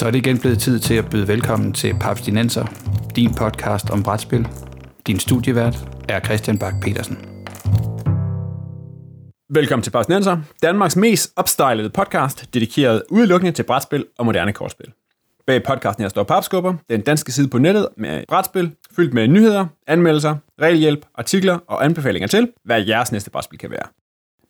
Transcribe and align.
Så 0.00 0.06
er 0.06 0.10
det 0.10 0.18
igen 0.18 0.38
blevet 0.38 0.58
tid 0.58 0.78
til 0.78 0.94
at 0.94 1.10
byde 1.10 1.28
velkommen 1.28 1.72
til 1.72 1.94
Paps 2.00 2.22
Dinenser, 2.22 2.66
din 3.16 3.34
podcast 3.34 3.90
om 3.90 4.02
brætspil. 4.02 4.48
Din 5.06 5.18
studievært 5.18 5.76
er 6.08 6.20
Christian 6.20 6.58
Bak 6.58 6.74
petersen 6.82 7.18
Velkommen 9.50 9.82
til 9.82 9.90
Paps 9.90 10.06
Dinenser, 10.06 10.38
Danmarks 10.62 10.96
mest 10.96 11.32
opstylede 11.36 11.90
podcast, 11.90 12.54
dedikeret 12.54 13.02
udelukkende 13.10 13.52
til 13.52 13.62
brætspil 13.62 14.06
og 14.18 14.26
moderne 14.26 14.52
kortspil. 14.52 14.92
Bag 15.46 15.62
podcasten 15.62 16.02
her 16.02 16.08
står 16.08 16.22
Papskubber, 16.22 16.74
den 16.90 17.00
danske 17.00 17.32
side 17.32 17.48
på 17.48 17.58
nettet 17.58 17.88
med 17.96 18.24
brætspil, 18.28 18.70
fyldt 18.96 19.14
med 19.14 19.28
nyheder, 19.28 19.66
anmeldelser, 19.86 20.36
regelhjælp, 20.60 21.06
artikler 21.14 21.58
og 21.66 21.84
anbefalinger 21.84 22.28
til, 22.28 22.48
hvad 22.64 22.86
jeres 22.86 23.12
næste 23.12 23.30
brætspil 23.30 23.58
kan 23.58 23.70
være. 23.70 23.86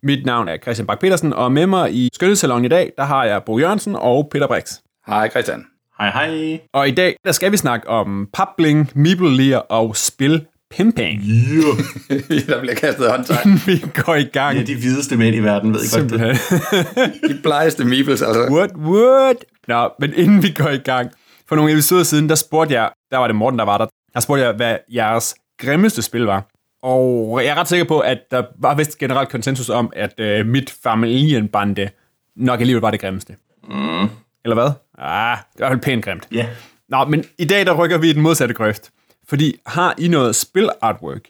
Mit 0.03 0.27
navn 0.27 0.49
er 0.49 0.57
Christian 0.63 0.87
Bak 0.87 1.01
petersen 1.01 1.33
og 1.33 1.53
med 1.53 1.67
mig 1.67 1.95
i 1.95 2.09
Skønhedssalon 2.13 2.65
i 2.65 2.69
dag, 2.69 2.93
der 2.97 3.05
har 3.05 3.25
jeg 3.25 3.43
Bo 3.45 3.59
Jørgensen 3.59 3.97
og 3.97 4.29
Peter 4.33 4.47
Brix. 4.47 4.79
Hej 5.11 5.31
Christian. 5.31 5.67
Hej 5.99 6.11
hej. 6.11 6.61
Og 6.73 6.89
i 6.89 6.91
dag, 6.91 7.17
der 7.25 7.33
skal 7.33 7.53
vi 7.53 7.57
snakke 7.57 7.89
om 7.89 8.29
papbling, 8.33 8.91
mibellier 8.95 9.59
og 9.59 9.97
spil 9.97 10.47
pimping. 10.71 11.23
Yeah. 11.23 12.47
der 12.49 12.61
bliver 12.61 12.75
kastet 12.75 13.11
håndtegn. 13.11 13.61
vi 13.67 13.85
går 14.05 14.15
i 14.15 14.25
gang. 14.25 14.57
Ja, 14.57 14.63
de 14.63 14.75
hvideste 14.75 15.17
mænd 15.17 15.37
i 15.37 15.39
verden, 15.39 15.75
ved 15.75 15.81
I 15.81 16.01
godt 16.01 16.11
det. 16.11 16.39
de 17.31 17.43
blegeste 17.43 17.85
meebles, 17.85 18.23
altså. 18.23 18.49
What, 18.51 18.71
what? 18.77 19.37
Nå, 19.69 19.91
men 19.99 20.13
inden 20.15 20.43
vi 20.43 20.51
går 20.51 20.69
i 20.69 20.79
gang, 20.79 21.11
for 21.49 21.57
nogle 21.57 21.73
episoder 21.73 22.03
siden, 22.03 22.29
der 22.29 22.35
spurgte 22.35 22.75
jeg, 22.75 22.91
der 23.11 23.19
var 23.19 23.27
det 23.27 23.37
Morten, 23.37 23.59
der 23.59 23.65
var 23.65 23.79
der, 23.79 23.87
der 24.15 24.21
spurgte 24.21 24.45
jeg, 24.45 24.53
hvad 24.53 24.77
jeres 24.95 25.35
grimmeste 25.61 26.03
spil 26.03 26.23
var. 26.23 26.47
Og 26.83 27.41
jeg 27.45 27.51
er 27.51 27.55
ret 27.55 27.69
sikker 27.69 27.85
på, 27.85 27.99
at 27.99 28.19
der 28.31 28.43
var 28.59 28.75
vist 28.75 28.99
generelt 28.99 29.29
konsensus 29.29 29.69
om, 29.69 29.93
at 29.97 30.21
øh, 30.21 30.47
mit 30.47 30.75
familienbande 30.83 31.89
nok 32.37 32.61
alligevel 32.61 32.81
var 32.81 32.91
det 32.91 33.01
grimmeste. 33.01 33.37
Mm. 33.69 34.09
Eller 34.45 34.55
hvad? 34.55 34.71
Ah, 34.99 35.39
det 35.53 35.61
var 35.65 35.71
vel 35.71 35.81
pænt 35.81 36.05
grimt. 36.05 36.29
Ja. 36.33 36.49
Nå, 36.89 37.05
men 37.05 37.25
i 37.39 37.45
dag 37.45 37.67
der 37.67 37.75
rykker 37.85 37.99
vi 37.99 38.11
i 38.11 38.13
den 38.13 38.23
modsatte 38.23 38.55
grøft. 38.55 38.91
Fordi 39.29 39.57
har 39.67 39.95
I 39.99 40.09
noget 40.09 40.37
spil-artwork, 40.37 41.21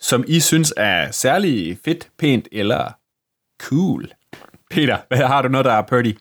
som 0.00 0.24
I 0.26 0.40
synes 0.40 0.74
er 0.76 1.10
særlig 1.10 1.78
fedt, 1.84 2.08
pænt 2.18 2.48
eller 2.52 2.92
cool? 3.62 4.08
Peter, 4.70 4.98
hvad 5.08 5.18
har 5.18 5.42
du 5.42 5.48
noget, 5.48 5.64
der 5.64 5.72
er 5.72 5.82
pretty? 5.82 6.12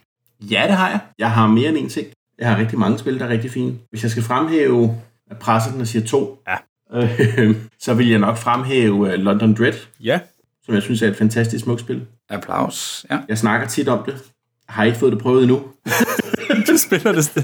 Ja, 0.51 0.63
det 0.67 0.77
har 0.77 0.89
jeg. 0.89 0.99
Jeg 1.19 1.31
har 1.31 1.47
mere 1.47 1.69
end 1.69 1.77
en 1.77 1.89
ting. 1.89 2.07
Jeg 2.39 2.49
har 2.49 2.57
rigtig 2.57 2.79
mange 2.79 2.97
spil, 2.99 3.19
der 3.19 3.25
er 3.25 3.29
rigtig 3.29 3.51
fine. 3.51 3.75
Hvis 3.89 4.03
jeg 4.03 4.11
skal 4.11 4.23
fremhæve, 4.23 5.01
at 5.31 5.39
presser 5.39 5.71
den 5.71 5.81
og 5.81 5.87
siger 5.87 6.05
to, 6.07 6.39
Ja. 6.47 6.55
øh, 6.93 7.55
så 7.85 7.93
vil 7.93 8.09
jeg 8.09 8.19
nok 8.19 8.37
fremhæve 8.37 9.13
øh, 9.13 9.19
London 9.19 9.53
Dread, 9.53 9.73
Ja. 9.99 10.19
som 10.65 10.73
jeg 10.73 10.83
synes 10.83 11.01
er 11.01 11.07
et 11.07 11.17
fantastisk 11.17 11.63
smukt 11.63 11.81
spil. 11.81 12.05
Applaus. 12.29 13.05
Ja. 13.11 13.19
Jeg 13.27 13.37
snakker 13.37 13.67
tit 13.67 13.87
om 13.87 14.03
det. 14.05 14.23
Jeg 14.67 14.75
har 14.75 14.83
ikke 14.83 14.97
fået 14.97 15.11
det 15.11 15.21
prøvet 15.21 15.43
endnu. 15.43 15.61
Du 16.67 16.77
spiller 16.77 17.11
det 17.11 17.25
sted. 17.25 17.43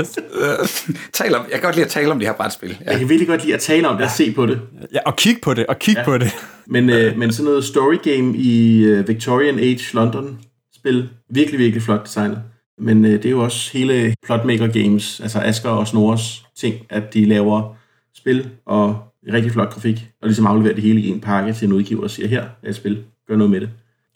Tal 1.14 1.36
om, 1.36 1.42
jeg 1.42 1.52
kan 1.52 1.62
godt 1.62 1.76
lide 1.76 1.86
at 1.86 1.92
tale 1.92 2.12
om 2.12 2.20
de 2.20 2.26
her 2.26 2.34
brætspil. 2.34 2.78
Ja. 2.86 2.92
Jeg 2.92 3.00
kan 3.00 3.10
virkelig 3.10 3.28
godt 3.28 3.44
lide 3.44 3.54
at 3.54 3.60
tale 3.60 3.88
om 3.88 3.96
det 3.96 4.06
og 4.06 4.12
se 4.12 4.32
på 4.32 4.46
det. 4.46 4.62
Ja, 4.94 5.00
og 5.06 5.16
kig 5.16 5.38
på 5.42 5.54
det, 5.54 5.66
og 5.66 5.80
kig 5.80 5.96
ja. 5.96 6.04
på 6.04 6.18
det. 6.18 6.36
Men, 6.68 6.90
øh, 6.90 7.18
men 7.18 7.32
sådan 7.32 7.46
noget 7.46 7.64
story 7.64 7.98
game 8.04 8.38
i 8.38 8.84
øh, 8.84 9.08
Victorian 9.08 9.60
Age 9.60 9.82
London 9.94 10.40
spil, 10.76 11.10
virkelig, 11.30 11.60
virkelig 11.60 11.84
flot 11.84 12.06
designet. 12.06 12.42
Men 12.78 13.06
øh, 13.06 13.12
det 13.12 13.26
er 13.26 13.30
jo 13.30 13.44
også 13.44 13.78
hele 13.78 14.16
Plotmaker 14.26 14.68
Games, 14.68 15.20
altså 15.20 15.40
Asker 15.40 15.70
og 15.70 15.88
Snores 15.88 16.46
ting, 16.58 16.76
at 16.90 17.14
de 17.14 17.26
laver 17.26 17.76
spil 18.16 18.50
og 18.66 18.98
rigtig 19.34 19.52
flot 19.52 19.70
grafik, 19.70 20.08
og 20.22 20.28
ligesom 20.28 20.48
afleverer 20.48 20.74
det 20.74 20.84
hele 20.84 21.02
i 21.02 21.10
en 21.10 21.20
pakke 21.20 21.54
til 21.54 21.66
en 21.66 21.74
udgiver 21.74 22.04
og 22.04 22.10
siger, 22.10 22.28
her 22.28 22.44
er 22.64 22.70
et 22.70 22.76
spil, 22.76 23.04
gør 23.28 23.36
noget 23.36 23.52
med 23.52 23.62
det. 23.62 23.70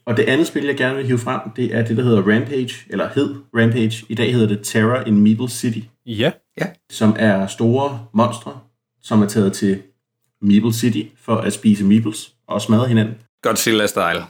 Og 0.06 0.18
det 0.18 0.24
andet 0.24 0.48
spil, 0.48 0.64
jeg 0.66 0.78
gerne 0.78 0.96
vil 0.96 1.06
hive 1.06 1.18
frem, 1.20 1.40
det 1.56 1.76
er 1.76 1.86
det, 1.86 1.98
der 1.98 2.04
hedder 2.04 2.22
Rampage, 2.22 2.74
eller 2.90 3.10
hed 3.16 3.36
Rampage. 3.56 4.06
I 4.10 4.16
dag 4.16 4.34
hedder 4.34 4.48
det 4.48 4.60
Terror 4.64 5.04
in 5.08 5.22
Meeple 5.22 5.50
City, 5.50 5.80
Ja. 6.06 6.32
som 6.92 7.16
er 7.20 7.48
store 7.48 8.00
monstre, 8.14 8.60
som 9.04 9.22
er 9.22 9.28
taget 9.28 9.54
til 9.54 9.80
Meeple 10.42 10.74
City 10.74 11.02
for 11.22 11.36
at 11.36 11.54
spise 11.54 11.84
meeples 11.86 12.32
og 12.48 12.62
smadre 12.62 12.88
hinanden. 12.88 13.16
Godzilla-style. 13.48 14.24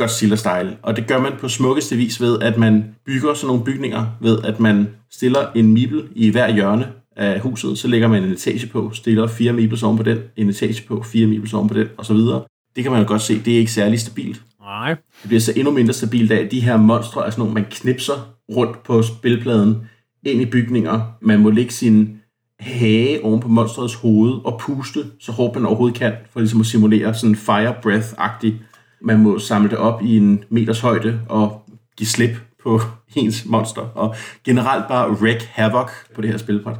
Godzilla-style. 0.00 0.76
Og 0.82 0.96
det 0.96 1.06
gør 1.06 1.18
man 1.20 1.32
på 1.40 1.48
smukkeste 1.48 1.96
vis 1.96 2.20
ved, 2.20 2.38
at 2.42 2.58
man 2.58 2.94
bygger 3.06 3.34
sådan 3.34 3.46
nogle 3.46 3.64
bygninger, 3.64 4.06
ved 4.20 4.38
at 4.44 4.60
man 4.60 4.88
stiller 5.10 5.52
en 5.54 5.74
meeple 5.74 6.02
i 6.14 6.30
hver 6.30 6.54
hjørne 6.54 6.86
af 7.16 7.40
huset, 7.40 7.78
så 7.78 7.88
lægger 7.88 8.08
man 8.08 8.24
en 8.24 8.30
etage 8.32 8.66
på, 8.66 8.90
stiller 8.94 9.26
fire 9.26 9.52
meeples 9.52 9.82
oven 9.82 9.96
på 9.96 10.02
den, 10.02 10.18
en 10.36 10.48
etage 10.48 10.82
på, 10.88 11.02
fire 11.02 11.26
meeples 11.26 11.52
oven 11.54 11.68
på 11.68 11.74
den, 11.74 11.88
og 11.96 12.06
så 12.06 12.14
videre. 12.14 12.44
Det 12.76 12.82
kan 12.84 12.92
man 12.92 13.02
jo 13.02 13.08
godt 13.08 13.22
se, 13.22 13.38
det 13.44 13.54
er 13.54 13.58
ikke 13.58 13.72
særlig 13.72 14.00
stabilt. 14.00 14.42
Nej. 14.68 14.96
Det 15.22 15.28
bliver 15.28 15.40
så 15.40 15.52
endnu 15.56 15.70
mindre 15.70 15.92
stabilt 15.92 16.32
af, 16.32 16.44
at 16.44 16.50
de 16.50 16.60
her 16.60 16.76
monstre 16.76 17.26
er 17.26 17.30
sådan 17.30 17.40
nogle, 17.40 17.54
man 17.54 17.66
knipser 17.70 18.34
rundt 18.56 18.82
på 18.82 19.02
spilpladen 19.02 19.88
ind 20.26 20.42
i 20.42 20.46
bygninger. 20.46 21.16
Man 21.20 21.40
må 21.40 21.50
lægge 21.50 21.72
sin 21.72 22.20
hage 22.60 23.24
oven 23.24 23.40
på 23.40 23.48
monstrets 23.48 23.94
hoved 23.94 24.32
og 24.44 24.60
puste 24.60 25.00
så 25.20 25.32
hårdt 25.32 25.54
man 25.54 25.66
overhovedet 25.66 25.98
kan, 25.98 26.12
for 26.30 26.40
ligesom 26.40 26.60
at 26.60 26.66
simulere 26.66 27.14
sådan 27.14 27.36
fire 27.36 27.74
breath-agtigt. 27.86 28.54
Man 29.02 29.18
må 29.18 29.38
samle 29.38 29.70
det 29.70 29.78
op 29.78 30.02
i 30.02 30.16
en 30.16 30.44
meters 30.48 30.80
højde 30.80 31.20
og 31.28 31.62
give 31.96 32.06
slip 32.06 32.36
på 32.62 32.80
ens 33.16 33.44
monster, 33.46 33.82
og 33.82 34.14
generelt 34.44 34.88
bare 34.88 35.10
wreck 35.10 35.42
havoc 35.42 35.90
på 36.14 36.20
det 36.20 36.30
her 36.30 36.38
spilbræt. 36.38 36.76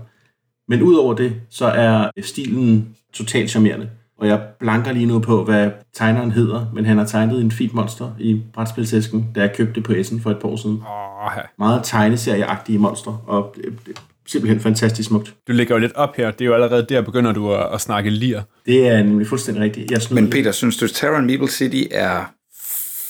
Men 0.68 0.82
udover 0.82 1.14
det, 1.14 1.40
så 1.50 1.66
er 1.66 2.10
stilen 2.22 2.96
totalt 3.12 3.50
charmerende. 3.50 3.90
Og 4.18 4.26
jeg 4.26 4.40
blanker 4.60 4.92
lige 4.92 5.06
nu 5.06 5.18
på, 5.18 5.44
hvad 5.44 5.70
tegneren 5.94 6.30
hedder, 6.30 6.66
men 6.74 6.84
han 6.86 6.98
har 6.98 7.04
tegnet 7.04 7.40
en 7.40 7.50
fint 7.50 7.74
monster 7.74 8.10
i 8.18 8.42
brætspilsæsken, 8.52 9.28
da 9.34 9.40
jeg 9.40 9.54
købte 9.56 9.74
det 9.74 9.84
på 9.84 9.92
Essen 9.92 10.20
for 10.20 10.30
et 10.30 10.38
par 10.38 10.48
år 10.48 10.56
siden. 10.56 10.76
Åh, 10.76 11.32
ja. 11.36 11.42
Meget 11.58 11.80
tegneserieagtige 11.84 12.78
monster, 12.78 13.24
og 13.26 13.54
det, 13.56 13.64
det, 13.86 14.00
simpelthen 14.26 14.60
fantastisk 14.60 15.08
smukt. 15.08 15.34
Du 15.48 15.52
lægger 15.52 15.74
jo 15.74 15.78
lidt 15.78 15.92
op 15.92 16.16
her. 16.16 16.30
Det 16.30 16.40
er 16.40 16.44
jo 16.46 16.54
allerede 16.54 16.86
der, 16.88 17.02
begynder 17.02 17.32
du 17.32 17.52
at, 17.52 17.74
at 17.74 17.80
snakke 17.80 18.10
lir. 18.10 18.40
Det 18.66 18.88
er 18.88 19.02
nemlig 19.02 19.26
fuldstændig 19.26 19.62
rigtigt. 19.62 19.90
Jeg 19.90 20.00
Men 20.10 20.24
lidt. 20.24 20.34
Peter, 20.34 20.52
synes 20.52 20.76
du, 20.76 20.88
Terra 20.88 21.20
Meeple 21.20 21.48
City 21.48 21.82
er 21.90 22.32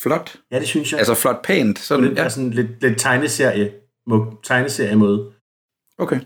flot? 0.02 0.36
Ja, 0.52 0.58
det 0.58 0.68
synes 0.68 0.92
jeg. 0.92 0.98
Altså 0.98 1.14
flot 1.14 1.42
pænt? 1.44 1.78
Sådan, 1.78 2.16
der 2.16 2.22
ja. 2.22 2.28
sådan 2.28 2.50
lidt, 2.50 2.82
lidt 2.82 2.98
tegneserie, 2.98 3.70
må, 4.06 4.38
tegneserie-måde. 4.44 5.30
Okay. 5.98 6.20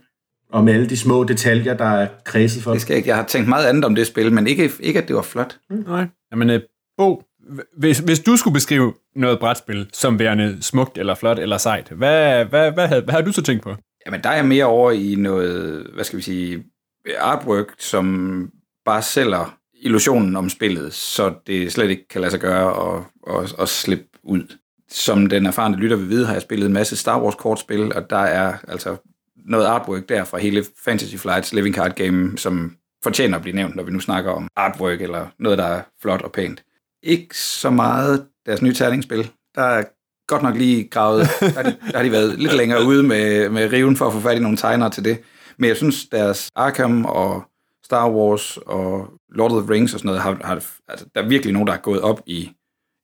Og 0.52 0.64
med 0.64 0.74
alle 0.74 0.88
de 0.88 0.96
små 0.96 1.24
detaljer, 1.24 1.74
der 1.74 1.84
er 1.84 2.08
kredset 2.24 2.62
for. 2.62 2.72
Det 2.72 2.80
skal 2.80 2.94
jeg 2.94 2.98
ikke. 2.98 3.08
Jeg 3.08 3.16
har 3.16 3.24
tænkt 3.24 3.48
meget 3.48 3.66
andet 3.66 3.84
om 3.84 3.94
det 3.94 4.06
spil, 4.06 4.32
men 4.32 4.46
ikke, 4.46 4.70
ikke 4.80 5.02
at 5.02 5.08
det 5.08 5.16
var 5.16 5.22
flot. 5.22 5.58
Nej. 5.70 6.06
Jamen, 6.32 6.50
øh, 6.50 6.60
Bo, 6.96 7.22
hvis, 7.76 7.98
hvis 7.98 8.20
du 8.20 8.36
skulle 8.36 8.54
beskrive 8.54 8.94
noget 9.16 9.38
brætspil 9.38 9.88
som 9.92 10.18
værende 10.18 10.58
smukt 10.60 10.98
eller 10.98 11.14
flot 11.14 11.38
eller 11.38 11.58
sejt, 11.58 11.88
hvad, 11.88 12.44
hvad, 12.44 12.72
hvad, 12.72 12.88
havde, 12.88 13.02
hvad 13.02 13.14
har 13.14 13.20
du 13.20 13.32
så 13.32 13.42
tænkt 13.42 13.62
på? 13.62 13.74
Jamen, 14.06 14.22
der 14.22 14.30
er 14.30 14.34
jeg 14.34 14.44
mere 14.44 14.64
over 14.64 14.90
i 14.90 15.14
noget, 15.14 15.86
hvad 15.94 16.04
skal 16.04 16.16
vi 16.16 16.22
sige, 16.22 16.64
artwork, 17.18 17.66
som 17.78 18.48
bare 18.84 19.02
sælger 19.02 19.58
illusionen 19.82 20.36
om 20.36 20.48
spillet, 20.48 20.92
så 20.92 21.34
det 21.46 21.72
slet 21.72 21.90
ikke 21.90 22.08
kan 22.08 22.20
lade 22.20 22.30
sig 22.30 22.40
gøre 22.40 22.94
at, 22.96 23.02
at, 23.36 23.54
at 23.60 23.68
slippe 23.68 24.04
ud. 24.22 24.56
Som 24.90 25.26
den 25.26 25.46
erfarne 25.46 25.76
lytter 25.76 25.96
vil 25.96 26.08
vide, 26.08 26.26
har 26.26 26.32
jeg 26.32 26.42
spillet 26.42 26.66
en 26.66 26.72
masse 26.72 26.96
Star 26.96 27.22
Wars 27.22 27.34
kortspil, 27.34 27.94
og 27.94 28.10
der 28.10 28.16
er 28.16 28.54
altså 28.68 28.96
noget 29.46 29.66
artwork 29.66 30.08
der 30.08 30.24
fra 30.24 30.38
hele 30.38 30.64
Fantasy 30.84 31.16
Flights 31.16 31.52
Living 31.52 31.74
Card 31.74 31.94
Game, 31.94 32.38
som 32.38 32.76
fortjener 33.02 33.36
at 33.36 33.42
blive 33.42 33.56
nævnt, 33.56 33.76
når 33.76 33.82
vi 33.82 33.92
nu 33.92 34.00
snakker 34.00 34.30
om 34.30 34.48
artwork 34.56 35.00
eller 35.00 35.26
noget, 35.38 35.58
der 35.58 35.64
er 35.64 35.82
flot 36.02 36.22
og 36.22 36.32
pænt. 36.32 36.64
Ikke 37.02 37.38
så 37.38 37.70
meget 37.70 38.26
deres 38.46 38.62
nye 38.62 38.74
terningsspil. 38.74 39.30
Der 39.54 39.62
er 39.62 39.84
godt 40.26 40.42
nok 40.42 40.56
lige 40.56 40.84
gravet, 40.84 41.20
der 41.40 41.50
har, 41.50 41.62
de, 41.62 41.76
der 41.90 41.96
har 41.96 42.04
de 42.04 42.12
været 42.12 42.38
lidt 42.38 42.56
længere 42.56 42.86
ude 42.86 43.02
med, 43.02 43.48
med 43.48 43.72
riven 43.72 43.96
for 43.96 44.06
at 44.06 44.12
få 44.12 44.20
fat 44.20 44.36
i 44.36 44.40
nogle 44.40 44.56
tegnere 44.56 44.90
til 44.90 45.04
det. 45.04 45.18
Men 45.56 45.68
jeg 45.68 45.76
synes, 45.76 46.06
deres 46.06 46.50
Arkham 46.54 47.04
og 47.04 47.42
Star 47.84 48.10
Wars 48.10 48.56
og 48.56 49.08
Lord 49.28 49.52
of 49.52 49.62
the 49.62 49.72
Rings 49.72 49.94
og 49.94 50.00
sådan 50.00 50.06
noget, 50.06 50.22
har, 50.22 50.38
har, 50.44 50.64
altså, 50.88 51.06
der 51.14 51.22
er 51.22 51.28
virkelig 51.28 51.52
nogen, 51.52 51.66
der 51.66 51.72
er 51.72 51.78
gået 51.78 52.00
op 52.00 52.20
i, 52.26 52.50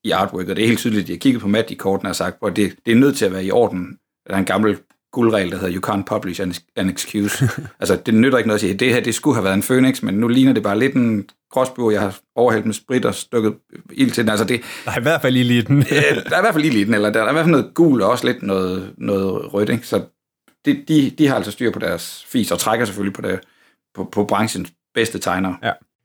i 0.05 0.11
artwork, 0.11 0.49
og 0.49 0.57
det 0.57 0.63
er 0.63 0.67
helt 0.67 0.79
tydeligt, 0.79 1.03
at 1.03 1.07
de 1.07 1.13
har 1.13 1.19
kigget 1.19 1.43
på 1.43 1.49
Magic-kortene 1.49 2.11
og 2.11 2.17
sagt, 2.17 2.37
at 2.47 2.57
det, 2.57 2.77
det 2.87 2.93
er 2.93 2.97
nødt 2.97 3.17
til 3.17 3.25
at 3.25 3.33
være 3.33 3.45
i 3.45 3.51
orden. 3.51 3.99
Der 4.27 4.35
er 4.35 4.39
en 4.39 4.45
gammel 4.45 4.79
guldregel, 5.19 5.51
der 5.51 5.59
hedder, 5.59 5.75
you 5.75 5.91
can't 5.91 6.03
publish 6.03 6.43
an, 6.43 6.55
an 6.77 6.89
excuse. 6.89 7.49
altså, 7.81 7.97
det 8.07 8.15
nytter 8.15 8.39
ikke 8.39 8.49
noget 8.49 8.57
at 8.57 8.61
sige, 8.61 8.75
det 8.75 8.95
her, 8.95 9.01
det 9.01 9.15
skulle 9.15 9.35
have 9.35 9.45
været 9.45 9.55
en 9.55 9.63
Phoenix, 9.63 10.03
men 10.03 10.15
nu 10.15 10.29
ligner 10.29 10.53
det 10.53 10.63
bare 10.63 10.79
lidt 10.79 10.95
en 10.95 11.29
gråsbue, 11.51 11.93
jeg 11.93 12.01
har 12.01 12.19
overhældt 12.37 12.67
med 12.67 12.75
sprit 12.75 13.05
og 13.05 13.15
stukket 13.15 13.55
ild 13.93 14.11
til 14.11 14.25
den. 14.25 14.31
Altså, 14.31 14.45
det, 14.45 14.61
Der 14.85 14.91
er 14.91 14.99
i 14.99 15.03
hvert 15.03 15.23
fald 15.23 15.33
lige 15.33 15.45
lige 15.45 15.63
den. 15.63 15.83
der 16.31 16.37
er 16.37 16.39
i 16.39 16.43
hvert 16.43 16.55
fald 16.55 16.63
lige 16.63 16.75
lidt, 16.75 16.95
eller 16.95 17.11
der 17.11 17.23
er 17.23 17.29
i 17.29 17.33
hvert 17.33 17.45
fald 17.45 17.51
noget 17.51 17.75
gul 17.75 18.03
og 18.03 18.11
også 18.11 18.27
lidt 18.27 18.43
noget, 18.43 18.95
noget 18.99 19.55
rødt, 19.55 19.69
ikke? 19.69 19.87
Så 19.87 20.03
de, 20.65 20.85
de, 20.89 21.11
de 21.11 21.27
har 21.27 21.35
altså 21.37 21.51
styr 21.51 21.71
på 21.71 21.79
deres 21.79 22.25
fis, 22.29 22.51
og 22.51 22.59
trækker 22.59 22.87
selvfølgelig 22.87 23.15
på, 23.15 23.23
det, 23.23 23.41
på, 23.95 24.05
på 24.13 24.25
branchens 24.25 24.73
bedste 24.95 25.19
tegnere. 25.19 25.57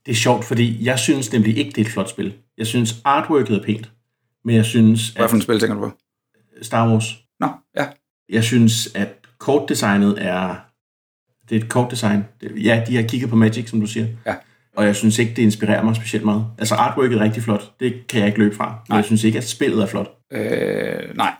Det 0.06 0.12
er 0.12 0.16
sjovt, 0.16 0.44
fordi 0.44 0.84
jeg 0.84 0.98
synes 0.98 1.32
nemlig 1.32 1.58
ikke, 1.58 1.70
det 1.70 1.78
er 1.78 1.84
et 1.84 1.92
flot 1.92 2.10
spil. 2.10 2.34
Jeg 2.58 2.66
synes, 2.66 2.94
artworket 3.04 3.56
er 3.56 3.62
pænt, 3.62 3.90
men 4.44 4.56
jeg 4.56 4.64
synes, 4.64 5.08
Hvad 5.08 5.24
at 5.24 5.30
for 5.30 5.36
et 5.36 5.42
spil 5.42 5.60
tænker 5.60 5.74
du 5.74 5.80
på? 5.80 5.92
Star 6.62 6.90
Wars, 6.90 7.04
Nå, 7.40 7.48
ja. 7.76 7.86
Jeg 8.28 8.44
synes, 8.44 8.88
at 8.94 9.08
kortdesignet 9.38 10.14
er... 10.18 10.54
Det 11.48 11.56
er 11.56 11.60
et 11.60 11.68
kortdesign. 11.68 12.24
Ja, 12.42 12.84
de 12.86 12.96
har 12.96 13.02
kigget 13.02 13.30
på 13.30 13.36
Magic, 13.36 13.70
som 13.70 13.80
du 13.80 13.86
siger. 13.86 14.06
Ja. 14.26 14.34
Og 14.76 14.86
jeg 14.86 14.96
synes 14.96 15.18
ikke, 15.18 15.34
det 15.36 15.42
inspirerer 15.42 15.82
mig 15.82 15.96
specielt 15.96 16.24
meget. 16.24 16.46
Altså, 16.58 16.74
artworket 16.74 17.18
er 17.18 17.20
rigtig 17.24 17.42
flot. 17.42 17.72
Det 17.80 18.06
kan 18.08 18.20
jeg 18.20 18.26
ikke 18.26 18.38
løbe 18.38 18.56
fra. 18.56 18.68
Men 18.68 18.78
Nej. 18.88 18.96
jeg 18.96 19.04
synes 19.04 19.24
ikke, 19.24 19.38
at 19.38 19.48
spillet 19.48 19.82
er 19.82 19.86
flot. 19.86 20.10
Øh, 20.32 21.16
nej. 21.16 21.32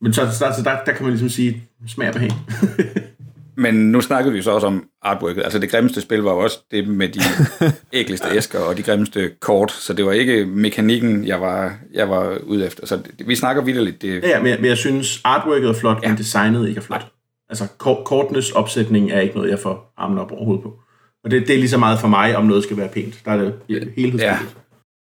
Men 0.00 0.12
så, 0.12 0.30
så, 0.30 0.54
så 0.56 0.62
der, 0.64 0.84
der 0.86 0.92
kan 0.92 1.02
man 1.02 1.12
ligesom 1.12 1.28
sige, 1.28 1.62
smag 1.86 2.08
og 2.08 2.14
behag. 2.14 2.30
Men 3.56 3.74
nu 3.74 4.00
snakkede 4.00 4.34
vi 4.34 4.42
så 4.42 4.50
også 4.50 4.66
om 4.66 4.84
artworket. 5.02 5.42
Altså 5.42 5.58
det 5.58 5.70
grimmeste 5.70 6.00
spil 6.00 6.18
var 6.18 6.32
jo 6.32 6.38
også 6.38 6.58
det 6.70 6.88
med 6.88 7.08
de 7.08 7.20
ægligste 7.98 8.28
æsker 8.36 8.58
og 8.58 8.76
de 8.76 8.82
grimmeste 8.82 9.30
kort, 9.40 9.72
så 9.72 9.92
det 9.92 10.06
var 10.06 10.12
ikke 10.12 10.46
mekanikken, 10.46 11.26
jeg 11.26 11.40
var, 11.40 11.78
jeg 11.92 12.10
var 12.10 12.38
ude 12.42 12.66
efter. 12.66 12.86
Så 12.86 12.96
det, 13.18 13.28
vi 13.28 13.34
snakker 13.34 13.62
vidderligt. 13.62 14.02
Det... 14.02 14.22
Ja, 14.22 14.38
men 14.38 14.48
jeg, 14.48 14.58
men 14.60 14.68
jeg 14.68 14.76
synes, 14.76 15.20
artworket 15.24 15.68
er 15.68 15.74
flot, 15.74 16.02
ja. 16.02 16.08
men 16.08 16.18
designet 16.18 16.68
ikke 16.68 16.78
er 16.78 16.82
flot. 16.82 17.06
Altså 17.48 17.66
kort, 17.78 18.04
kortenes 18.04 18.50
opsætning 18.50 19.10
er 19.10 19.20
ikke 19.20 19.34
noget, 19.34 19.50
jeg 19.50 19.58
får 19.58 19.92
armen 19.96 20.18
op 20.18 20.32
overhovedet 20.32 20.62
på. 20.62 20.78
Og 21.24 21.30
det, 21.30 21.46
det 21.46 21.54
er 21.54 21.58
lige 21.58 21.68
så 21.68 21.78
meget 21.78 22.00
for 22.00 22.08
mig, 22.08 22.36
om 22.36 22.44
noget 22.44 22.62
skal 22.62 22.76
være 22.76 22.88
pænt. 22.88 23.20
Der 23.24 23.30
er 23.30 23.36
det 23.36 23.54
helhedsbilledet. 23.68 24.20
Ja. 24.20 24.38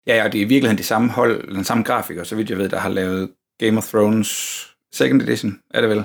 Ja, 0.07 0.25
og 0.25 0.33
det 0.33 0.41
er 0.41 0.45
i 0.45 0.47
virkeligheden 0.47 0.77
de 0.77 0.83
samme 0.83 1.09
hold, 1.09 1.55
den 1.55 1.63
samme 1.63 1.83
grafiker, 1.83 2.23
så 2.23 2.35
vidt 2.35 2.49
jeg 2.49 2.57
ved, 2.57 2.69
der 2.69 2.79
har 2.79 2.89
lavet 2.89 3.29
Game 3.59 3.77
of 3.77 3.87
Thrones 3.87 4.29
Second 4.93 5.21
Edition, 5.21 5.59
er 5.73 5.81
det 5.81 5.89
vel? 5.89 6.03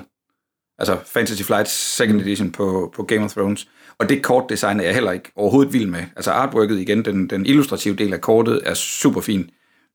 Altså 0.77 0.97
Fantasy 1.05 1.43
Flight 1.43 1.69
Second 1.69 2.21
Edition 2.21 2.51
på, 2.51 2.93
på 2.95 3.03
Game 3.03 3.23
of 3.23 3.31
Thrones. 3.31 3.67
Og 3.97 4.09
det 4.09 4.23
kortdesign 4.23 4.79
er 4.79 4.83
jeg 4.83 4.93
heller 4.93 5.11
ikke 5.11 5.31
overhovedet 5.35 5.73
vild 5.73 5.87
med. 5.87 6.03
Altså 6.15 6.31
artworket 6.31 6.79
igen, 6.79 7.05
den, 7.05 7.29
den 7.29 7.45
illustrative 7.45 7.95
del 7.95 8.13
af 8.13 8.21
kortet 8.21 8.61
er 8.63 8.73
super 8.73 9.21
fin, 9.21 9.49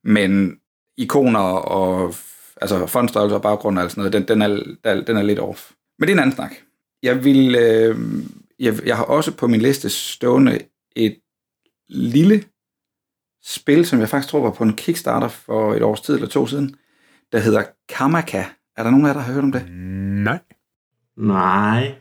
men 0.05 0.59
ikoner 0.97 1.41
og 1.41 2.15
altså 2.61 2.87
fondstørrelse 2.87 3.37
og 3.37 3.43
baggrund 3.43 3.79
og 3.79 3.91
sådan 3.91 4.01
noget, 4.01 4.13
den, 4.13 4.29
den, 4.29 4.43
er, 4.85 5.01
den 5.01 5.17
er 5.17 5.23
lidt 5.23 5.39
off. 5.39 5.71
Men 5.99 6.09
det 6.09 6.13
er 6.13 6.17
en 6.17 6.23
anden 6.23 6.37
snak. 6.37 6.55
Jeg 7.03 7.25
vil, 7.25 7.55
øh, 7.55 7.99
jeg, 8.59 8.87
jeg 8.87 8.97
har 8.97 9.05
også 9.05 9.33
på 9.37 9.47
min 9.47 9.61
liste 9.61 9.91
stående 9.91 10.59
et 10.97 11.17
lille 11.89 12.45
spil, 13.45 13.87
som 13.87 14.01
jeg 14.01 14.09
faktisk 14.09 14.31
tror 14.31 14.41
var 14.41 14.51
på 14.51 14.65
en 14.65 14.77
Kickstarter 14.77 15.29
for 15.29 15.75
et 15.75 15.83
års 15.83 16.01
tid 16.01 16.15
eller 16.15 16.29
to 16.29 16.47
siden, 16.47 16.75
der 17.33 17.39
hedder 17.39 17.63
Kamaka. 17.89 18.45
Er 18.77 18.83
der 18.83 18.91
nogen 18.91 19.07
af 19.07 19.09
jer, 19.09 19.15
der 19.15 19.21
har 19.21 19.33
hørt 19.33 19.45
om 19.45 19.53
det? 19.53 19.71
Nej. 20.25 20.39
Nej. 21.21 21.95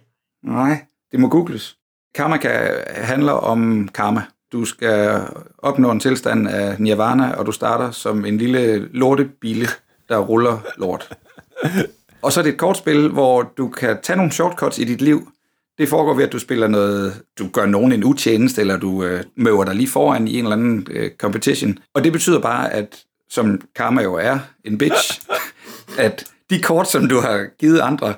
Nej, 0.44 0.86
det 1.12 1.20
må 1.20 1.28
googles. 1.28 1.76
Kamaka 2.16 2.70
handler 2.88 3.34
om 3.34 3.88
karma. 3.88 4.24
Du 4.52 4.66
skal 4.66 5.22
opnå 5.58 5.92
en 5.92 6.00
tilstand 6.00 6.48
af 6.48 6.80
nirvana, 6.80 7.32
og 7.32 7.46
du 7.46 7.52
starter 7.52 7.92
som 7.92 8.26
en 8.26 8.38
lille 8.38 8.90
lortebile, 8.94 9.68
der 10.10 10.18
ruller 10.18 10.58
lort. 10.78 11.18
Og 12.22 12.32
så 12.32 12.40
er 12.40 12.44
det 12.44 12.54
et 12.54 12.60
kortspil, 12.60 13.10
hvor 13.10 13.54
du 13.58 13.70
kan 13.70 13.98
tage 14.04 14.18
nogle 14.18 14.32
shortcuts 14.32 14.80
i 14.80 14.84
dit 14.84 15.02
liv. 15.02 15.32
Det 15.78 15.90
foregår 15.90 16.14
ved, 16.14 16.24
at 16.24 16.32
du 16.32 16.40
spiller 16.40 16.68
noget, 16.68 17.22
du 17.40 17.48
gør 17.48 17.66
nogen 17.66 17.92
en 17.92 18.04
utjeneste, 18.04 18.62
eller 18.62 18.78
du 18.78 19.04
øh, 19.04 19.24
møver 19.36 19.64
dig 19.66 19.76
lige 19.76 19.88
foran 19.88 20.28
i 20.28 20.40
en 20.40 20.46
eller 20.46 20.56
anden 20.56 20.88
øh, 20.92 21.12
competition. 21.18 21.78
Og 21.94 22.04
det 22.04 22.12
betyder 22.12 22.40
bare, 22.40 22.74
at 22.74 23.04
som 23.30 23.62
karma 23.76 24.02
jo 24.02 24.14
er 24.16 24.40
en 24.66 24.78
bitch, 24.78 25.22
at 25.98 26.26
de 26.50 26.62
kort, 26.62 26.90
som 26.90 27.08
du 27.08 27.20
har 27.20 27.46
givet 27.60 27.80
andre, 27.80 28.14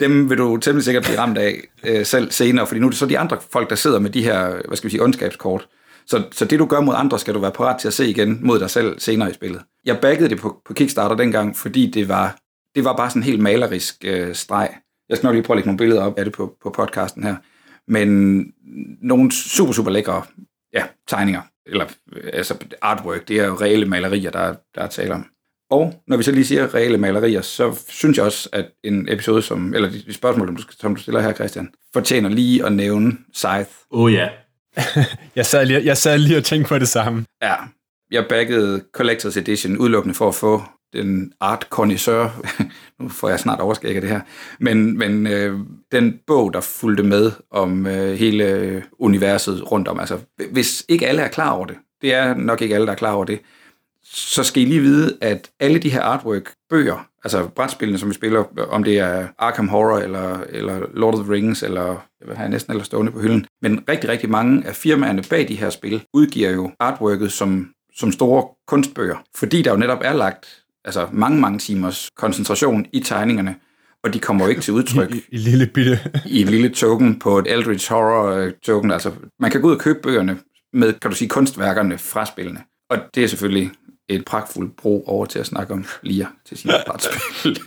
dem 0.00 0.30
vil 0.30 0.38
du 0.38 0.56
temmelig 0.56 0.84
sikkert 0.84 1.04
blive 1.04 1.18
ramt 1.18 1.38
af 1.38 1.60
øh, 1.84 2.06
selv 2.06 2.30
senere, 2.30 2.66
fordi 2.66 2.80
nu 2.80 2.86
er 2.86 2.90
det 2.90 2.98
så 2.98 3.06
de 3.06 3.18
andre 3.18 3.38
folk, 3.50 3.70
der 3.70 3.76
sidder 3.76 3.98
med 3.98 4.10
de 4.10 4.24
her, 4.24 4.66
hvad 4.66 4.76
skal 4.76 4.88
vi 4.88 4.90
sige, 4.90 5.02
ondskabskort. 5.02 5.68
Så, 6.06 6.22
så 6.32 6.44
det, 6.44 6.58
du 6.58 6.66
gør 6.66 6.80
mod 6.80 6.94
andre, 6.96 7.18
skal 7.18 7.34
du 7.34 7.38
være 7.38 7.52
parat 7.52 7.80
til 7.80 7.88
at 7.88 7.94
se 7.94 8.08
igen 8.08 8.38
mod 8.42 8.60
dig 8.60 8.70
selv 8.70 9.00
senere 9.00 9.30
i 9.30 9.34
spillet. 9.34 9.62
Jeg 9.84 9.98
baggede 10.00 10.28
det 10.28 10.38
på, 10.38 10.62
på 10.66 10.74
Kickstarter 10.74 11.16
dengang, 11.16 11.56
fordi 11.56 11.90
det 11.90 12.08
var, 12.08 12.36
det 12.74 12.84
var 12.84 12.96
bare 12.96 13.10
sådan 13.10 13.22
en 13.22 13.26
helt 13.26 13.42
malerisk 13.42 13.94
øh, 14.04 14.34
streg. 14.34 14.68
Jeg 15.08 15.16
skal 15.16 15.26
nok 15.26 15.34
lige 15.34 15.44
prøve 15.44 15.54
at 15.54 15.58
lægge 15.58 15.68
nogle 15.68 15.78
billeder 15.78 16.02
op 16.02 16.18
af 16.18 16.24
det 16.24 16.34
på, 16.34 16.56
på 16.62 16.70
podcasten 16.70 17.22
her. 17.22 17.36
Men 17.88 18.38
nogle 19.02 19.32
super, 19.32 19.72
super 19.72 19.90
lækre 19.90 20.22
ja, 20.72 20.84
tegninger, 21.08 21.42
eller 21.66 21.86
øh, 22.12 22.30
altså 22.32 22.56
artwork, 22.82 23.28
det 23.28 23.40
er 23.40 23.46
jo 23.46 23.54
reelle 23.54 23.86
malerier, 23.86 24.30
der, 24.30 24.54
der 24.74 24.82
er 24.82 24.88
tale 24.88 25.14
om. 25.14 25.26
Og 25.74 26.02
når 26.06 26.16
vi 26.16 26.22
så 26.22 26.32
lige 26.32 26.44
siger 26.44 26.74
reelle 26.74 26.98
malerier, 26.98 27.40
så 27.40 27.78
synes 27.88 28.16
jeg 28.16 28.24
også, 28.24 28.48
at 28.52 28.66
en 28.84 29.08
episode 29.08 29.42
som, 29.42 29.74
eller 29.74 29.90
de 29.90 30.14
spørgsmål, 30.14 30.58
som 30.70 30.94
du 30.94 31.02
stiller 31.02 31.20
her, 31.20 31.32
Christian, 31.32 31.68
fortjener 31.92 32.28
lige 32.28 32.66
at 32.66 32.72
nævne 32.72 33.12
Scythe. 33.32 33.70
Oh 33.90 34.12
ja. 34.12 34.28
jeg, 35.36 35.46
sad 35.46 35.66
lige, 35.66 35.84
jeg 35.84 35.96
sad 35.96 36.18
lige 36.18 36.36
og 36.36 36.44
tænkte 36.44 36.68
på 36.68 36.78
det 36.78 36.88
samme. 36.88 37.24
Ja, 37.42 37.54
jeg 38.10 38.26
baggede 38.28 38.84
Collector's 38.96 39.38
Edition 39.38 39.78
udelukkende 39.78 40.14
for 40.14 40.28
at 40.28 40.34
få 40.34 40.62
den 40.92 41.32
art 41.40 41.66
connoisseur, 41.70 42.44
nu 43.00 43.08
får 43.08 43.28
jeg 43.28 43.40
snart 43.40 43.60
overskæg 43.60 43.94
af 43.94 44.00
det 44.00 44.10
her, 44.10 44.20
men, 44.60 44.98
men 44.98 45.26
øh, 45.26 45.58
den 45.92 46.18
bog, 46.26 46.54
der 46.54 46.60
fulgte 46.60 47.02
med 47.02 47.32
om 47.50 47.86
øh, 47.86 48.14
hele 48.14 48.82
universet 48.98 49.72
rundt 49.72 49.88
om, 49.88 50.00
altså 50.00 50.18
hvis 50.50 50.84
ikke 50.88 51.06
alle 51.06 51.22
er 51.22 51.28
klar 51.28 51.50
over 51.50 51.66
det, 51.66 51.76
det 52.02 52.14
er 52.14 52.34
nok 52.34 52.62
ikke 52.62 52.74
alle, 52.74 52.86
der 52.86 52.92
er 52.92 52.96
klar 52.96 53.12
over 53.12 53.24
det, 53.24 53.40
så 54.14 54.42
skal 54.42 54.62
I 54.62 54.66
lige 54.66 54.80
vide, 54.80 55.18
at 55.20 55.50
alle 55.60 55.78
de 55.78 55.90
her 55.90 56.02
artwork-bøger, 56.02 57.08
altså 57.24 57.48
brætspillene, 57.48 57.98
som 57.98 58.08
vi 58.08 58.14
spiller, 58.14 58.44
om 58.70 58.84
det 58.84 58.98
er 58.98 59.26
Arkham 59.38 59.68
Horror, 59.68 59.98
eller, 59.98 60.40
eller 60.48 60.80
Lord 60.94 61.14
of 61.14 61.24
the 61.24 61.32
Rings, 61.32 61.62
eller 61.62 62.06
jeg 62.28 62.36
har 62.36 62.42
jeg 62.42 62.50
næsten 62.50 62.72
eller 62.72 62.84
stående 62.84 63.12
på 63.12 63.20
hylden, 63.20 63.46
men 63.62 63.84
rigtig, 63.88 64.10
rigtig 64.10 64.30
mange 64.30 64.66
af 64.66 64.74
firmaerne 64.74 65.22
bag 65.30 65.48
de 65.48 65.54
her 65.54 65.70
spil 65.70 66.04
udgiver 66.14 66.50
jo 66.50 66.70
artworket 66.80 67.32
som, 67.32 67.70
som 67.96 68.12
store 68.12 68.48
kunstbøger, 68.66 69.16
fordi 69.36 69.62
der 69.62 69.70
jo 69.70 69.76
netop 69.76 70.00
er 70.02 70.12
lagt 70.12 70.46
altså 70.84 71.08
mange, 71.12 71.40
mange 71.40 71.58
timers 71.58 72.10
koncentration 72.16 72.86
i 72.92 73.00
tegningerne, 73.00 73.54
og 74.04 74.14
de 74.14 74.18
kommer 74.18 74.44
jo 74.44 74.50
ikke 74.50 74.62
til 74.62 74.74
udtryk 74.78 75.14
I, 75.14 75.16
i, 75.16 75.22
i 75.28 75.36
lille 75.36 75.66
bitte. 75.66 75.98
i 76.26 76.42
en 76.42 76.48
lille 76.48 76.68
token 76.68 77.18
på 77.18 77.38
et 77.38 77.52
Eldritch 77.52 77.92
Horror 77.92 78.50
token. 78.62 78.90
Altså, 78.90 79.12
man 79.40 79.50
kan 79.50 79.60
gå 79.60 79.68
ud 79.68 79.74
og 79.74 79.80
købe 79.80 79.98
bøgerne 80.02 80.38
med, 80.72 80.92
kan 80.92 81.10
du 81.10 81.16
sige, 81.16 81.28
kunstværkerne 81.28 81.98
fra 81.98 82.26
spillene. 82.26 82.60
Og 82.90 82.98
det 83.14 83.24
er 83.24 83.28
selvfølgelig 83.28 83.70
et 84.08 84.24
pragtfuldt 84.24 84.76
bro 84.76 85.04
over 85.06 85.26
til 85.26 85.38
at 85.38 85.46
snakke 85.46 85.72
om 85.72 85.86
Lia 86.02 86.26
til 86.44 86.56
sin 86.56 86.70
brætspil. 86.86 87.58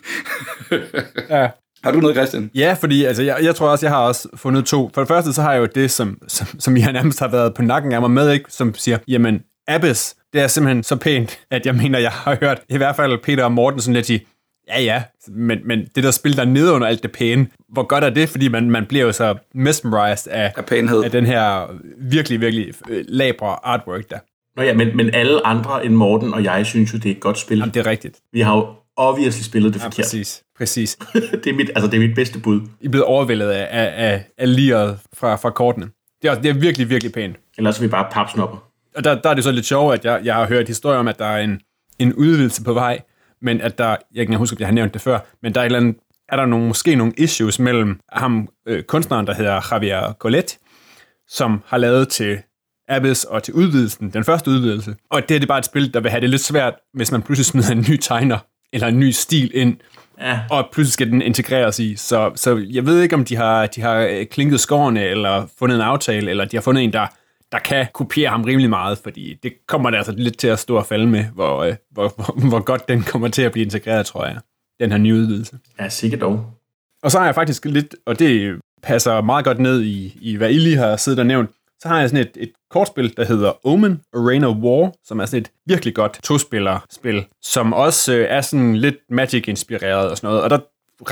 ja. 1.30 1.50
Har 1.84 1.92
du 1.92 2.00
noget, 2.00 2.16
Christian? 2.16 2.52
Ja, 2.56 2.78
fordi 2.80 3.04
altså, 3.04 3.24
jeg, 3.24 3.38
jeg 3.42 3.56
tror 3.56 3.70
også, 3.70 3.86
jeg 3.86 3.94
har 3.94 4.02
også 4.02 4.28
fundet 4.36 4.66
to. 4.66 4.92
For 4.94 5.02
det 5.02 5.08
første, 5.08 5.34
så 5.34 5.42
har 5.42 5.54
jeg 5.54 5.60
jo 5.60 5.68
det, 5.76 5.92
som, 5.92 6.18
som, 6.28 6.48
som 6.60 6.78
jeg 6.78 6.94
nærmest 6.94 7.20
har 7.20 7.28
været 7.28 7.54
på 7.54 7.62
nakken 7.62 7.92
af 7.92 8.02
mig 8.02 8.12
med, 8.12 8.32
ikke? 8.32 8.46
som 8.50 8.74
siger, 8.74 8.98
jamen, 9.08 9.44
Abyss, 9.68 10.16
det 10.34 10.42
er 10.42 10.48
simpelthen 10.48 10.84
så 10.84 10.96
pænt, 10.96 11.40
at 11.52 11.66
jeg 11.66 11.76
mener, 11.76 12.00
jeg 12.00 12.12
har 12.12 12.38
hørt 12.42 12.62
i 12.70 12.78
hvert 12.78 12.96
fald 12.96 13.24
Peter 13.24 13.44
og 13.44 13.52
Mortensen 13.52 13.94
lidt 13.94 14.06
sige, 14.06 14.26
ja 14.68 14.82
ja, 14.82 15.04
men, 15.28 15.60
men 15.66 15.88
det 15.96 16.04
der 16.04 16.12
spil 16.12 16.38
der 16.38 16.46
nede 16.46 16.74
under 16.74 16.88
alt 16.88 17.04
det 17.04 17.12
pæne, 17.12 17.48
hvor 17.70 17.84
godt 17.84 18.04
er 18.04 18.10
det, 18.10 18.30
fordi 18.30 18.48
man, 18.48 18.72
man 18.72 18.86
bliver 18.86 19.06
jo 19.06 19.12
så 19.12 19.36
mesmerized 19.54 20.32
af, 20.32 20.54
af, 20.58 20.66
pænhed. 20.66 21.04
af 21.04 21.12
den 21.12 21.26
her 21.26 21.68
virkelig, 21.98 22.42
virkelig 22.42 22.74
øh, 22.90 23.06
labre 23.08 23.66
artwork 23.66 24.10
der. 24.10 24.20
Nå 24.58 24.64
ja, 24.64 24.74
men, 24.74 24.98
men 24.98 25.14
alle 25.14 25.48
andre 25.48 25.86
end 25.86 25.94
Morten 25.94 26.34
og 26.34 26.44
jeg 26.44 26.66
synes 26.66 26.94
jo, 26.94 26.98
det 26.98 27.12
er 27.12 27.16
et 27.16 27.20
godt 27.20 27.38
spil. 27.38 27.58
Jamen, 27.58 27.74
det 27.74 27.80
er 27.80 27.90
rigtigt. 27.90 28.20
Vi 28.34 28.42
har 28.42 28.56
jo 28.56 28.68
obviously 28.96 29.42
spillet 29.42 29.74
det 29.74 29.80
ja, 29.80 29.86
forkert. 29.86 29.98
præcis. 29.98 30.44
præcis. 30.58 30.98
det, 31.44 31.48
er 31.48 31.54
mit, 31.54 31.70
altså, 31.70 31.88
det 31.88 31.98
er 31.98 32.08
mit 32.08 32.16
bedste 32.16 32.40
bud. 32.40 32.62
I 32.82 32.86
er 32.86 32.90
blevet 32.90 33.06
overvældet 33.06 33.50
af, 33.50 33.68
af, 33.72 34.12
af, 34.12 34.26
af 34.38 34.56
liret 34.56 35.00
fra, 35.14 35.36
fra 35.36 35.50
kortene. 35.50 35.90
Det 36.22 36.30
er, 36.30 36.42
det 36.42 36.50
er 36.50 36.54
virkelig, 36.54 36.90
virkelig 36.90 37.14
pænt. 37.14 37.36
Ellers 37.58 37.78
er 37.78 37.82
vi 37.82 37.88
bare 37.88 38.08
papsnopper. 38.12 38.58
Og 38.96 39.04
der, 39.04 39.22
der 39.22 39.30
er 39.30 39.34
det 39.34 39.44
så 39.44 39.52
lidt 39.52 39.66
sjovt, 39.66 39.94
at 39.94 40.06
jeg, 40.06 40.22
jeg 40.24 40.36
har 40.36 40.48
hørt 40.48 40.68
historier 40.68 41.00
om, 41.00 41.08
at 41.08 41.20
der 41.20 41.26
er 41.26 41.44
en, 41.44 41.60
en 42.00 42.14
udvidelse 42.14 42.64
på 42.64 42.74
vej, 42.74 43.02
men 43.42 43.62
at 43.62 43.78
der, 43.78 43.96
jeg 44.14 44.28
kan 44.28 44.38
huske, 44.38 44.54
at 44.54 44.60
jeg 44.60 44.68
har 44.68 44.74
nævnt 44.74 44.94
det 44.94 45.02
før, 45.02 45.20
men 45.44 45.56
der 45.56 45.62
er, 45.62 45.64
et 45.64 45.66
eller 45.66 45.80
andet, 45.80 45.96
er 46.30 46.36
der 46.36 46.46
nogle, 46.46 46.68
måske 46.68 46.96
nogle 46.96 47.14
issues 47.18 47.60
mellem 47.60 48.00
ham, 48.14 48.48
øh, 48.68 48.84
kunstneren, 48.84 49.28
der 49.28 49.34
hedder 49.34 49.62
Javier 49.72 50.14
Colette, 50.14 50.58
som 51.28 51.62
har 51.66 51.78
lavet 51.78 52.10
til 52.10 52.38
Abyss 52.88 53.24
og 53.24 53.44
til 53.44 53.54
udvidelsen, 53.54 54.10
den 54.10 54.24
første 54.24 54.52
udvidelse. 54.52 54.96
Og 55.10 55.30
det 55.30 55.36
er 55.36 55.40
det 55.40 55.48
bare 55.48 55.60
et 55.60 55.66
spil, 55.66 55.94
der 55.94 56.00
vil 56.00 56.12
have 56.12 56.22
det 56.22 56.30
lidt 56.30 56.42
svært, 56.42 56.74
hvis 56.94 57.12
man 57.12 57.22
pludselig 57.22 57.46
smider 57.46 57.72
en 57.72 57.86
ny 57.90 57.98
tegner 58.02 58.38
eller 58.74 58.88
en 58.88 59.00
ny 59.00 59.12
stil 59.12 59.52
ind, 59.54 59.78
ja. 60.22 60.40
og 60.52 60.70
pludselig 60.72 60.94
skal 60.94 61.12
den 61.12 61.22
integreres 61.22 61.80
i. 61.80 61.96
Så, 61.96 62.32
så 62.36 62.66
jeg 62.70 62.86
ved 62.86 63.02
ikke, 63.02 63.16
om 63.16 63.26
de 63.26 63.36
har, 63.36 63.66
de 63.68 63.82
har 63.82 64.00
øh, 64.00 64.26
klinket 64.26 64.60
skårene, 64.60 65.04
eller 65.04 65.48
fundet 65.60 65.76
en 65.76 65.82
aftale, 65.82 66.30
eller 66.30 66.46
de 66.46 66.58
har 66.58 66.62
fundet 66.62 66.84
en, 66.84 66.94
der, 66.94 67.08
der 67.52 67.60
kan 67.60 67.88
kopiere 67.94 68.30
ham 68.30 68.44
rimelig 68.44 68.70
meget, 68.70 68.98
fordi 68.98 69.34
det 69.44 69.54
kommer 69.68 69.90
der 69.90 69.98
altså 69.98 70.12
lidt 70.12 70.38
til 70.38 70.48
at 70.48 70.60
stå 70.60 70.78
og 70.78 70.86
falde 70.86 71.08
med, 71.08 71.24
hvor, 71.24 71.64
øh, 71.64 71.76
hvor, 71.92 72.14
hvor, 72.16 72.50
hvor 72.50 72.60
godt 72.60 72.88
den 72.88 73.04
kommer 73.04 73.28
til 73.28 73.42
at 73.42 73.52
blive 73.52 73.66
integreret, 73.66 74.06
tror 74.06 74.26
jeg, 74.26 74.38
den 74.80 74.92
her 74.92 74.98
nye 74.98 75.14
udvidelse. 75.14 75.58
Ja, 75.80 75.90
sikkert 75.90 76.22
dog. 76.22 76.46
Og 77.04 77.12
så 77.12 77.18
har 77.18 77.26
jeg 77.26 77.36
faktisk 77.36 77.66
lidt, 77.66 77.96
og 78.06 78.20
det 78.20 78.60
passer 78.84 79.22
meget 79.22 79.46
godt 79.46 79.60
ned 79.60 79.82
i, 79.82 80.18
i 80.22 80.36
hvad 80.36 80.52
I 80.52 80.58
lige 80.58 80.78
har 80.78 80.96
siddet 80.96 81.20
og 81.20 81.26
nævnt, 81.26 81.50
så 81.80 81.88
har 81.88 82.00
jeg 82.00 82.10
sådan 82.10 82.26
et, 82.26 82.32
et 82.36 82.52
kortspil, 82.70 83.18
der 83.18 83.26
hedder 83.26 83.68
Omen, 83.68 84.02
Arena 84.14 84.50
War, 84.50 84.92
som 85.06 85.20
er 85.20 85.26
sådan 85.26 85.42
et 85.42 85.52
virkelig 85.66 85.96
godt 85.96 86.20
tospillerspil, 86.24 87.26
som 87.42 87.74
også 87.74 88.14
øh, 88.14 88.26
er 88.30 88.42
sådan 88.42 88.76
lidt 88.76 88.96
Magic-inspireret 89.10 90.10
og 90.10 90.18
sådan 90.18 90.28
noget, 90.28 90.44
og 90.44 90.50
der 90.50 90.60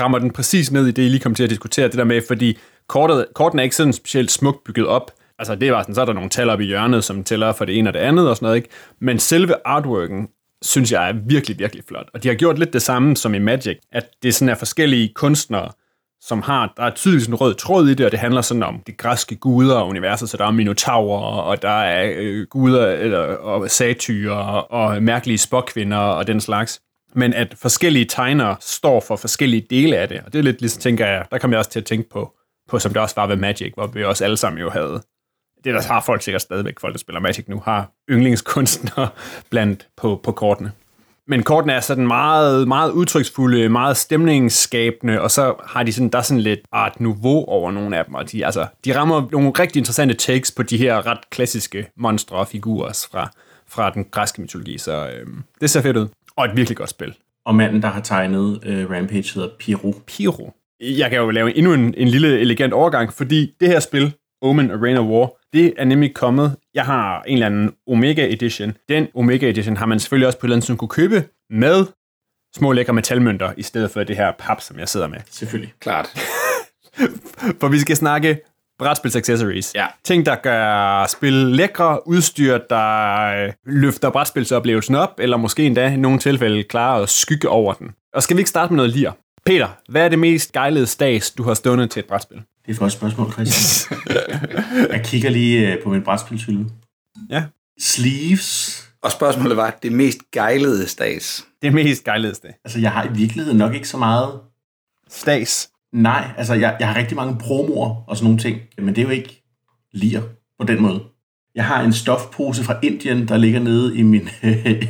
rammer 0.00 0.18
den 0.18 0.30
præcis 0.30 0.72
ned 0.72 0.86
i 0.86 0.90
det, 0.90 1.02
I 1.02 1.08
lige 1.08 1.20
kom 1.20 1.34
til 1.34 1.44
at 1.44 1.50
diskutere, 1.50 1.88
det 1.88 1.98
der 1.98 2.04
med, 2.04 2.22
fordi 2.28 2.58
kortet, 2.88 3.26
korten 3.34 3.58
er 3.58 3.62
ikke 3.62 3.76
sådan 3.76 3.92
specielt 3.92 4.30
smukt 4.30 4.64
bygget 4.64 4.86
op, 4.86 5.10
altså 5.38 5.54
det 5.54 5.72
var 5.72 5.82
sådan, 5.82 5.94
så 5.94 6.00
er 6.00 6.04
der 6.04 6.12
nogle 6.12 6.30
tal 6.30 6.50
op 6.50 6.60
i 6.60 6.64
hjørnet, 6.64 7.04
som 7.04 7.24
tæller 7.24 7.52
for 7.52 7.64
det 7.64 7.78
ene 7.78 7.90
og 7.90 7.94
det 7.94 8.00
andet 8.00 8.28
og 8.28 8.36
sådan 8.36 8.46
noget, 8.46 8.56
ikke? 8.56 8.68
Men 9.00 9.18
selve 9.18 9.54
artworken, 9.64 10.28
synes 10.62 10.92
jeg 10.92 11.08
er 11.08 11.12
virkelig, 11.26 11.58
virkelig 11.58 11.84
flot. 11.88 12.08
Og 12.14 12.22
de 12.22 12.28
har 12.28 12.34
gjort 12.34 12.58
lidt 12.58 12.72
det 12.72 12.82
samme 12.82 13.16
som 13.16 13.34
i 13.34 13.38
Magic, 13.38 13.78
at 13.92 14.08
det 14.22 14.34
sådan 14.34 14.48
er 14.48 14.54
forskellige 14.54 15.12
kunstnere, 15.14 15.72
som 16.20 16.42
har, 16.42 16.72
der 16.76 16.82
er 16.82 16.90
tydeligvis 16.90 17.26
en 17.26 17.34
rød 17.34 17.54
tråd 17.54 17.88
i 17.88 17.94
det, 17.94 18.06
og 18.06 18.12
det 18.12 18.20
handler 18.20 18.40
sådan 18.40 18.62
om 18.62 18.82
de 18.86 18.92
græske 18.92 19.36
guder 19.36 19.74
og 19.74 19.88
universet, 19.88 20.28
så 20.28 20.36
der 20.36 20.46
er 20.46 20.50
minotaurer, 20.50 21.40
og 21.42 21.62
der 21.62 21.80
er 21.80 22.12
øh, 22.16 22.46
guder 22.46 22.86
eller, 22.86 23.18
og 23.18 23.70
satyrer 23.70 24.34
og, 24.34 24.70
og 24.70 25.02
mærkelige 25.02 25.38
spokvinder 25.38 25.98
og 25.98 26.26
den 26.26 26.40
slags. 26.40 26.80
Men 27.14 27.34
at 27.34 27.54
forskellige 27.62 28.04
tegnere 28.04 28.56
står 28.60 29.00
for 29.00 29.16
forskellige 29.16 29.66
dele 29.70 29.96
af 29.96 30.08
det, 30.08 30.20
og 30.26 30.32
det 30.32 30.38
er 30.38 30.42
lidt 30.42 30.60
ligesom, 30.60 30.80
tænker 30.80 31.06
jeg, 31.06 31.24
der 31.30 31.38
kommer 31.38 31.56
jeg 31.56 31.58
også 31.58 31.70
til 31.70 31.80
at 31.80 31.86
tænke 31.86 32.10
på 32.10 32.32
på, 32.68 32.78
som 32.78 32.92
det 32.92 33.02
også 33.02 33.14
var 33.16 33.26
ved 33.26 33.36
Magic, 33.36 33.72
hvor 33.74 33.86
vi 33.86 34.04
også 34.04 34.24
alle 34.24 34.36
sammen 34.36 34.60
jo 34.60 34.70
havde, 34.70 35.02
det 35.64 35.74
der 35.74 35.82
har 35.82 36.00
folk 36.00 36.22
sikkert 36.22 36.42
stadigvæk, 36.42 36.80
folk 36.80 36.92
der 36.92 36.98
spiller 36.98 37.20
Magic 37.20 37.48
nu, 37.48 37.62
har 37.64 37.90
yndlingskunstnere 38.10 39.08
blandt 39.50 39.88
på, 39.96 40.20
på 40.22 40.32
kortene. 40.32 40.72
Men 41.28 41.42
kortene 41.42 41.72
er 41.72 41.80
sådan 41.80 42.06
meget, 42.06 42.68
meget 42.68 42.90
udtryksfulde, 42.90 43.68
meget 43.68 43.96
stemningsskabende, 43.96 45.20
og 45.20 45.30
så 45.30 45.54
har 45.66 45.82
de 45.82 45.92
sådan, 45.92 46.08
der 46.08 46.18
er 46.18 46.22
sådan 46.22 46.40
lidt 46.40 46.60
art 46.72 47.00
nouveau 47.00 47.44
over 47.44 47.70
nogle 47.70 47.98
af 47.98 48.04
dem, 48.04 48.14
og 48.14 48.32
de, 48.32 48.46
altså, 48.46 48.66
de 48.84 48.98
rammer 48.98 49.28
nogle 49.32 49.52
rigtig 49.58 49.80
interessante 49.80 50.14
takes 50.14 50.52
på 50.52 50.62
de 50.62 50.76
her 50.76 51.06
ret 51.06 51.30
klassiske 51.30 51.86
monstre 51.96 52.36
og 52.36 52.48
figurer 52.48 53.06
fra, 53.12 53.30
fra 53.68 53.90
den 53.90 54.04
græske 54.10 54.42
mytologi, 54.42 54.78
så 54.78 55.06
øh, 55.06 55.26
det 55.60 55.70
ser 55.70 55.82
fedt 55.82 55.96
ud. 55.96 56.08
Og 56.36 56.44
et 56.44 56.56
virkelig 56.56 56.76
godt 56.76 56.90
spil. 56.90 57.14
Og 57.46 57.54
manden, 57.54 57.82
der 57.82 57.88
har 57.88 58.00
tegnet 58.00 58.60
øh, 58.62 58.90
Rampage, 58.90 59.34
hedder 59.34 59.48
Piro. 59.58 59.94
Piro. 60.06 60.52
Jeg 60.80 61.10
kan 61.10 61.18
jo 61.18 61.30
lave 61.30 61.56
endnu 61.56 61.72
en, 61.72 61.94
en 61.96 62.08
lille 62.08 62.38
elegant 62.38 62.72
overgang, 62.72 63.12
fordi 63.12 63.52
det 63.60 63.68
her 63.68 63.80
spil, 63.80 64.14
Omen 64.42 64.70
of 64.70 64.80
War, 64.80 65.30
det 65.56 65.74
er 65.76 65.84
nemlig 65.84 66.14
kommet. 66.14 66.56
Jeg 66.74 66.84
har 66.84 67.22
en 67.22 67.32
eller 67.32 67.46
anden 67.46 67.72
Omega 67.86 68.32
Edition. 68.32 68.76
Den 68.88 69.08
Omega 69.14 69.50
Edition 69.50 69.76
har 69.76 69.86
man 69.86 70.00
selvfølgelig 70.00 70.26
også 70.26 70.38
på 70.38 70.46
et 70.46 70.48
eller 70.48 70.56
andet, 70.56 70.66
som 70.66 70.76
kunne 70.76 70.88
købe 70.88 71.24
med 71.50 71.86
små 72.56 72.72
lækre 72.72 72.92
metalmønter, 72.92 73.52
i 73.56 73.62
stedet 73.62 73.90
for 73.90 74.04
det 74.04 74.16
her 74.16 74.32
pap, 74.38 74.60
som 74.60 74.78
jeg 74.78 74.88
sidder 74.88 75.06
med. 75.06 75.18
Selvfølgelig. 75.30 75.74
Klart. 75.80 76.08
For 77.60 77.68
vi 77.68 77.78
skal 77.78 77.96
snakke 77.96 78.40
brætspils 78.78 79.16
accessories. 79.16 79.74
Ja. 79.74 79.86
Ting, 80.04 80.26
der 80.26 80.34
gør 80.34 81.06
spil 81.06 81.32
lækre, 81.32 82.08
udstyr, 82.08 82.58
der 82.70 83.22
øh, 83.46 83.52
løfter 83.66 84.10
brætspilsoplevelsen 84.10 84.94
op, 84.94 85.14
eller 85.18 85.36
måske 85.36 85.66
endda 85.66 85.88
i 85.88 85.96
nogle 85.96 86.18
tilfælde 86.18 86.62
klarer 86.62 87.02
at 87.02 87.08
skygge 87.08 87.48
over 87.48 87.72
den. 87.72 87.90
Og 88.14 88.22
skal 88.22 88.36
vi 88.36 88.40
ikke 88.40 88.50
starte 88.50 88.72
med 88.72 88.76
noget 88.76 88.90
lir? 88.90 89.10
Peter, 89.46 89.68
hvad 89.88 90.04
er 90.04 90.08
det 90.08 90.18
mest 90.18 90.52
gejlede 90.52 90.86
stads, 90.86 91.30
du 91.30 91.42
har 91.42 91.54
stående 91.54 91.86
til 91.86 92.00
et 92.00 92.06
brætspil? 92.06 92.42
Det 92.66 92.72
er 92.72 92.74
et 92.74 92.78
godt 92.78 92.92
spørgsmål, 92.92 93.32
Christian. 93.32 94.00
jeg 94.92 95.02
kigger 95.04 95.30
lige 95.30 95.72
øh, 95.72 95.82
på 95.82 95.88
min 95.88 96.02
brætspilshylde. 96.02 96.70
Ja. 97.30 97.44
Sleeves. 97.78 98.82
Og 99.02 99.12
spørgsmålet 99.12 99.56
var, 99.56 99.78
det 99.82 99.92
mest 99.92 100.18
gejlede 100.32 100.88
stads. 100.88 101.46
Det 101.62 101.72
mest 101.72 102.04
gejlede 102.04 102.34
sted. 102.34 102.50
Altså, 102.64 102.78
jeg 102.80 102.92
har 102.92 103.04
i 103.04 103.12
virkeligheden 103.12 103.58
nok 103.58 103.74
ikke 103.74 103.88
så 103.88 103.96
meget... 103.96 104.40
Stads. 105.08 105.70
Nej, 105.92 106.30
altså, 106.36 106.54
jeg, 106.54 106.76
jeg 106.80 106.88
har 106.88 106.96
rigtig 106.96 107.16
mange 107.16 107.38
promoer 107.38 108.04
og 108.08 108.16
sådan 108.16 108.24
nogle 108.24 108.38
ting, 108.38 108.60
men 108.78 108.88
det 108.88 108.98
er 108.98 109.02
jo 109.02 109.08
ikke 109.08 109.42
lir 109.92 110.20
på 110.60 110.66
den 110.66 110.82
måde. 110.82 111.02
Jeg 111.54 111.64
har 111.64 111.82
en 111.82 111.92
stofpose 111.92 112.64
fra 112.64 112.78
Indien, 112.82 113.28
der 113.28 113.36
ligger 113.36 113.60
nede 113.60 113.96
i 113.96 114.02
min 114.02 114.28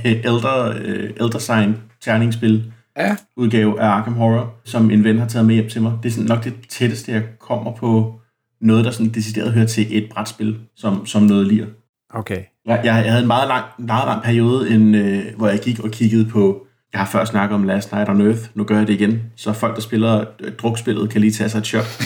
Elder, 0.03 0.75
øh, 0.83 1.11
Elder 1.17 1.39
Sign 1.39 1.77
terningsspil 2.01 2.73
Ja. 2.97 3.17
udgave 3.37 3.81
af 3.81 3.87
Arkham 3.87 4.15
Horror, 4.15 4.55
som 4.65 4.91
en 4.91 5.05
ven 5.05 5.19
har 5.19 5.29
taget 5.29 5.47
med 5.47 5.55
hjem 5.55 5.69
til 5.69 5.83
mig. 5.83 5.93
Det 6.03 6.09
er 6.09 6.13
sådan 6.13 6.29
nok 6.29 6.45
det 6.45 6.55
tætteste, 6.69 7.13
jeg 7.13 7.23
kommer 7.41 7.73
på 7.73 8.21
noget, 8.61 8.85
der 8.85 8.91
sådan 8.91 9.13
decideret 9.13 9.53
hører 9.53 9.67
til 9.67 9.99
et 9.99 10.09
brætspil, 10.11 10.59
som, 10.77 11.07
som 11.07 11.23
noget 11.23 11.47
lir. 11.47 11.67
Okay. 12.11 12.43
Jeg, 12.67 12.81
jeg 12.85 12.95
havde 12.95 13.21
en 13.21 13.27
meget 13.27 13.49
lang, 13.49 13.65
meget 13.79 14.07
lang 14.07 14.23
periode, 14.23 14.71
en, 14.71 14.95
øh, 14.95 15.25
hvor 15.37 15.49
jeg 15.49 15.61
gik 15.61 15.81
og 15.81 15.91
kiggede 15.91 16.29
på, 16.29 16.67
jeg 16.93 17.01
har 17.01 17.07
før 17.07 17.25
snakket 17.25 17.55
om 17.55 17.65
Last 17.65 17.93
Night 17.93 18.09
on 18.09 18.21
Earth, 18.21 18.41
nu 18.55 18.65
gør 18.65 18.79
jeg 18.79 18.87
det 18.87 18.93
igen, 18.93 19.23
så 19.37 19.53
folk, 19.53 19.75
der 19.75 19.81
spiller 19.81 20.25
øh, 20.41 20.53
drukspillet, 20.53 21.11
kan 21.11 21.21
lige 21.21 21.31
tage 21.31 21.49
sig 21.49 21.59
et 21.59 21.67
shot. 21.67 21.85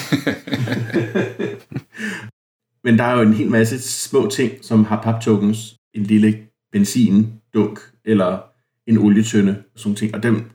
Men 2.85 2.99
der 2.99 3.05
er 3.05 3.15
jo 3.17 3.23
en 3.23 3.35
hel 3.35 3.51
masse 3.51 3.81
små 3.83 4.29
ting, 4.33 4.53
som 4.63 4.85
har 4.85 5.03
paptokens, 5.03 5.77
en 5.95 6.03
lille 6.03 6.39
benzindunk, 6.73 7.81
eller 8.05 8.39
en 8.87 8.99
olietønde, 8.99 9.63
og 9.75 9.81
sådan 9.81 9.97
ting. 9.97 10.15
Og 10.15 10.23
dem, 10.23 10.51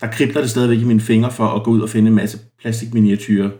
der 0.00 0.06
kribler 0.06 0.40
det 0.40 0.50
stadigvæk 0.50 0.78
i 0.78 0.84
mine 0.84 1.00
fingre 1.00 1.30
for 1.30 1.46
at 1.46 1.62
gå 1.62 1.70
ud 1.70 1.80
og 1.80 1.88
finde 1.88 2.08
en 2.08 2.14
masse 2.14 2.38
plastikminiatyrer, 2.60 3.50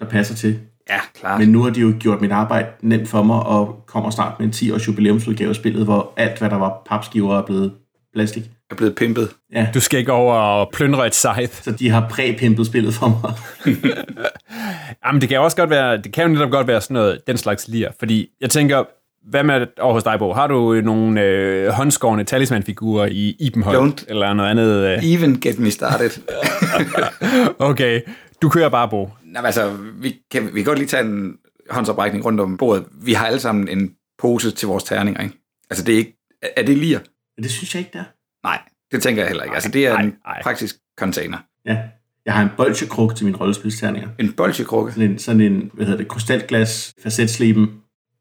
der 0.00 0.06
passer 0.06 0.34
til. 0.34 0.58
Ja, 0.90 0.98
klart. 1.20 1.40
Men 1.40 1.48
nu 1.48 1.62
har 1.62 1.70
de 1.70 1.80
jo 1.80 1.94
gjort 2.00 2.20
mit 2.20 2.32
arbejde 2.32 2.66
nemt 2.82 3.08
for 3.08 3.22
mig, 3.22 3.42
og 3.42 3.84
kommer 3.86 4.10
snart 4.10 4.32
med 4.38 4.46
en 4.46 4.52
10 4.52 4.70
års 4.72 4.88
jubilæumsudgave 4.88 5.48
af 5.48 5.54
spillet, 5.56 5.84
hvor 5.84 6.12
alt, 6.16 6.38
hvad 6.38 6.50
der 6.50 6.56
var 6.56 6.82
papskiver, 6.86 7.38
er 7.38 7.42
blevet 7.46 7.72
plastik. 8.14 8.50
er 8.70 8.74
blevet 8.74 8.94
pimpet. 8.94 9.28
Ja, 9.52 9.68
Du 9.74 9.80
skal 9.80 9.98
ikke 9.98 10.12
over 10.12 10.34
og 10.34 10.70
plyndre 10.72 11.06
et 11.06 11.14
scythe. 11.14 11.62
så 11.62 11.70
de 11.70 11.90
har 11.90 12.08
præpimpet 12.10 12.66
spillet 12.66 12.94
for 12.94 13.08
mig. 13.08 13.32
Jamen, 15.06 15.20
det 15.20 15.28
kan 15.28 15.36
jo 15.36 15.44
også 15.44 15.56
godt 15.56 15.70
være, 15.70 15.96
det 15.96 16.12
kan 16.12 16.22
jo 16.26 16.28
netop 16.32 16.50
godt 16.50 16.66
være 16.66 16.80
sådan 16.80 16.94
noget, 16.94 17.20
den 17.26 17.36
slags 17.36 17.68
lir. 17.68 17.88
Fordi 17.98 18.28
jeg 18.40 18.50
tænker, 18.50 18.84
hvad 19.30 19.42
med 19.42 19.66
over 19.80 19.92
hos 19.92 20.02
dig, 20.04 20.18
Bo? 20.18 20.32
Har 20.32 20.46
du 20.46 20.80
nogle 20.80 21.22
øh, 21.22 21.68
håndskårende 21.68 22.24
talismanfigurer 22.24 23.06
i 23.06 23.36
Ibenholt? 23.40 24.00
Don't. 24.00 24.04
Eller 24.08 24.32
noget 24.32 24.50
andet? 24.50 24.86
Øh? 24.86 25.12
Even 25.12 25.40
get 25.40 25.58
me 25.58 25.70
started. 25.70 26.10
Okay, 27.58 28.00
du 28.42 28.48
kører 28.48 28.68
bare, 28.68 28.88
Bo. 28.88 29.10
Nå, 29.24 29.40
altså, 29.40 29.76
vi 30.00 30.16
kan, 30.30 30.44
vi 30.44 30.60
kan 30.60 30.64
godt 30.64 30.78
lige 30.78 30.88
tage 30.88 31.04
en 31.04 31.34
håndsoprækning 31.70 32.24
rundt 32.24 32.40
om 32.40 32.56
bordet. 32.56 32.84
Vi 33.02 33.12
har 33.12 33.26
alle 33.26 33.40
sammen 33.40 33.68
en 33.68 33.90
pose 34.18 34.50
til 34.50 34.68
vores 34.68 34.84
terninger, 34.84 35.22
ikke? 35.22 35.34
Altså, 35.70 35.84
det 35.84 35.94
er 35.94 35.98
ikke... 35.98 36.16
Er 36.56 36.62
det 36.62 36.78
lir? 36.78 36.98
Men 37.36 37.42
det 37.42 37.50
synes 37.50 37.74
jeg 37.74 37.80
ikke, 37.80 37.90
der. 37.92 38.04
Nej, 38.42 38.58
det 38.92 39.02
tænker 39.02 39.22
jeg 39.22 39.28
heller 39.28 39.44
ikke. 39.44 39.54
Altså, 39.54 39.70
det 39.70 39.86
er 39.86 39.92
Nej, 39.92 40.02
en 40.02 40.14
nej. 40.26 40.42
praktisk 40.42 40.76
container. 40.98 41.38
Ja, 41.66 41.78
jeg 42.26 42.34
har 42.34 42.42
en 42.42 42.48
bolchekruk 42.56 43.14
til 43.16 43.26
mine 43.26 43.36
rollespilsterninger. 43.38 44.08
En 44.18 44.32
bolchekrukke. 44.32 44.92
Sådan 44.92 45.10
en, 45.10 45.18
sådan 45.18 45.40
en 45.40 45.70
hvad 45.74 45.86
hedder 45.86 45.98
det, 45.98 46.08
krystalglas, 46.08 46.94
facetsliben, 47.02 47.68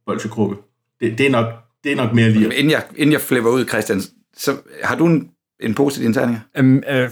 bolchekrukke. 0.05 0.55
Det, 1.01 1.17
det, 1.17 1.25
er 1.25 1.29
nok, 1.29 1.45
det 1.83 1.91
er 1.91 1.95
nok 1.95 2.13
mere 2.13 2.29
lige. 2.29 2.55
Inden 2.55 2.71
jeg, 2.71 2.83
inden 2.95 3.13
jeg 3.13 3.21
flipper 3.21 3.49
ud, 3.49 3.67
Christian, 3.67 4.01
så 4.37 4.57
har 4.83 4.95
du 4.95 5.05
en, 5.05 5.29
en 5.59 5.75
pose 5.75 5.95
til 5.95 6.03
dine 6.03 6.13
terninger? 6.13 6.41
Øhm, 6.57 6.83
øh, 6.89 7.09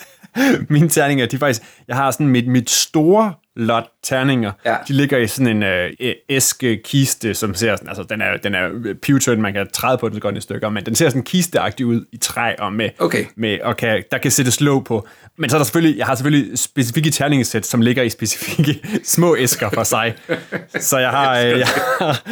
mine 0.74 0.88
terninger, 0.88 1.26
de 1.26 1.36
er 1.36 1.38
faktisk... 1.38 1.62
Jeg 1.88 1.96
har 1.96 2.10
sådan 2.10 2.28
mit, 2.28 2.48
mit 2.48 2.70
store 2.70 3.34
lot 3.56 3.84
terninger. 4.02 4.52
Ja. 4.64 4.76
De 4.88 4.92
ligger 4.92 5.18
i 5.18 5.26
sådan 5.26 5.56
en 5.56 5.62
øh, 5.62 5.90
æske 6.28 6.80
kiste, 6.84 7.34
som 7.34 7.54
ser 7.54 7.76
sådan... 7.76 7.88
Altså, 7.88 8.02
den 8.02 8.20
er, 8.20 8.36
den 8.36 8.54
er 8.54 8.94
pewtern, 9.02 9.42
man 9.42 9.52
kan 9.52 9.66
træde 9.72 9.98
på 9.98 10.08
den, 10.08 10.16
så 10.16 10.20
går 10.20 10.28
den 10.28 10.36
i 10.36 10.40
stykker, 10.40 10.68
men 10.68 10.86
den 10.86 10.94
ser 10.94 11.08
sådan 11.08 11.22
kisteagtig 11.22 11.86
ud 11.86 12.04
i 12.12 12.16
træ 12.16 12.54
og 12.58 12.72
med... 12.72 12.90
Okay. 12.98 13.24
med, 13.36 13.58
og 13.62 13.76
kan, 13.76 14.02
der 14.10 14.18
kan 14.18 14.30
sættes 14.30 14.60
låg 14.60 14.84
på. 14.84 15.08
Men 15.38 15.50
så 15.50 15.56
er 15.56 15.58
der 15.58 15.64
selvfølgelig, 15.64 15.98
jeg 15.98 16.06
har 16.06 16.14
selvfølgelig 16.14 16.58
specifikke 16.58 17.10
terningesæt, 17.10 17.66
som 17.66 17.80
ligger 17.80 18.02
i 18.02 18.08
specifikke 18.08 18.80
små 19.04 19.36
æsker 19.36 19.70
for 19.70 19.82
sig. 19.82 20.14
Så 20.78 20.98
jeg 20.98 21.10
har, 21.10 21.38
øh, 21.38 21.58
jeg 21.58 21.66
har, 21.66 22.22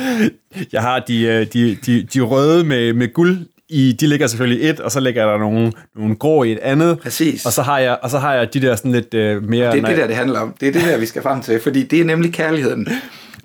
jeg 0.73 0.83
har 0.83 0.99
de, 0.99 1.23
øh, 1.23 1.47
de, 1.53 1.75
de, 1.87 2.03
de 2.03 2.21
røde 2.21 2.65
med, 2.65 2.93
med 2.93 3.13
guld 3.13 3.39
i, 3.71 3.93
de 3.93 4.07
ligger 4.07 4.27
selvfølgelig 4.27 4.71
et, 4.71 4.81
og 4.81 4.91
så 4.91 5.01
ligger 5.01 5.27
der 5.27 5.39
nogle, 5.39 5.73
nogle 5.97 6.17
grå 6.17 6.43
i 6.43 6.53
et 6.53 6.59
andet. 6.59 6.99
Præcis. 6.99 7.47
Og 7.47 7.53
så 7.53 7.63
har 7.63 7.79
jeg, 7.79 7.99
og 8.03 8.11
så 8.11 8.19
har 8.19 8.35
jeg 8.35 8.55
de 8.55 8.61
der 8.61 8.77
sådan 8.77 8.93
lidt 8.93 9.15
øh, 9.15 9.43
mere... 9.43 9.73
Det 9.73 9.83
er 9.83 9.87
det 9.87 9.97
der, 9.97 10.07
det 10.07 10.17
handler 10.17 10.41
om. 10.41 10.55
Det 10.61 10.69
er 10.69 10.73
det 10.73 10.83
der, 10.83 10.99
vi 10.99 11.07
skal 11.07 11.23
frem 11.23 11.43
til, 11.43 11.61
fordi 11.61 11.83
det 11.83 12.01
er 12.01 12.05
nemlig 12.05 12.33
kærligheden. 12.33 12.89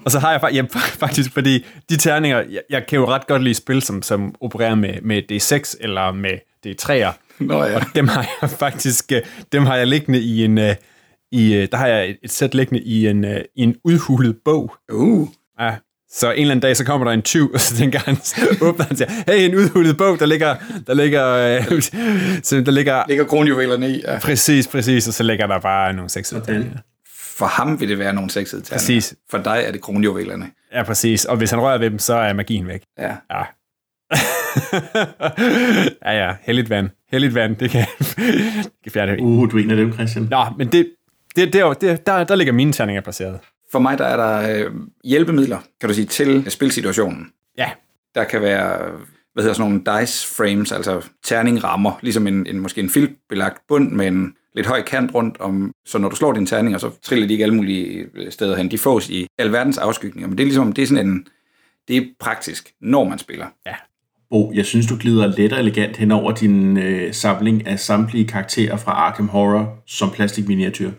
Og 0.06 0.12
så 0.12 0.20
har 0.20 0.32
jeg 0.32 0.54
ja, 0.54 0.64
faktisk, 0.74 1.34
fordi 1.34 1.66
de 1.90 1.98
terninger, 1.98 2.38
jeg, 2.38 2.62
jeg 2.70 2.88
kan 2.88 3.00
jo 3.00 3.06
ret 3.06 3.28
godt 3.28 3.44
lide 3.44 3.56
spil, 3.56 3.82
som, 3.82 4.02
som 4.02 4.36
opererer 4.42 4.76
med, 4.76 4.94
med 5.02 5.22
D6 5.32 5.78
eller 5.80 6.12
med 6.12 6.38
D3'er. 6.68 7.12
Nå 7.40 7.64
ja. 7.64 7.76
Og 7.76 7.82
dem 7.96 8.08
har 8.08 8.28
jeg 8.42 8.50
faktisk, 8.66 9.12
øh, 9.12 9.22
dem 9.52 9.66
har 9.66 9.76
jeg 9.76 9.88
liggende 9.88 10.20
i 10.20 10.46
en, 10.46 10.58
øh, 10.58 10.76
i, 11.32 11.54
øh, 11.54 11.68
der 11.72 11.78
har 11.78 11.88
jeg 11.88 12.10
et, 12.10 12.18
et 12.24 12.32
sæt 12.32 12.54
liggende 12.54 12.82
i 12.82 13.08
en, 13.08 13.26
i 13.56 13.62
en 13.64 13.76
udhulet 13.84 14.36
bog. 14.46 14.76
Uh, 14.94 15.28
Ja. 15.60 15.76
Så 16.16 16.32
en 16.32 16.42
eller 16.42 16.52
anden 16.52 16.62
dag, 16.62 16.78
så 16.78 16.86
kommer 16.86 17.06
der 17.08 17.14
en 17.14 17.22
tyv, 17.22 17.52
og 17.54 17.60
så 17.60 17.76
tænker 17.76 18.00
han, 18.00 18.18
åbner 18.62 18.86
han 18.86 18.98
siger, 18.98 19.12
hey, 19.28 19.50
en 19.50 19.56
udhulet 19.56 19.98
bog, 19.98 20.20
der 20.20 20.26
ligger, 20.26 20.56
der 20.88 20.94
ligger, 20.94 21.28
øh, 21.28 21.82
så 22.44 22.62
der 22.62 22.72
ligger, 22.72 23.04
ligger 23.08 23.24
kronjuvelerne 23.26 23.90
i. 23.90 24.02
Ja. 24.08 24.20
præcis, 24.20 24.68
præcis, 24.68 25.08
og 25.08 25.14
så 25.14 25.24
ligger 25.24 25.48
der 25.48 25.60
bare 25.60 25.94
nogle 25.94 26.10
sexede 26.10 26.42
Sådan. 26.42 26.56
terninger. 26.56 26.80
For 27.38 27.46
ham 27.46 27.80
vil 27.80 27.90
det 27.90 28.00
være 28.00 28.14
nogle 28.14 28.30
sexede 28.30 28.62
terninger. 28.62 28.80
Præcis. 28.80 29.16
For 29.32 29.38
dig 29.38 29.64
er 29.68 29.72
det 29.72 29.82
kronjuvelerne. 29.82 30.52
Ja, 30.74 30.84
præcis, 30.84 31.26
og 31.26 31.38
hvis 31.38 31.52
han 31.52 31.60
rører 31.60 31.78
ved 31.78 31.90
dem, 31.90 32.00
så 32.00 32.14
er 32.14 32.34
magien 32.34 32.68
væk. 32.68 32.82
Ja. 33.00 33.16
Ja. 33.32 33.44
ja, 36.12 36.26
ja, 36.26 36.36
heldigt 36.42 36.70
vand. 36.70 36.90
Heldigt 37.12 37.36
vand, 37.36 37.56
det 37.56 37.70
kan, 37.70 37.86
det 38.00 38.72
kan 38.84 38.92
fjerne 38.92 39.12
det. 39.12 39.20
Uh, 39.20 39.52
du 39.52 39.58
er 39.58 39.64
en 39.64 39.72
af 39.72 39.78
dem, 39.78 39.94
Christian. 39.94 40.28
Nå, 40.32 40.46
men 40.58 40.72
det, 40.72 40.92
det, 41.36 41.54
det, 41.54 41.82
det, 41.82 42.06
der, 42.06 42.24
der 42.24 42.36
ligger 42.36 42.54
mine 42.54 42.74
terninger 42.74 43.02
placeret. 43.02 43.40
For 43.72 43.80
mig 43.80 43.98
der 43.98 44.06
er 44.06 44.18
der 44.18 44.66
øh, 44.66 44.72
hjælpemidler, 45.04 45.60
kan 45.80 45.90
du 45.90 45.96
sige, 45.96 46.06
til 46.06 46.52
spilsituationen. 46.52 47.32
Ja, 47.58 47.70
Der 48.16 48.24
kan 48.24 48.42
være, 48.42 48.92
hvad 49.34 49.44
hedder 49.44 49.54
sådan 49.54 49.72
nogle 49.72 50.02
dice 50.02 50.36
frames, 50.36 50.72
altså 50.72 51.02
terningrammer, 51.24 52.00
ligesom 52.02 52.28
en, 52.28 52.48
en 52.48 52.60
måske 52.60 52.82
en 52.82 52.90
filtbelagt 52.90 53.68
bund 53.68 53.92
med 53.92 54.08
en 54.08 54.34
lidt 54.56 54.68
høj 54.68 54.82
kant 54.82 55.14
rundt 55.14 55.40
om, 55.40 55.72
så 55.86 55.98
når 55.98 56.10
du 56.10 56.16
slår 56.16 56.34
dine 56.34 56.46
terninger, 56.46 56.80
så 56.80 56.92
triller 57.04 57.28
de 57.28 57.34
ikke 57.34 57.44
alle 57.44 57.56
mulige 57.56 58.08
steder 58.30 58.56
hen. 58.58 58.72
De 58.72 58.78
fås 58.78 59.10
i 59.10 59.28
alverdens 59.38 59.78
afskygninger, 59.78 60.28
men 60.28 60.38
det 60.38 60.44
er 60.44 60.48
ligesom, 60.48 60.74
det 60.74 60.82
er 60.82 60.88
sådan 60.88 61.08
en, 61.08 61.28
det 61.88 61.98
er 61.98 62.02
praktisk, 62.20 62.74
når 62.82 63.04
man 63.04 63.20
spiller. 63.20 63.46
Bo, 64.30 64.52
jeg 64.54 64.66
synes, 64.66 64.88
du 64.88 64.98
glider 65.00 65.28
let 65.38 65.54
og 65.54 65.60
elegant 65.60 65.98
hen 65.98 66.12
over 66.12 66.32
din 66.32 66.78
øh, 66.78 67.14
samling 67.14 67.68
af 67.68 67.80
samtlige 67.80 68.28
karakterer 68.28 68.78
fra 68.78 68.92
Arkham 68.92 69.30
Horror 69.30 69.84
som 69.88 70.10
plastikminiatyr. 70.12 70.92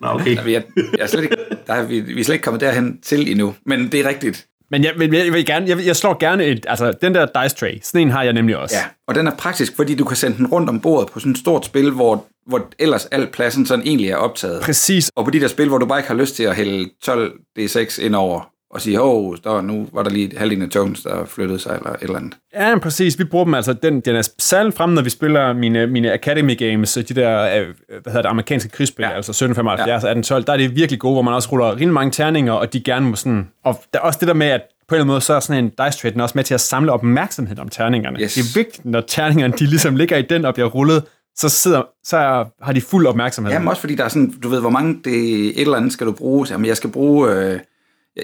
Nå, 0.00 0.08
okay. 0.08 0.36
Jeg, 0.36 0.46
jeg 0.46 0.62
er 1.00 1.06
slet 1.06 1.22
ikke, 1.22 1.36
der 1.66 1.74
er, 1.74 1.82
vi, 1.82 2.00
vi 2.00 2.20
er 2.20 2.24
slet 2.24 2.34
ikke 2.34 2.44
kommet 2.44 2.60
derhen 2.60 2.98
til 3.02 3.30
endnu, 3.30 3.54
men 3.66 3.92
det 3.92 4.00
er 4.00 4.08
rigtigt. 4.08 4.46
Men 4.70 4.84
jeg, 4.84 4.92
vil, 4.96 5.12
jeg, 5.12 5.32
vil 5.32 5.46
gerne, 5.46 5.68
jeg, 5.68 5.86
jeg 5.86 5.96
slår 5.96 6.18
gerne 6.20 6.44
et, 6.44 6.66
altså 6.68 6.92
den 6.92 7.14
der 7.14 7.42
dice 7.42 7.56
tray, 7.56 7.78
sådan 7.82 8.00
en 8.00 8.10
har 8.10 8.22
jeg 8.22 8.32
nemlig 8.32 8.56
også. 8.56 8.76
Ja, 8.76 8.84
og 9.08 9.14
den 9.14 9.26
er 9.26 9.36
praktisk, 9.36 9.76
fordi 9.76 9.94
du 9.94 10.04
kan 10.04 10.16
sende 10.16 10.36
den 10.36 10.46
rundt 10.46 10.68
om 10.68 10.80
bordet 10.80 11.10
på 11.12 11.20
sådan 11.20 11.32
et 11.32 11.38
stort 11.38 11.64
spil, 11.64 11.90
hvor, 11.90 12.26
hvor 12.46 12.68
ellers 12.78 13.06
al 13.06 13.26
pladsen 13.26 13.66
sådan 13.66 13.86
egentlig 13.86 14.10
er 14.10 14.16
optaget. 14.16 14.62
Præcis. 14.62 15.10
Og 15.16 15.24
på 15.24 15.30
de 15.30 15.40
der 15.40 15.48
spil, 15.48 15.68
hvor 15.68 15.78
du 15.78 15.86
bare 15.86 15.98
ikke 15.98 16.08
har 16.08 16.16
lyst 16.16 16.36
til 16.36 16.42
at 16.42 16.56
hælde 16.56 16.90
12 17.02 17.32
D6 17.58 18.02
ind 18.02 18.14
over, 18.14 18.50
og 18.70 18.80
sige, 18.80 19.02
åh, 19.02 19.36
der, 19.44 19.60
nu 19.60 19.88
var 19.92 20.02
der 20.02 20.10
lige 20.10 20.38
halvdelen 20.38 20.62
af 20.62 20.70
togens, 20.70 21.02
der 21.02 21.24
flyttede 21.24 21.58
sig, 21.58 21.76
eller 21.76 21.90
et 21.90 22.02
eller 22.02 22.16
andet. 22.16 22.36
Ja, 22.54 22.78
præcis. 22.78 23.18
Vi 23.18 23.24
bruger 23.24 23.44
dem 23.44 23.54
altså, 23.54 23.72
den, 23.72 24.00
den 24.00 24.16
er 24.16 24.28
særligt 24.38 24.76
frem, 24.76 24.90
når 24.90 25.02
vi 25.02 25.10
spiller 25.10 25.52
mine, 25.52 25.86
mine 25.86 26.12
Academy 26.12 26.58
Games, 26.58 26.94
de 26.94 27.14
der, 27.14 27.60
øh, 27.60 27.66
hvad 27.88 28.12
hedder 28.12 28.22
det, 28.22 28.28
amerikanske 28.28 28.68
krigsspil, 28.68 29.02
ja. 29.02 29.16
Altså 29.16 29.30
1775 29.30 29.88
ja. 29.88 29.94
1812, 29.94 30.44
der 30.44 30.52
er 30.52 30.56
det 30.56 30.76
virkelig 30.76 31.00
gode, 31.00 31.14
hvor 31.14 31.22
man 31.22 31.34
også 31.34 31.48
ruller 31.52 31.72
rimelig 31.72 31.92
mange 31.92 32.10
terninger, 32.10 32.52
og 32.52 32.72
de 32.72 32.80
gerne 32.80 33.06
må 33.06 33.16
sådan, 33.16 33.48
og 33.64 33.82
der 33.92 33.98
er 33.98 34.02
også 34.02 34.18
det 34.20 34.28
der 34.28 34.34
med, 34.34 34.46
at 34.46 34.62
på 34.88 34.94
en 34.94 34.96
eller 34.96 35.04
anden 35.04 35.12
måde, 35.12 35.20
så 35.20 35.34
er 35.34 35.40
sådan 35.40 35.64
en 35.64 35.70
dice 35.70 35.98
trade 35.98 36.12
den 36.12 36.20
også 36.20 36.32
med 36.38 36.44
til 36.44 36.54
at 36.54 36.60
samle 36.60 36.92
opmærksomhed 36.92 37.58
om 37.58 37.68
terningerne. 37.68 38.20
Yes. 38.20 38.34
Det 38.34 38.40
er 38.40 38.58
vigtigt, 38.58 38.84
når 38.84 39.00
terningerne, 39.00 39.54
de 39.58 39.66
ligesom 39.66 39.96
ligger 39.96 40.16
i 40.16 40.22
den 40.22 40.44
og 40.44 40.54
bliver 40.54 40.68
rullet, 40.68 41.02
så, 41.36 41.48
sidder, 41.48 41.82
så 42.04 42.44
har 42.62 42.72
de 42.72 42.80
fuld 42.80 43.06
opmærksomhed. 43.06 43.52
Jamen 43.52 43.68
også 43.68 43.80
fordi 43.80 43.94
der 43.94 44.04
er 44.04 44.08
sådan, 44.08 44.30
du 44.42 44.48
ved, 44.48 44.60
hvor 44.60 44.70
mange 44.70 45.00
det 45.04 45.14
et 45.46 45.60
eller 45.60 45.76
andet 45.76 45.92
skal 45.92 46.06
du 46.06 46.12
bruge. 46.12 46.46
Så, 46.46 46.54
Jamen, 46.54 46.66
jeg 46.66 46.76
skal 46.76 46.90
bruge, 46.90 47.30
øh, 47.32 47.60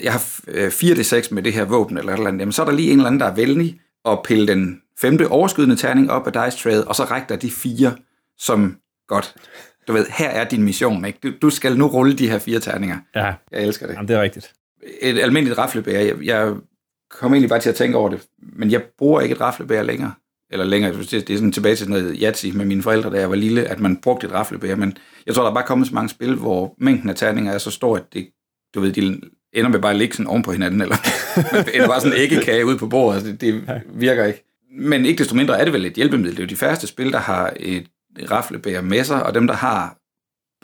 jeg 0.03 0.13
har 0.13 0.41
øh, 0.49 0.69
4D6 0.69 1.29
med 1.35 1.43
det 1.43 1.53
her 1.53 1.65
våben, 1.65 1.99
eller 1.99 2.13
et 2.13 2.17
eller 2.17 2.29
andet. 2.29 2.41
Jamen, 2.41 2.53
så 2.53 2.63
er 2.63 2.67
der 2.67 2.73
lige 2.73 2.91
en 2.93 2.99
eller 2.99 3.07
anden, 3.07 3.21
der 3.21 3.27
er 3.27 3.35
venlig 3.35 3.81
at 4.05 4.19
pille 4.25 4.47
den 4.47 4.83
femte 5.01 5.29
overskydende 5.29 5.77
terning 5.77 6.11
op 6.11 6.27
af 6.27 6.33
dice 6.33 6.63
trade, 6.63 6.89
og 6.89 6.95
så 6.95 7.05
rækker 7.05 7.29
der 7.29 7.37
de 7.37 7.51
fire, 7.51 7.97
som 8.39 8.77
godt. 9.09 9.35
Du 9.89 9.93
ved, 9.93 10.07
her 10.19 10.29
er 10.29 10.45
din 10.49 10.63
mission, 10.63 11.05
ikke? 11.05 11.19
Du, 11.23 11.33
du 11.43 11.51
skal 11.51 11.79
nu 11.79 11.87
rulle 11.87 12.15
de 12.19 12.29
her 12.31 12.39
fire 12.39 12.61
terninger. 12.61 12.99
Ja, 13.15 13.35
Jeg 13.53 13.63
elsker 13.67 13.87
det. 13.87 13.95
jamen, 13.95 14.09
det 14.09 14.17
er 14.17 14.23
rigtigt. 14.23 14.53
Et 15.03 15.19
almindeligt 15.19 15.59
raflebær, 15.59 16.01
jeg, 16.01 16.15
jeg 16.25 16.55
kom 17.11 17.33
egentlig 17.33 17.49
bare 17.49 17.61
til 17.61 17.69
at 17.71 17.75
tænke 17.75 17.97
over 17.99 18.09
det, 18.09 18.27
men 18.39 18.71
jeg 18.71 18.83
bruger 18.99 19.21
ikke 19.21 19.33
et 19.33 19.41
raflebær 19.41 19.83
længere. 19.83 20.13
Eller 20.51 20.65
længere, 20.65 20.93
det, 20.93 21.11
det 21.11 21.31
er 21.31 21.37
sådan 21.37 21.53
tilbage 21.53 21.77
til 21.77 21.89
noget 21.91 22.17
Yahtzee 22.23 22.53
med 22.53 22.65
mine 22.65 22.83
forældre, 22.83 23.11
da 23.11 23.19
jeg 23.21 23.31
var 23.31 23.37
lille, 23.37 23.65
at 23.65 23.81
man 23.81 23.97
brugte 23.97 24.27
et 24.27 24.33
raflebær, 24.33 24.75
men 24.77 24.97
jeg 25.27 25.35
tror, 25.35 25.43
der 25.43 25.51
er 25.51 25.55
bare 25.55 25.67
kommet 25.67 25.89
så 25.89 25.95
mange 25.95 26.09
spil, 26.09 26.35
hvor 26.35 26.75
mængden 26.79 27.11
af 27.11 27.17
terninger 27.17 27.53
er 27.53 27.59
så 27.59 27.71
stor, 27.71 27.97
at 27.97 28.03
det, 28.13 28.29
du 28.75 28.81
ved, 28.81 28.93
de 28.93 29.21
ender 29.57 29.71
med 29.71 29.79
bare 29.81 29.93
at 29.93 29.99
ligge 29.99 30.15
sådan 30.17 30.27
oven 30.27 30.43
på 30.43 30.53
hinanden, 30.53 30.81
eller 30.81 30.97
man 31.55 31.65
ender 31.75 31.87
bare 31.89 32.01
sådan 32.01 32.17
en 32.19 32.23
æggekage 32.23 32.67
ud 32.67 32.79
på 32.79 32.87
bordet, 32.87 33.15
altså 33.17 33.33
det, 33.33 33.41
det 33.41 33.83
virker 33.95 34.25
ikke. 34.25 34.45
Men 34.79 35.07
ikke 35.07 35.19
desto 35.19 35.37
mindre 35.37 35.61
er 35.61 35.65
det 35.65 35.73
vel 35.73 35.85
et 35.85 35.93
hjælpemiddel. 35.93 36.37
Det 36.37 36.39
er 36.43 36.45
jo 36.45 36.49
de 36.49 36.57
færreste 36.57 36.87
spil, 36.87 37.13
der 37.13 37.19
har 37.19 37.53
et 37.57 37.87
raflebær 38.31 38.81
med 38.81 39.05
sig, 39.05 39.23
og 39.23 39.35
dem, 39.35 39.47
der 39.47 39.55
har, 39.55 39.97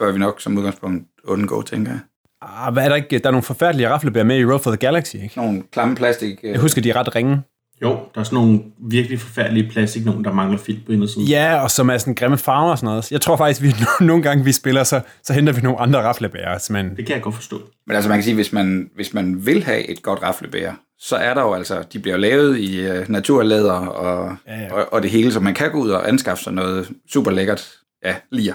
bør 0.03 0.11
vi 0.11 0.19
nok 0.19 0.41
som 0.41 0.57
udgangspunkt 0.57 1.05
undgå, 1.23 1.61
tænker 1.61 1.91
jeg. 1.91 1.99
Ah, 2.41 2.73
hvad 2.73 2.83
er 2.85 2.89
der 2.89 2.95
ikke? 2.95 3.19
Der 3.19 3.27
er 3.27 3.31
nogle 3.31 3.43
forfærdelige 3.43 3.89
raflebær 3.89 4.23
med 4.23 4.39
i 4.39 4.45
Road 4.45 4.59
for 4.59 4.71
the 4.71 4.77
Galaxy, 4.77 5.15
ikke? 5.15 5.33
Nogle 5.35 5.63
klamme 5.71 5.95
plastik... 5.95 6.39
øh, 6.43 6.51
Jeg 6.51 6.59
husker, 6.59 6.81
de 6.81 6.89
er 6.89 6.95
ret 6.95 7.15
ringe. 7.15 7.41
Jo, 7.83 7.99
der 8.15 8.19
er 8.19 8.23
sådan 8.23 8.35
nogle 8.35 8.59
virkelig 8.89 9.19
forfærdelige 9.19 9.69
plastik, 9.69 10.05
nogen 10.05 10.23
der 10.23 10.33
mangler 10.33 10.57
filt 10.57 10.85
på 10.85 10.91
indersiden. 10.91 11.27
Ja, 11.27 11.63
og 11.63 11.71
som 11.71 11.89
er 11.89 11.97
sådan 11.97 12.15
grimme 12.15 12.37
farver 12.37 12.71
og 12.71 12.77
sådan 12.77 12.87
noget. 12.87 13.11
Jeg 13.11 13.21
tror 13.21 13.37
faktisk, 13.37 13.61
vi 13.61 13.73
nogle 14.05 14.23
gange, 14.23 14.43
vi 14.43 14.51
spiller, 14.51 14.83
så, 14.83 15.01
så 15.23 15.33
henter 15.33 15.53
vi 15.53 15.61
nogle 15.61 15.79
andre 15.79 16.01
raflebærer. 16.01 16.67
Men 16.71 16.95
Det 16.95 17.05
kan 17.05 17.15
jeg 17.15 17.21
godt 17.23 17.35
forstå. 17.35 17.61
Men 17.87 17.95
altså 17.95 18.09
man 18.09 18.17
kan 18.17 18.23
sige, 18.23 18.35
hvis 18.35 18.53
man, 18.53 18.89
hvis 18.95 19.13
man 19.13 19.45
vil 19.45 19.63
have 19.63 19.89
et 19.89 20.01
godt 20.01 20.23
raflebær, 20.23 20.71
så 20.99 21.15
er 21.15 21.33
der 21.33 21.41
jo 21.41 21.53
altså, 21.53 21.83
de 21.93 21.99
bliver 21.99 22.17
lavet 22.17 22.57
i 22.59 22.89
uh, 22.91 23.09
naturlæder 23.09 23.73
og, 23.73 24.35
Ja, 24.47 24.53
ja, 24.53 24.59
ja. 24.59 24.65
ja. 24.65 24.73
Og, 24.73 24.93
og 24.93 25.01
det 25.03 25.11
hele, 25.11 25.31
så 25.31 25.39
man 25.39 25.53
kan 25.53 25.71
gå 25.71 25.77
ud 25.77 25.89
og 25.89 26.07
anskaffe 26.09 26.43
sig 26.43 26.53
noget 26.53 26.89
super 27.13 27.31
lækkert 27.31 27.71
ja, 28.05 28.15
lir. 28.31 28.53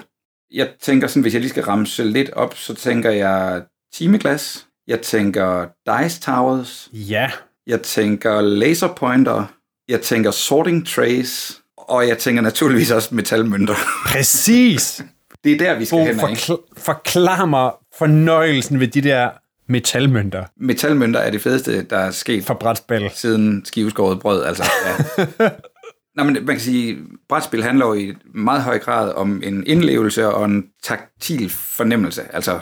Jeg 0.53 0.67
tænker 0.81 1.07
sådan, 1.07 1.21
hvis 1.21 1.33
jeg 1.33 1.41
lige 1.41 1.49
skal 1.49 1.63
ramse 1.63 2.03
lidt 2.03 2.29
op, 2.29 2.57
så 2.57 2.73
tænker 2.73 3.11
jeg 3.11 3.61
timeglas, 3.93 4.65
jeg 4.87 5.01
tænker 5.01 5.65
dice 5.87 6.21
towers, 6.21 6.89
ja, 6.93 7.31
jeg 7.69 7.81
tænker 7.81 8.41
laser 8.41 8.87
pointer, 8.87 9.45
jeg 9.89 10.01
tænker 10.01 10.31
sorting 10.31 10.87
trays, 10.87 11.61
og 11.77 12.07
jeg 12.07 12.17
tænker 12.17 12.41
naturligvis 12.41 12.91
også 12.91 13.15
metalmønter. 13.15 13.75
præcis. 14.05 15.01
Det 15.43 15.51
er 15.51 15.57
der, 15.57 15.79
vi 15.79 15.85
skal 15.85 15.97
Bo, 15.97 16.05
hen, 16.05 16.19
forkl- 16.19 16.73
forklar 16.77 17.45
mig 17.45 17.71
fornøjelsen 17.97 18.79
ved 18.79 18.87
de 18.87 19.01
der 19.01 19.29
metalmønter 19.67 20.43
Metalmønter 20.57 21.19
er 21.19 21.31
det 21.31 21.41
fedeste, 21.41 21.83
der 21.83 21.97
er 21.97 22.11
sket 22.11 22.45
fra 22.45 22.53
brætspil. 22.53 23.09
siden 23.13 23.65
skiveskåret 23.65 24.19
brød. 24.19 24.43
Altså, 24.43 24.63
ja. 25.39 25.49
Nå, 26.15 26.23
men 26.23 26.33
man 26.33 26.45
kan 26.45 26.59
sige, 26.59 26.97
brætspil 27.29 27.63
handler 27.63 27.85
jo 27.85 27.93
i 27.93 28.13
meget 28.35 28.61
høj 28.61 28.79
grad 28.79 29.13
om 29.13 29.41
en 29.45 29.67
indlevelse 29.67 30.27
og 30.27 30.45
en 30.45 30.65
taktil 30.83 31.49
fornemmelse. 31.49 32.21
Altså, 32.35 32.59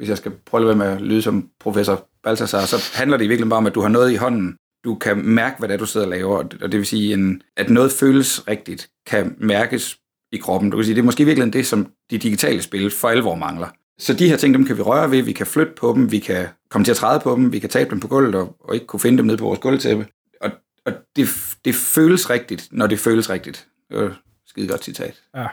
hvis 0.00 0.08
jeg 0.08 0.16
skal 0.16 0.32
prøve 0.46 0.60
at 0.62 0.66
være 0.66 0.76
med 0.76 0.96
at 0.96 1.02
lyde 1.02 1.22
som 1.22 1.48
professor 1.60 2.08
Balthasar, 2.22 2.66
så 2.66 2.76
handler 2.94 3.16
det 3.16 3.24
i 3.24 3.28
virkeligheden 3.28 3.50
bare 3.50 3.58
om, 3.58 3.66
at 3.66 3.74
du 3.74 3.80
har 3.80 3.88
noget 3.88 4.12
i 4.12 4.14
hånden. 4.14 4.56
Du 4.84 4.94
kan 4.94 5.24
mærke, 5.24 5.58
hvad 5.58 5.68
det 5.68 5.74
er, 5.74 5.78
du 5.78 5.86
sidder 5.86 6.06
og 6.06 6.10
laver, 6.10 6.36
og 6.36 6.72
det 6.72 6.76
vil 6.76 6.86
sige, 6.86 7.14
en, 7.14 7.42
at 7.56 7.70
noget 7.70 7.92
føles 7.92 8.48
rigtigt, 8.48 8.90
kan 9.06 9.36
mærkes 9.38 9.98
i 10.32 10.36
kroppen. 10.36 10.70
Du 10.70 10.76
kan 10.76 10.84
sige, 10.84 10.94
det 10.94 11.00
er 11.00 11.04
måske 11.04 11.24
virkelig 11.24 11.52
det, 11.52 11.66
som 11.66 11.92
de 12.10 12.18
digitale 12.18 12.62
spil 12.62 12.90
for 12.90 13.08
alvor 13.08 13.34
mangler. 13.34 13.68
Så 13.98 14.14
de 14.14 14.28
her 14.28 14.36
ting, 14.36 14.54
dem 14.54 14.64
kan 14.64 14.76
vi 14.76 14.82
røre 14.82 15.10
ved, 15.10 15.22
vi 15.22 15.32
kan 15.32 15.46
flytte 15.46 15.72
på 15.76 15.92
dem, 15.96 16.12
vi 16.12 16.18
kan 16.18 16.46
komme 16.70 16.84
til 16.84 16.90
at 16.90 16.96
træde 16.96 17.20
på 17.20 17.34
dem, 17.34 17.52
vi 17.52 17.58
kan 17.58 17.70
tabe 17.70 17.90
dem 17.90 18.00
på 18.00 18.08
gulvet 18.08 18.34
og, 18.34 18.56
og 18.60 18.74
ikke 18.74 18.86
kunne 18.86 19.00
finde 19.00 19.18
dem 19.18 19.26
nede 19.26 19.36
på 19.36 19.44
vores 19.44 19.60
gulvtæppe. 19.60 20.06
Og, 20.40 20.50
og 20.86 20.92
det, 21.16 21.28
det 21.64 21.74
føles 21.74 22.30
rigtigt, 22.30 22.68
når 22.70 22.86
det 22.86 22.98
føles 22.98 23.30
rigtigt. 23.30 23.66
Det 23.90 23.98
var 23.98 24.04
et 24.04 24.16
skide 24.46 24.68
godt 24.68 24.84
citat. 24.84 25.22
Ja. 25.36 25.46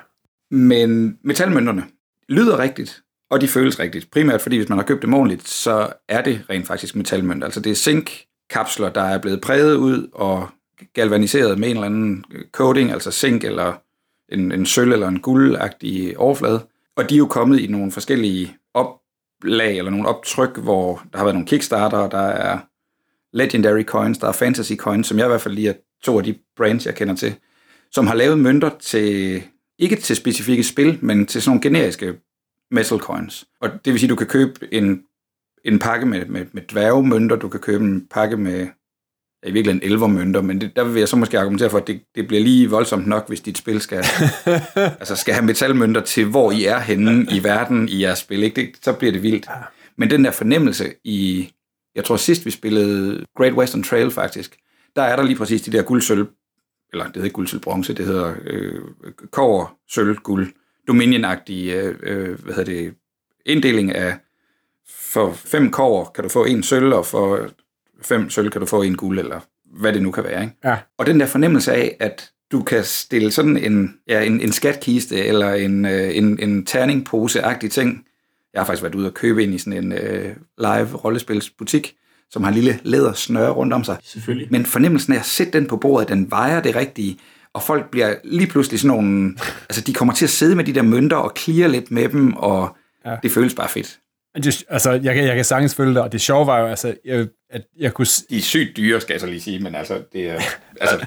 Men 0.52 1.18
metalmønterne 1.24 1.84
lyder 2.30 2.60
rigtigt, 2.60 3.04
og 3.30 3.42
de 3.42 3.48
føles 3.48 3.80
rigtigt. 3.80 4.12
Primært 4.12 4.42
fordi, 4.42 4.58
hvis 4.58 4.70
man 4.70 4.78
har 4.78 4.86
købt 4.86 5.02
dem 5.02 5.14
ordentligt, 5.14 5.48
så 5.48 5.94
er 6.08 6.22
det 6.22 6.46
rent 6.50 6.68
faktisk 6.68 6.96
metalmønt. 6.96 7.44
Altså 7.44 7.60
det 7.60 7.72
er 7.72 7.76
zinkkapsler, 7.76 8.90
der 8.90 9.02
er 9.02 9.18
blevet 9.18 9.42
præget 9.42 9.76
ud 9.76 10.08
og 10.14 10.50
galvaniseret 10.94 11.60
med 11.60 11.70
en 11.70 11.76
eller 11.76 11.86
anden 11.86 12.26
øh, 12.34 12.46
coating, 12.52 12.92
altså 12.92 13.12
zink 13.12 13.44
eller 13.44 13.74
en, 14.32 14.52
en 14.52 14.66
sølv 14.66 14.92
eller 14.92 15.08
en 15.08 15.20
guldagtig 15.20 16.18
overflade. 16.18 16.66
Og 16.98 17.10
de 17.10 17.16
er 17.16 17.20
jo 17.20 17.28
kommet 17.28 17.60
i 17.60 17.68
nogle 17.68 17.92
forskellige 17.92 18.58
oplag 18.74 19.78
eller 19.78 19.92
nogle 19.92 20.08
optryk, 20.08 20.58
hvor 20.58 21.04
der 21.12 21.18
har 21.18 21.26
været 21.26 21.36
nogle 21.36 21.48
Kickstarter, 21.48 22.10
der 22.10 22.28
er 22.28 22.60
Legendary 23.34 23.84
Coins, 23.84 24.18
der 24.18 24.28
er 24.28 24.32
Fantasy 24.32 24.74
Coins, 24.74 25.08
som 25.08 25.18
jeg 25.18 25.26
i 25.26 25.30
hvert 25.30 25.42
fald 25.42 25.54
lige 25.54 25.70
er 25.70 25.74
to 26.04 26.18
af 26.18 26.24
de 26.24 26.36
brands, 26.58 26.86
jeg 26.86 26.96
kender 26.96 27.16
til, 27.16 27.36
som 27.92 28.08
har 28.08 28.16
lavet 28.16 28.40
mønter 28.40 28.70
til, 28.80 29.44
ikke 29.80 29.96
til 29.96 30.16
specifikke 30.16 30.64
spil, 30.64 31.00
men 31.02 31.26
til 31.26 31.42
sådan 31.42 31.50
nogle 31.50 31.62
generiske 31.62 32.14
metal 32.72 33.00
coins. 33.00 33.46
Og 33.62 33.70
det 33.86 33.94
vil 33.94 34.00
sige, 34.00 34.08
at 34.08 34.10
du 34.10 34.16
kan 34.16 34.28
købe 34.28 34.74
en, 34.74 35.04
en 35.66 35.80
pakke 35.80 36.06
med, 36.06 36.26
med, 36.26 36.46
med 36.52 36.62
dværgemønter, 36.62 37.36
du 37.36 37.50
kan 37.50 37.60
købe 37.60 37.84
en 37.84 38.08
pakke 38.12 38.38
med 38.38 38.68
ja, 39.44 39.50
i 39.50 39.52
virkeligheden 39.52 39.92
elvermønter, 39.92 40.42
men 40.42 40.62
det, 40.62 40.76
der 40.76 40.84
vil 40.84 41.00
jeg 41.00 41.08
så 41.08 41.16
måske 41.16 41.40
argumentere 41.40 41.70
for, 41.70 41.78
at 41.78 41.88
det, 41.88 42.02
det 42.16 42.28
bliver 42.28 42.44
lige 42.44 42.70
voldsomt 42.70 43.08
nok, 43.08 43.28
hvis 43.28 43.42
dit 43.42 43.58
spil 43.58 43.82
skal, 43.82 43.98
altså 45.00 45.16
skal 45.16 45.34
have 45.34 45.46
metalmønter 45.46 46.02
til, 46.02 46.26
hvor 46.26 46.52
I 46.52 46.66
er 46.66 46.80
henne 46.80 47.28
i 47.32 47.44
verden 47.44 47.90
i 47.90 48.02
jeres 48.02 48.20
spil. 48.20 48.44
Ikke? 48.44 48.62
Det, 48.62 48.76
så 48.82 48.94
bliver 48.94 49.12
det 49.12 49.24
vildt. 49.24 49.48
Men 49.98 50.10
den 50.10 50.26
der 50.26 50.32
fornemmelse 50.32 50.94
i, 51.04 51.52
jeg 51.96 52.04
tror 52.04 52.16
sidst 52.16 52.46
vi 52.46 52.52
spillede 52.52 53.26
Great 53.36 53.54
Western 53.54 53.84
Trail 53.84 54.12
faktisk, 54.12 54.58
der 54.96 55.02
er 55.02 55.16
der 55.16 55.24
lige 55.24 55.38
præcis 55.38 55.62
de 55.62 55.72
der 55.72 55.84
guldsølv, 55.84 56.28
eller 56.94 57.06
det 57.06 57.16
hedder 57.16 57.26
ikke 57.26 57.36
guldsølv 57.36 57.62
bronze, 57.62 57.94
det 57.94 58.06
hedder 58.06 58.36
øh, 58.44 58.82
kover, 59.32 59.78
sølv, 59.90 60.16
guld, 60.16 60.54
Dominion-agtige, 60.88 61.74
øh, 61.74 61.96
øh, 62.04 62.44
hvad 62.44 62.56
hedder 62.56 62.72
det, 62.74 62.94
inddeling 63.46 63.96
af, 63.96 64.18
for 64.90 65.34
fem 65.34 65.72
kover 65.72 66.06
kan 66.06 66.24
du 66.24 66.30
få 66.30 66.46
en 66.46 66.64
sølv, 66.64 66.94
og 66.94 67.06
for 67.06 67.50
fem 68.02 68.30
sølv 68.30 68.50
kan 68.50 68.62
du 68.62 68.68
få 68.68 68.82
en 68.82 68.98
guld, 68.98 69.20
eller 69.20 69.40
hvad 69.66 69.94
det 69.94 70.02
nu 70.02 70.12
kan 70.12 70.24
være. 70.24 70.42
Ikke? 70.42 70.56
Ja. 70.64 70.78
Og 70.98 71.06
den 71.06 71.20
der 71.20 71.26
fornemmelse 71.26 71.74
af, 71.74 71.98
at 72.00 72.32
du 72.52 72.64
kan 72.64 72.84
stille 72.84 73.32
sådan 73.32 73.58
en, 73.58 73.94
ja, 74.08 74.24
en, 74.24 74.42
en 74.42 74.52
skatkiste, 74.52 75.26
eller 75.26 75.54
en, 75.54 75.86
øh, 75.86 76.18
en, 76.18 76.40
en 76.40 76.66
terningpose-agtig 76.66 77.72
ting. 77.72 78.06
Jeg 78.54 78.62
har 78.62 78.66
faktisk 78.66 78.84
været 78.84 78.96
ude 78.96 79.08
og 79.08 79.14
købe 79.14 79.44
ind 79.44 79.54
i 79.54 79.58
sådan 79.58 79.84
en 79.84 79.92
øh, 79.92 80.36
live 80.58 80.96
rollespilsbutik, 80.96 81.96
som 82.30 82.44
har 82.44 82.50
en 82.50 82.56
lille 82.56 82.80
lædersnøre 82.84 83.50
rundt 83.50 83.74
om 83.74 83.84
sig. 83.84 83.98
Selvfølgelig. 84.04 84.48
Men 84.52 84.66
fornemmelsen 84.66 85.14
af 85.14 85.20
at 85.20 85.26
sætte 85.26 85.60
den 85.60 85.68
på 85.68 85.78
bordet, 85.78 86.10
den 86.10 86.32
vejer 86.32 86.62
det 86.62 86.76
rigtige, 86.76 87.18
og 87.58 87.64
folk 87.64 87.92
bliver 87.92 88.16
lige 88.24 88.48
pludselig 88.48 88.80
sådan 88.80 88.98
nogle... 88.98 89.38
altså, 89.70 89.82
de 89.82 89.94
kommer 89.94 90.14
til 90.14 90.26
at 90.26 90.30
sidde 90.30 90.56
med 90.56 90.64
de 90.64 90.74
der 90.74 90.82
mønter 90.82 91.18
og 91.18 91.34
klire 91.34 91.68
lidt 91.68 91.92
med 91.92 92.10
dem, 92.10 92.34
og 92.34 92.78
ja. 93.06 93.16
det 93.24 93.32
føles 93.32 93.56
bare 93.56 93.70
fedt. 93.70 94.00
Det, 94.36 94.66
altså, 94.70 94.92
jeg, 94.92 95.16
kan, 95.16 95.24
jeg 95.24 95.36
kan 95.36 95.46
sagtens 95.46 95.76
følge 95.76 95.94
det, 95.94 96.02
og 96.02 96.12
det 96.12 96.22
sjove 96.22 96.48
var 96.48 96.60
jo, 96.60 96.68
altså, 96.68 96.96
jeg, 97.06 97.28
at 97.50 97.62
jeg 97.80 97.94
kunne... 97.94 98.08
De 98.30 98.38
er 98.38 98.42
sygt 98.42 98.78
dyre, 98.78 99.02
skal 99.02 99.14
jeg 99.14 99.22
så 99.22 99.28
lige 99.28 99.42
sige, 99.42 99.60
men 99.60 99.76
altså, 99.76 100.02
det 100.14 100.30
er... 100.30 100.40
altså, 100.82 101.06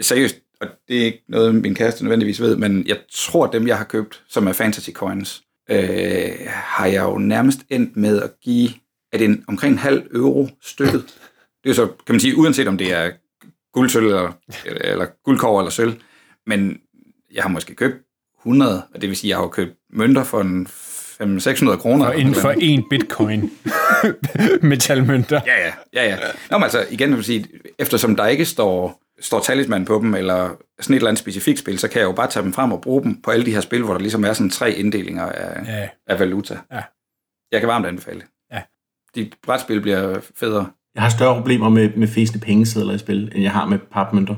seriøst, 0.00 0.36
og 0.60 0.66
det 0.88 1.00
er 1.00 1.04
ikke 1.04 1.22
noget, 1.28 1.54
min 1.54 1.74
kæreste 1.74 2.04
nødvendigvis 2.04 2.40
ved, 2.40 2.56
men 2.56 2.86
jeg 2.86 2.96
tror, 3.12 3.46
at 3.46 3.52
dem, 3.52 3.66
jeg 3.66 3.76
har 3.76 3.84
købt, 3.84 4.22
som 4.28 4.46
er 4.46 4.52
fantasy 4.52 4.90
coins, 4.90 5.42
øh, 5.70 6.30
har 6.46 6.86
jeg 6.86 7.02
jo 7.02 7.18
nærmest 7.18 7.58
endt 7.70 7.96
med 7.96 8.22
at 8.22 8.30
give, 8.42 8.68
er 9.12 9.18
det 9.18 9.24
en, 9.24 9.44
omkring 9.48 9.72
en 9.72 9.78
halv 9.78 10.02
euro 10.14 10.48
stykket. 10.62 11.04
Det 11.64 11.70
er 11.70 11.74
så, 11.74 11.86
kan 11.86 12.14
man 12.14 12.20
sige, 12.20 12.36
uanset 12.36 12.68
om 12.68 12.78
det 12.78 12.92
er 12.92 13.10
guld, 13.76 13.88
sølv, 13.90 14.06
eller, 14.06 14.32
eller, 14.66 14.80
eller 14.92 15.06
guldkår 15.24 15.60
eller 15.60 15.70
sølv, 15.70 15.94
men 16.46 16.78
jeg 17.34 17.42
har 17.42 17.48
måske 17.50 17.74
købt 17.74 17.96
100, 18.40 18.82
og 18.94 19.00
det 19.00 19.08
vil 19.08 19.16
sige, 19.16 19.28
at 19.28 19.30
jeg 19.30 19.38
har 19.38 19.48
købt 19.48 19.72
mønter 19.90 20.24
for 20.24 20.40
en 20.40 20.66
500-600 20.66 21.76
kroner. 21.76 22.06
Og 22.06 22.16
inden 22.16 22.34
for 22.34 22.50
en 22.50 22.84
bitcoin 22.90 23.50
metalmønter. 24.70 25.40
Ja, 25.46 25.66
ja, 25.66 25.72
ja, 25.94 26.04
ja. 26.10 26.16
Nå, 26.50 26.58
men 26.58 26.62
altså, 26.62 26.86
igen 26.90 27.16
vil 27.16 27.24
sige, 27.24 27.46
eftersom 27.78 28.16
der 28.16 28.26
ikke 28.26 28.44
står, 28.44 29.02
står 29.20 29.40
talisman 29.40 29.84
på 29.84 29.98
dem, 30.02 30.14
eller 30.14 30.48
sådan 30.80 30.94
et 30.94 30.96
eller 30.98 31.08
andet 31.08 31.18
specifikt 31.18 31.58
spil, 31.58 31.78
så 31.78 31.88
kan 31.88 32.00
jeg 32.00 32.06
jo 32.06 32.12
bare 32.12 32.30
tage 32.30 32.42
dem 32.44 32.52
frem 32.52 32.72
og 32.72 32.80
bruge 32.80 33.02
dem 33.02 33.22
på 33.22 33.30
alle 33.30 33.46
de 33.46 33.52
her 33.54 33.60
spil, 33.60 33.82
hvor 33.82 33.92
der 33.94 34.00
ligesom 34.00 34.24
er 34.24 34.32
sådan 34.32 34.50
tre 34.50 34.72
inddelinger 34.72 35.24
af, 35.24 35.66
Ja. 35.66 35.88
af 36.06 36.18
valuta. 36.20 36.58
Ja. 36.72 36.82
Jeg 37.52 37.60
kan 37.60 37.68
varmt 37.68 37.86
anbefale 37.86 38.20
det. 38.20 38.26
Ja. 38.52 38.62
De 39.14 39.30
brætspil 39.42 39.80
bliver 39.80 40.20
federe. 40.34 40.70
Jeg 40.96 41.04
har 41.04 41.10
større 41.10 41.34
problemer 41.34 41.68
med, 41.68 41.90
med 41.96 42.08
fæsende 42.08 42.40
pengesedler 42.44 42.94
i 42.94 42.98
spil, 42.98 43.32
end 43.34 43.42
jeg 43.42 43.52
har 43.52 43.66
med 43.66 43.78
papmønter. 43.92 44.34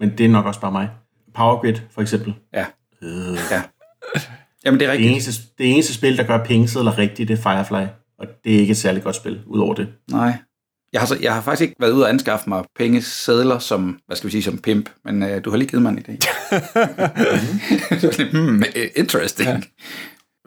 Men 0.00 0.18
det 0.18 0.26
er 0.26 0.30
nok 0.30 0.46
også 0.46 0.60
bare 0.60 0.72
mig. 0.72 0.90
Power 1.34 1.60
Grid, 1.60 1.74
for 1.90 2.02
eksempel. 2.02 2.34
Ja. 2.54 2.64
Øh. 3.02 3.38
ja. 3.50 3.62
Jamen, 4.64 4.80
det 4.80 4.86
er 4.86 4.90
Det 4.90 4.98
rigtigt. 4.98 5.12
eneste, 5.12 5.42
det 5.58 5.70
eneste 5.72 5.94
spil, 5.94 6.16
der 6.16 6.22
gør 6.22 6.44
pengesedler 6.44 6.98
rigtigt, 6.98 7.28
det 7.28 7.38
er 7.38 7.42
Firefly. 7.42 7.86
Og 8.18 8.26
det 8.44 8.54
er 8.54 8.58
ikke 8.60 8.70
et 8.70 8.76
særligt 8.76 9.04
godt 9.04 9.16
spil, 9.16 9.40
udover 9.46 9.74
det. 9.74 9.88
Nej. 10.10 10.32
Jeg 10.92 11.00
har, 11.00 11.06
så, 11.06 11.16
jeg 11.22 11.34
har 11.34 11.40
faktisk 11.40 11.62
ikke 11.62 11.74
været 11.80 11.92
ude 11.92 12.04
og 12.04 12.08
anskaffe 12.10 12.48
mig 12.50 12.64
pengesedler 12.78 13.58
som, 13.58 13.98
hvad 14.06 14.16
skal 14.16 14.26
vi 14.26 14.30
sige, 14.32 14.42
som 14.42 14.58
pimp, 14.58 14.90
men 15.04 15.22
øh, 15.22 15.44
du 15.44 15.50
har 15.50 15.56
lige 15.56 15.68
givet 15.68 15.82
mig 15.82 15.90
en 15.90 15.98
idé. 15.98 16.12
Det 18.00 18.02
var 18.02 18.30
hmm, 18.30 18.62
interesting. 18.96 19.48
Ja. 19.48 19.60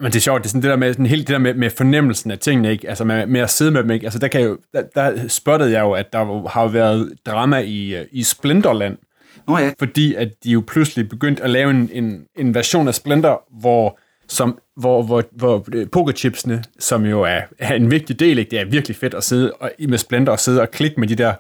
Men 0.04 0.12
det 0.12 0.18
er 0.18 0.22
sjovt, 0.22 0.44
det 0.44 0.46
er 0.46 0.50
sådan 0.50 0.62
det 0.62 0.70
der 0.70 0.76
med, 0.76 0.94
sådan 0.94 1.06
helt 1.06 1.28
det 1.28 1.34
der 1.34 1.39
med, 1.39 1.54
med 1.54 1.70
fornemmelsen 1.70 2.32
af 2.32 2.39
tingene, 2.39 2.72
ikke? 2.72 2.89
Altså 2.89 3.04
med, 3.04 3.28
med 3.28 3.42
at 3.42 3.50
sidde 3.50 3.72
med 3.72 3.84
dem, 3.84 3.92
ikke? 3.92 4.06
Altså 4.06 4.20
der, 4.20 4.28
kan 4.28 4.42
jo, 4.42 4.58
der, 4.74 4.82
der 4.96 5.28
spottede 5.28 5.72
jeg 5.72 5.82
jo, 5.82 5.92
at 5.92 6.13
der 6.13 6.48
har 6.50 6.68
været 6.68 7.13
drama 7.26 7.58
i, 7.60 7.96
øh, 7.96 8.06
i 8.12 8.24
Splinterland, 8.24 8.98
Nå 9.48 9.58
ja, 9.58 9.72
fordi 9.80 10.16
at 10.16 10.30
de 10.44 10.52
jo 10.52 10.63
pludselig 10.68 11.10
begyndte 11.10 11.44
at 11.44 11.50
lave 11.50 11.70
en, 11.70 11.89
en, 11.94 12.26
en 12.38 12.56
version 12.56 12.88
af 12.88 12.96
Splinter, 12.96 13.60
hvor, 13.60 14.00
som, 14.28 14.60
hvor, 14.76 15.04
hvor, 15.04 15.24
hvor 15.32 15.66
øh, 15.74 15.88
pokerchipsene, 15.92 16.63
som 16.80 17.06
jo 17.06 17.22
er, 17.22 17.42
er 17.60 17.74
en 17.74 17.92
vigtig 17.92 18.20
del, 18.20 18.38
ikke? 18.39 18.52
det 18.52 18.60
er 18.60 18.66
virkelig 18.66 18.98
fedt 18.98 19.13
at 19.13 19.24
sidde 19.24 19.52
og, 19.52 19.72
med 19.89 19.98
Splinter 19.98 20.32
og 20.32 20.39
sidde 20.39 20.62
og 20.62 20.72
klikke 20.72 21.00
med 21.00 21.08
de 21.08 21.16
der 21.16 21.34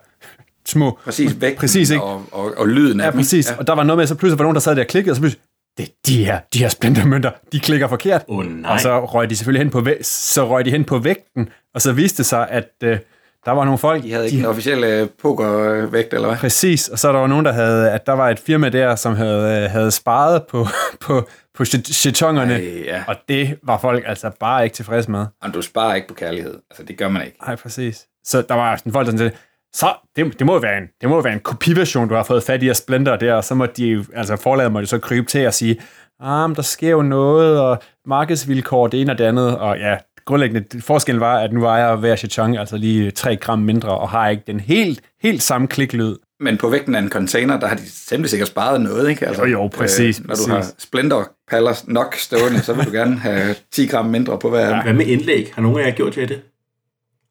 små... 0.67 0.99
præcis 1.05 1.41
vægten 1.41 1.59
Præcis, 1.59 1.89
ikke? 1.89 2.03
Og, 2.03 2.25
og, 2.31 2.53
og 2.57 2.67
lyden 2.67 2.99
af 2.99 3.05
Ja, 3.05 3.11
dem. 3.11 3.17
præcis. 3.19 3.51
Ja. 3.51 3.57
Og 3.57 3.67
der 3.67 3.75
var 3.75 3.83
noget 3.83 3.97
med, 3.97 4.07
så 4.07 4.15
pludselig 4.15 4.39
var 4.39 4.43
nogen, 4.43 4.55
der 4.55 4.61
sad 4.61 4.75
der 4.75 4.81
og 4.81 4.87
klikkede, 4.87 5.11
og 5.11 5.15
så 5.15 5.21
pludselig, 5.21 5.43
det, 5.77 5.89
de 6.07 6.25
her, 6.25 6.39
de 6.53 6.59
her 6.59 6.69
splintermønter, 6.69 7.31
de 7.51 7.59
klikker 7.59 7.87
forkert. 7.87 8.23
Åh, 8.27 8.45
nej. 8.45 8.73
Og 8.73 8.79
så 8.79 9.05
røg 9.05 9.29
de 9.29 9.35
selvfølgelig 9.35 9.61
hen 9.65 9.69
på, 9.71 9.79
væ- 9.89 10.03
så 10.03 10.47
røg 10.49 10.65
de 10.65 10.71
hen 10.71 10.83
på 10.83 10.97
vægten, 10.97 11.49
og 11.75 11.81
så 11.81 11.91
viste 11.91 12.17
det 12.17 12.25
sig, 12.25 12.47
at 12.49 12.69
øh, 12.83 12.97
der 13.45 13.51
var 13.51 13.65
nogle 13.65 13.77
folk, 13.77 14.03
De 14.03 14.11
havde 14.11 14.25
ikke 14.25 14.39
en 14.39 14.45
officiel 14.45 14.83
øh, 14.83 15.07
pokervægt, 15.21 16.13
eller 16.13 16.27
hvad? 16.27 16.37
Præcis, 16.37 16.87
og 16.89 16.99
så 16.99 17.07
er 17.07 17.11
der 17.11 17.19
jo 17.19 17.27
nogen, 17.27 17.45
der 17.45 17.51
havde, 17.51 17.91
at 17.91 18.05
der 18.05 18.13
var 18.13 18.29
et 18.29 18.39
firma 18.39 18.69
der, 18.69 18.95
som 18.95 19.15
havde, 19.15 19.63
øh, 19.63 19.71
havde 19.71 19.91
sparet 19.91 20.43
på, 20.49 20.67
på, 21.05 21.27
på 21.57 21.63
chet- 21.63 21.93
chetongerne, 21.93 22.53
Ej, 22.53 22.83
ja. 22.85 23.03
og 23.07 23.15
det 23.29 23.57
var 23.63 23.77
folk 23.77 24.03
altså 24.07 24.31
bare 24.39 24.63
ikke 24.63 24.75
tilfredse 24.75 25.11
med. 25.11 25.25
Jamen, 25.43 25.53
du 25.53 25.61
sparer 25.61 25.95
ikke 25.95 26.07
på 26.07 26.13
kærlighed. 26.13 26.59
Altså, 26.71 26.83
det 26.83 26.97
gør 26.97 27.09
man 27.09 27.25
ikke. 27.25 27.37
Nej, 27.45 27.55
præcis. 27.55 28.05
Så 28.25 28.41
der 28.41 28.55
var 28.55 28.75
sådan 28.75 28.91
folk, 28.91 29.05
der 29.07 29.11
sådan, 29.17 29.31
så 29.75 29.93
det, 30.15 30.39
det, 30.39 30.45
må 30.47 30.59
være 30.59 30.77
en, 30.77 30.83
det 31.01 31.09
må 31.09 31.21
være 31.21 31.33
en 31.33 31.39
kopiversion, 31.39 32.07
du 32.07 32.15
har 32.15 32.23
fået 32.23 32.43
fat 32.43 32.63
i 32.63 32.69
af 32.69 32.75
Splendor 32.75 33.15
der, 33.15 33.33
og 33.33 33.43
så 33.43 33.55
må 33.55 33.65
de, 33.65 34.05
altså 34.13 34.35
forlaget 34.35 34.71
må 34.71 34.81
de 34.81 34.85
så 34.85 34.99
krybe 34.99 35.27
til 35.27 35.47
og 35.47 35.53
sige, 35.53 35.81
ah, 36.19 36.49
men 36.49 36.55
der 36.55 36.61
sker 36.61 36.89
jo 36.89 37.01
noget, 37.01 37.59
og 37.59 37.81
markedsvilkår, 38.05 38.87
det 38.87 39.01
ene 39.01 39.11
og 39.11 39.17
det 39.17 39.23
andet, 39.23 39.57
og 39.57 39.77
ja, 39.77 39.97
grundlæggende, 40.25 40.81
forskellen 40.81 41.19
var, 41.19 41.39
at 41.39 41.53
nu 41.53 41.65
ejer 41.65 41.95
hver 41.95 42.15
chetong 42.15 42.57
altså 42.57 42.77
lige 42.77 43.11
3 43.11 43.35
gram 43.35 43.59
mindre, 43.59 43.89
og 43.97 44.09
har 44.09 44.29
ikke 44.29 44.43
den 44.47 44.59
helt, 44.59 45.01
helt 45.21 45.41
samme 45.43 45.67
kliklyd. 45.67 46.15
Men 46.39 46.57
på 46.57 46.69
vægten 46.69 46.95
af 46.95 46.99
en 46.99 47.09
container, 47.09 47.59
der 47.59 47.67
har 47.67 47.75
de 47.75 47.83
temmelig 48.07 48.29
sikkert 48.29 48.47
sparet 48.47 48.81
noget, 48.81 49.09
ikke? 49.09 49.27
Altså, 49.27 49.43
Jo, 49.43 49.49
jo, 49.49 49.67
præcis, 49.67 50.19
når 50.19 50.27
præcis. 50.27 50.45
du 50.45 50.51
har 50.51 50.65
splinterpaller 50.77 51.83
nok 51.87 52.15
stående, 52.15 52.59
så 52.61 52.73
vil 52.73 52.85
du 52.85 52.91
gerne 52.91 53.17
have 53.17 53.55
10 53.71 53.85
gram 53.87 54.05
mindre 54.05 54.39
på 54.39 54.49
hver 54.49 54.73
dem. 54.73 54.83
Hvad 54.83 54.93
med 54.93 55.05
indlæg? 55.05 55.51
Har 55.55 55.61
nogen 55.61 55.79
af 55.79 55.85
jer 55.85 55.91
gjort 55.95 56.17
jer 56.17 56.25
det? 56.27 56.41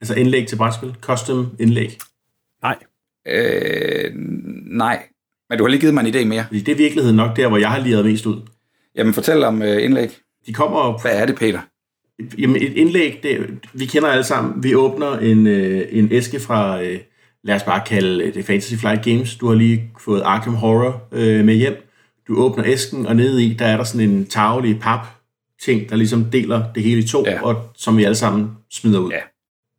Altså 0.00 0.14
indlæg 0.14 0.48
til 0.48 0.56
brætspil? 0.56 0.94
Custom 1.00 1.56
indlæg? 1.60 1.98
Nej, 2.62 2.76
Øh, 3.28 4.10
nej. 4.66 5.02
Men 5.50 5.58
du 5.58 5.64
har 5.64 5.68
lige 5.68 5.80
givet 5.80 5.94
mig 5.94 6.06
en 6.06 6.14
idé 6.14 6.24
mere. 6.24 6.44
Fordi 6.46 6.60
det 6.60 6.72
er 6.72 6.76
virkeligheden 6.76 7.16
nok 7.16 7.36
der, 7.36 7.48
hvor 7.48 7.58
jeg 7.58 7.70
har 7.70 7.78
liret 7.78 8.04
mest 8.04 8.26
ud. 8.26 8.40
Jamen, 8.96 9.14
fortæl 9.14 9.44
om 9.44 9.62
øh, 9.62 9.84
indlæg. 9.84 10.18
De 10.46 10.52
kommer 10.52 11.02
Hvad 11.02 11.12
er 11.12 11.26
det, 11.26 11.36
Peter? 11.36 11.60
Jamen 12.38 12.56
et 12.56 12.72
indlæg, 12.72 13.20
det, 13.22 13.58
vi 13.72 13.86
kender 13.86 14.08
alle 14.08 14.24
sammen. 14.24 14.62
Vi 14.62 14.74
åbner 14.74 15.18
en, 15.18 15.46
øh, 15.46 15.88
en 15.90 16.08
æske 16.12 16.40
fra, 16.40 16.82
øh, 16.82 16.98
lad 17.44 17.54
os 17.54 17.62
bare 17.62 17.82
kalde 17.86 18.32
det 18.32 18.44
Fantasy 18.44 18.74
Flight 18.74 19.04
Games. 19.04 19.36
Du 19.36 19.48
har 19.48 19.54
lige 19.54 19.90
fået 20.00 20.22
Arkham 20.24 20.54
Horror 20.54 21.08
øh, 21.12 21.44
med 21.44 21.54
hjem. 21.54 21.88
Du 22.28 22.36
åbner 22.36 22.64
æsken, 22.66 23.06
og 23.06 23.16
nede 23.16 23.44
i, 23.44 23.54
der 23.54 23.66
er 23.66 23.76
der 23.76 23.84
sådan 23.84 24.10
en 24.10 24.26
tagelig 24.26 24.80
pap 24.80 25.06
ting, 25.62 25.90
der 25.90 25.96
ligesom 25.96 26.24
deler 26.24 26.72
det 26.74 26.82
hele 26.82 27.00
i 27.00 27.06
to, 27.06 27.24
ja. 27.26 27.42
og 27.42 27.70
som 27.74 27.96
vi 27.96 28.04
alle 28.04 28.14
sammen 28.14 28.50
smider 28.70 28.98
ud. 28.98 29.10
Ja. 29.10 29.20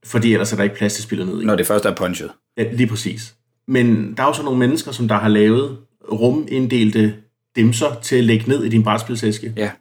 Fordi 0.06 0.34
ellers 0.34 0.54
er 0.54 0.58
der 0.58 0.63
ikke 0.63 0.76
plads 0.76 0.94
til 0.94 1.04
spillet 1.04 1.28
ned 1.28 1.42
i. 1.42 1.46
Når 1.46 1.56
det 1.56 1.68
først 1.68 1.86
er 1.86 1.96
punchet. 1.96 2.32
Ja, 2.58 2.72
lige 2.72 2.88
præcis. 2.88 3.36
Men 3.68 4.13
der 4.18 4.24
er 4.24 4.28
jo 4.28 4.34
så 4.34 4.44
nogle 4.44 4.60
mennesker, 4.60 4.92
som 4.92 5.08
der 5.08 5.16
har 5.16 5.28
lavet 5.28 5.78
ruminddelte 6.12 7.13
dimser 7.56 8.00
til 8.02 8.16
at 8.16 8.24
lægge 8.24 8.50
ned 8.50 8.63
i 8.63 8.70
din 8.70 8.84
brætspilsæske. 8.84 9.54
Ja. 9.58 9.72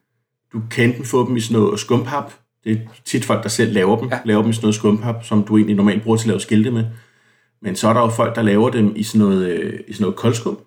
Du 0.52 0.62
kan 0.70 0.84
enten 0.84 1.04
få 1.04 1.28
dem 1.28 1.36
i 1.36 1.40
sådan 1.40 1.62
noget 1.62 1.80
skumpap. 1.80 2.32
Det 2.64 2.72
er 2.72 2.76
tit 3.04 3.24
folk, 3.24 3.42
der 3.42 3.48
selv 3.48 3.72
laver 3.72 3.98
dem. 3.98 4.08
Ja. 4.08 4.18
Laver 4.24 4.42
dem 4.42 4.50
i 4.50 4.52
sådan 4.52 4.64
noget 4.64 4.74
skumpap, 4.74 5.24
som 5.24 5.44
du 5.44 5.56
egentlig 5.56 5.76
normalt 5.76 6.02
bruger 6.02 6.16
til 6.16 6.24
at 6.24 6.28
lave 6.28 6.40
skilte 6.40 6.70
med. 6.70 6.84
Men 7.62 7.76
så 7.76 7.88
er 7.88 7.92
der 7.92 8.00
jo 8.00 8.08
folk, 8.08 8.36
der 8.36 8.42
laver 8.42 8.70
dem 8.70 8.92
i 8.96 9.02
sådan 9.02 9.26
noget, 9.26 9.48
øh, 9.48 9.80
i 9.88 9.92
sådan 9.92 10.02
noget 10.02 10.16
koldskum. 10.16 10.58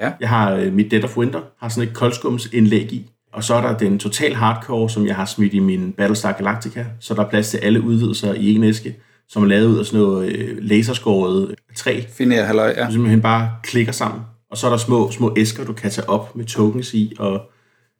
Ja. 0.00 0.12
Jeg 0.20 0.28
har 0.28 0.52
øh, 0.52 0.72
mit 0.72 0.90
Dead 0.90 1.04
of 1.04 1.16
Winter, 1.16 1.40
har 1.58 1.68
sådan 1.68 1.88
et 1.88 1.94
koldskumsindlæg 1.94 2.92
i. 2.92 3.10
Og 3.34 3.44
så 3.44 3.54
er 3.54 3.60
der 3.60 3.78
den 3.78 3.98
total 3.98 4.34
hardcore, 4.34 4.90
som 4.90 5.06
jeg 5.06 5.16
har 5.16 5.24
smidt 5.24 5.54
i 5.54 5.58
min 5.58 5.92
Battlestar 5.92 6.32
Galactica. 6.32 6.84
Så 7.00 7.14
der 7.14 7.24
er 7.24 7.28
plads 7.30 7.50
til 7.50 7.58
alle 7.58 7.80
udvidelser 7.82 8.34
i 8.34 8.54
en 8.54 8.64
æske, 8.64 8.96
som 9.28 9.42
er 9.42 9.46
lavet 9.46 9.66
ud 9.66 9.78
af 9.78 9.86
sådan 9.86 10.00
noget 10.00 10.32
øh, 10.32 10.58
laserskåret 10.60 11.54
træ, 11.76 12.00
Finer 12.08 12.42
halløj, 12.44 12.74
ja. 12.76 12.86
du 12.86 12.92
simpelthen 12.92 13.20
bare 13.22 13.50
klikker 13.62 13.92
sammen. 13.92 14.20
Og 14.50 14.56
så 14.56 14.66
er 14.66 14.70
der 14.70 14.76
små, 14.76 15.10
små 15.10 15.34
æsker, 15.36 15.64
du 15.64 15.72
kan 15.72 15.90
tage 15.90 16.08
op 16.08 16.36
med 16.36 16.44
tokens 16.44 16.94
i. 16.94 17.12
Og 17.18 17.40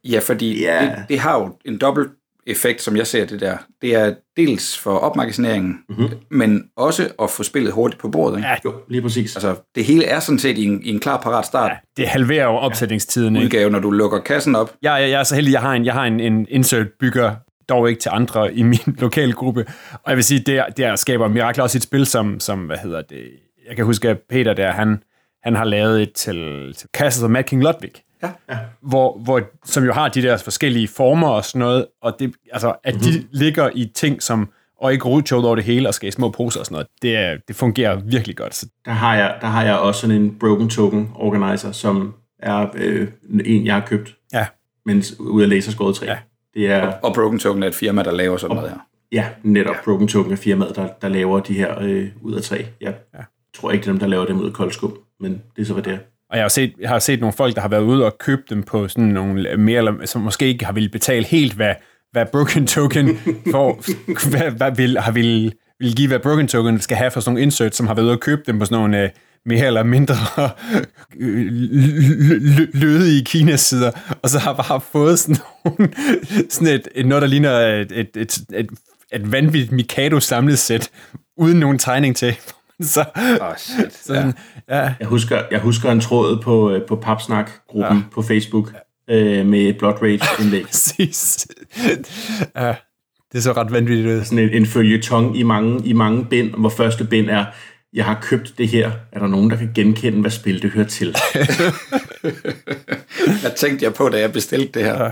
Ja, 0.04 0.18
fordi 0.18 0.60
Ja. 0.62 0.82
det, 0.82 1.04
det 1.08 1.18
har 1.18 1.38
jo 1.38 1.56
en 1.64 1.78
dobbelt 1.78 2.08
effekt, 2.46 2.82
som 2.82 2.96
jeg 2.96 3.06
ser 3.06 3.24
det 3.24 3.40
der. 3.40 3.56
Det 3.82 3.94
er 3.94 4.14
dels 4.36 4.78
for 4.78 4.98
opmagasineringen, 4.98 5.78
mm-hmm. 5.88 6.08
men 6.30 6.64
også 6.76 7.08
at 7.22 7.30
få 7.30 7.42
spillet 7.42 7.72
hurtigt 7.72 8.00
på 8.00 8.08
bordet. 8.08 8.36
Ikke? 8.36 8.48
ja, 8.48 8.56
jo, 8.64 8.74
lige 8.88 9.02
præcis. 9.02 9.36
Altså, 9.36 9.54
det 9.74 9.84
hele 9.84 10.04
er 10.04 10.20
sådan 10.20 10.38
set 10.38 10.58
i 10.58 10.64
en, 10.64 10.82
i 10.82 10.90
en 10.90 11.00
klar 11.00 11.20
parat 11.20 11.46
start 11.46 11.70
ja, 11.70 11.76
det 12.02 12.08
halverer 12.08 12.44
jo 12.44 12.50
opsætningstiden. 12.56 13.36
Ikke? 13.36 13.44
udgave, 13.44 13.70
når 13.70 13.78
du 13.78 13.90
lukker 13.90 14.18
kassen 14.18 14.54
op. 14.56 14.74
Jeg, 14.82 15.00
jeg, 15.00 15.10
jeg 15.10 15.20
er 15.20 15.24
så 15.24 15.34
heldig, 15.34 15.52
jeg 15.52 15.60
har 15.60 15.72
en, 15.72 15.84
jeg 15.84 15.94
har 15.94 16.04
en, 16.04 16.20
en 16.20 16.46
insert 16.50 16.86
bygger, 17.00 17.34
dog 17.68 17.88
ikke 17.88 18.00
til 18.00 18.10
andre 18.12 18.54
i 18.54 18.62
min 18.62 18.78
lokale 18.98 19.32
gruppe. 19.32 19.66
Og 19.92 20.08
jeg 20.10 20.16
vil 20.16 20.24
sige, 20.24 20.40
det, 20.40 20.64
det 20.76 20.84
er- 20.84 20.96
skaber 20.96 21.28
mirakler 21.28 21.62
også 21.62 21.78
et 21.78 21.82
spil, 21.82 22.06
som, 22.06 22.40
som, 22.40 22.58
hvad 22.58 22.76
hedder 22.76 23.02
det, 23.02 23.24
jeg 23.68 23.76
kan 23.76 23.84
huske, 23.84 24.08
at 24.08 24.18
Peter 24.30 24.54
der, 24.54 24.72
han, 24.72 25.02
han 25.42 25.56
har 25.56 25.64
lavet 25.64 26.02
et 26.02 26.12
til, 26.12 26.74
til 26.76 26.88
Castles 26.94 27.22
of 27.24 27.30
Mad 27.30 27.44
King 27.44 27.62
Ludwig. 27.62 27.92
Ja. 28.24 28.54
Ja. 28.54 28.58
Hvor, 28.80 29.18
hvor, 29.18 29.40
som 29.64 29.84
jo 29.84 29.92
har 29.92 30.08
de 30.08 30.22
der 30.22 30.36
forskellige 30.36 30.88
former 30.88 31.28
og 31.28 31.44
sådan 31.44 31.58
noget, 31.58 31.86
og 32.02 32.16
det, 32.18 32.34
altså, 32.52 32.74
at 32.84 32.94
de 32.94 33.18
Mhm. 33.18 33.28
ligger 33.32 33.70
i 33.74 33.90
ting, 33.94 34.22
som, 34.22 34.48
og 34.80 34.92
ikke 34.92 35.04
rutschot 35.04 35.44
over 35.44 35.54
det 35.54 35.64
hele, 35.64 35.88
og 35.88 35.94
skal 35.94 36.08
i 36.08 36.12
små 36.12 36.30
poser 36.30 36.60
og 36.60 36.66
sådan 36.66 36.74
noget, 36.74 36.86
det, 37.02 37.16
er, 37.16 37.36
det 37.48 37.56
fungerer 37.56 37.96
virkelig 38.04 38.36
godt. 38.36 38.54
Så, 38.54 38.66
Der 38.84 38.90
har, 38.92 39.16
jeg, 39.16 39.38
der 39.40 39.46
har 39.46 39.64
jeg 39.64 39.76
også 39.78 40.00
sådan 40.00 40.16
en 40.16 40.36
Broken 40.40 40.68
Token 40.70 41.10
Organizer, 41.14 41.72
som 41.72 42.14
er 42.38 42.66
øh, 42.74 43.08
en, 43.44 43.66
jeg 43.66 43.74
har 43.74 43.86
købt, 43.86 44.16
ja, 44.32 44.46
mens 44.86 45.20
ud 45.20 45.42
af 45.42 45.48
laserskåret 45.48 45.96
træ. 45.96 46.06
Ja. 46.06 46.18
Det 46.54 46.66
er, 46.70 46.92
Og 47.02 47.14
Broken 47.14 47.38
Token 47.38 47.62
er 47.62 47.66
et 47.66 47.74
firma, 47.74 48.02
der 48.02 48.12
laver 48.12 48.36
sådan 48.36 48.56
noget 48.56 48.70
her. 48.70 48.78
ja, 49.12 49.26
netop 49.42 49.74
ja. 49.74 49.80
Broken 49.84 50.08
Token 50.08 50.32
er 50.32 50.36
firmaet, 50.36 50.76
der, 50.76 50.88
der 51.02 51.08
laver 51.08 51.40
de 51.40 51.54
her 51.54 51.78
øh, 51.80 52.08
ud 52.22 52.34
af 52.34 52.42
træ. 52.42 52.62
Jeg 52.80 52.94
ja. 53.14 53.18
tror 53.54 53.70
ikke, 53.70 53.82
det 53.82 53.88
er 53.88 53.92
dem, 53.92 54.00
der 54.00 54.06
laver 54.06 54.24
dem 54.26 54.40
ud 54.40 54.46
af 54.46 54.52
koldskum, 54.52 54.98
men 55.20 55.42
det 55.56 55.62
er 55.62 55.66
så, 55.66 55.72
hvad 55.72 55.82
det 55.82 55.92
er. 55.92 55.98
Og 56.34 56.38
jeg 56.38 56.44
har, 56.44 56.48
set, 56.48 56.72
jeg 56.80 56.88
har 56.88 56.98
set 56.98 57.20
nogle 57.20 57.32
folk, 57.32 57.54
der 57.54 57.60
har 57.60 57.68
været 57.68 57.82
ude 57.82 58.04
og 58.04 58.18
købt 58.18 58.50
dem 58.50 58.62
på 58.62 58.88
sådan 58.88 59.04
nogle 59.04 59.56
mere, 59.56 59.78
eller, 59.78 60.06
som 60.06 60.22
måske 60.22 60.46
ikke 60.46 60.64
har 60.64 60.72
ville 60.72 60.88
betale 60.88 61.24
helt, 61.24 61.52
hvad, 61.52 61.74
hvad 62.12 62.26
Broken 62.32 62.66
Token 62.66 63.18
for, 63.50 63.78
hvad, 64.30 64.50
hvad 64.50 64.70
vil, 64.76 64.98
har 64.98 65.12
ville, 65.12 65.52
vil 65.78 65.96
give, 65.96 66.08
hvad 66.08 66.18
Broken 66.18 66.48
Token 66.48 66.80
skal 66.80 66.96
have 66.96 67.10
for 67.10 67.20
sådan 67.20 67.32
nogle 67.32 67.42
inserts, 67.42 67.76
som 67.76 67.86
har 67.86 67.94
været 67.94 68.04
ude 68.04 68.12
og 68.12 68.20
købe 68.20 68.42
dem 68.46 68.58
på 68.58 68.64
sådan 68.64 68.78
nogle 68.78 69.02
øh, 69.02 69.10
mere 69.46 69.66
eller 69.66 69.82
mindre 69.82 70.14
øh, 71.20 71.46
lødige 72.74 73.24
Kina-sider, 73.24 73.90
og 74.22 74.30
så 74.30 74.38
har 74.38 74.52
bare 74.52 74.80
fået 74.92 75.18
sådan, 75.18 75.36
nogle, 75.64 75.92
sådan 76.50 76.68
et, 76.68 76.88
et, 76.94 77.06
noget, 77.06 77.22
der 77.22 77.28
ligner 77.28 77.58
et, 77.58 77.92
et, 77.92 78.16
et, 78.16 78.38
et, 78.54 78.70
et 79.12 79.32
vanvittigt 79.32 79.72
Mikado 79.72 80.20
samlet 80.20 80.58
sæt, 80.58 80.90
uden 81.36 81.60
nogen 81.60 81.78
tegning 81.78 82.16
til. 82.16 82.36
Så, 82.94 83.04
oh, 83.40 83.56
shit. 83.56 83.92
så 83.92 84.04
sådan, 84.04 84.32
ja. 84.68 84.78
ja. 84.78 84.94
Jeg 85.00 85.08
husker, 85.08 85.42
jeg 85.50 85.60
husker 85.60 85.90
en 85.90 86.00
tråd 86.00 86.42
på, 86.42 86.70
øh, 86.70 86.86
på 86.86 86.96
Papsnak-gruppen 86.96 87.98
ja. 87.98 88.04
på 88.12 88.22
Facebook 88.22 88.74
øh, 89.10 89.46
med 89.46 89.60
et 89.60 89.78
Blood 89.78 90.02
Rage-indlæg. 90.02 90.64
Præcis. 90.72 91.46
ja, 92.56 92.74
det 93.32 93.42
så 93.42 93.52
ret 93.52 93.72
vanvittigt 93.72 94.08
ud. 94.08 94.24
sådan 94.24 94.38
en, 94.38 94.50
en 94.50 94.66
følgetong 94.66 95.38
i 95.38 95.42
mange, 95.42 95.86
i 95.86 95.92
mange 95.92 96.24
bind, 96.24 96.54
hvor 96.54 96.68
første 96.68 97.04
bind 97.04 97.30
er, 97.30 97.44
jeg 97.92 98.04
har 98.04 98.18
købt 98.22 98.58
det 98.58 98.68
her. 98.68 98.90
Er 99.12 99.18
der 99.18 99.26
nogen, 99.26 99.50
der 99.50 99.56
kan 99.56 99.70
genkende, 99.74 100.20
hvad 100.20 100.30
spil 100.30 100.62
det 100.62 100.70
hører 100.70 100.86
til? 100.86 101.06
Hvad 103.40 103.56
tænkte 103.56 103.84
jeg 103.84 103.94
på, 103.94 104.08
da 104.08 104.20
jeg 104.20 104.32
bestilte 104.32 104.78
det 104.78 104.84
her? 104.84 105.10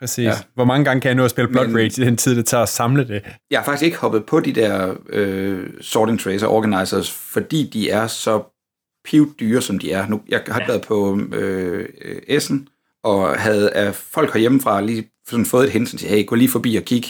Præcis. 0.00 0.24
Ja. 0.24 0.32
Hvor 0.54 0.64
mange 0.64 0.84
gange 0.84 1.00
kan 1.00 1.08
jeg 1.08 1.14
nå 1.14 1.24
at 1.24 1.30
spille 1.30 1.48
Blood 1.48 1.66
Men- 1.66 1.76
Rage 1.76 2.02
i 2.02 2.04
den 2.04 2.16
tid, 2.16 2.36
det 2.36 2.46
tager 2.46 2.62
at 2.62 2.68
samle 2.68 3.08
det? 3.08 3.22
Jeg 3.50 3.58
har 3.58 3.64
faktisk 3.64 3.84
ikke 3.84 3.96
hoppet 3.98 4.26
på 4.26 4.40
de 4.40 4.52
der 4.52 4.94
øh, 5.08 5.66
sorting 5.80 6.20
trays 6.20 6.42
og 6.42 6.50
organizers, 6.50 7.10
fordi 7.10 7.70
de 7.72 7.90
er 7.90 8.06
så 8.06 8.42
pivdyre, 9.04 9.62
som 9.62 9.78
de 9.78 9.92
er. 9.92 10.08
Nu, 10.08 10.20
jeg 10.28 10.42
har 10.48 10.60
ja. 10.60 10.66
været 10.66 10.82
på 10.82 11.20
øh, 11.32 11.88
Essen, 12.28 12.68
og 13.04 13.40
havde 13.40 13.70
af 13.70 13.94
folk 13.94 14.32
herhjemmefra 14.32 14.80
lige 14.80 15.08
sådan 15.28 15.46
fået 15.46 15.64
et 15.66 15.70
hint, 15.72 15.88
til, 15.88 16.08
hey, 16.08 16.26
gå 16.26 16.34
lige 16.34 16.48
forbi 16.50 16.76
og 16.76 16.82
kig. 16.82 17.04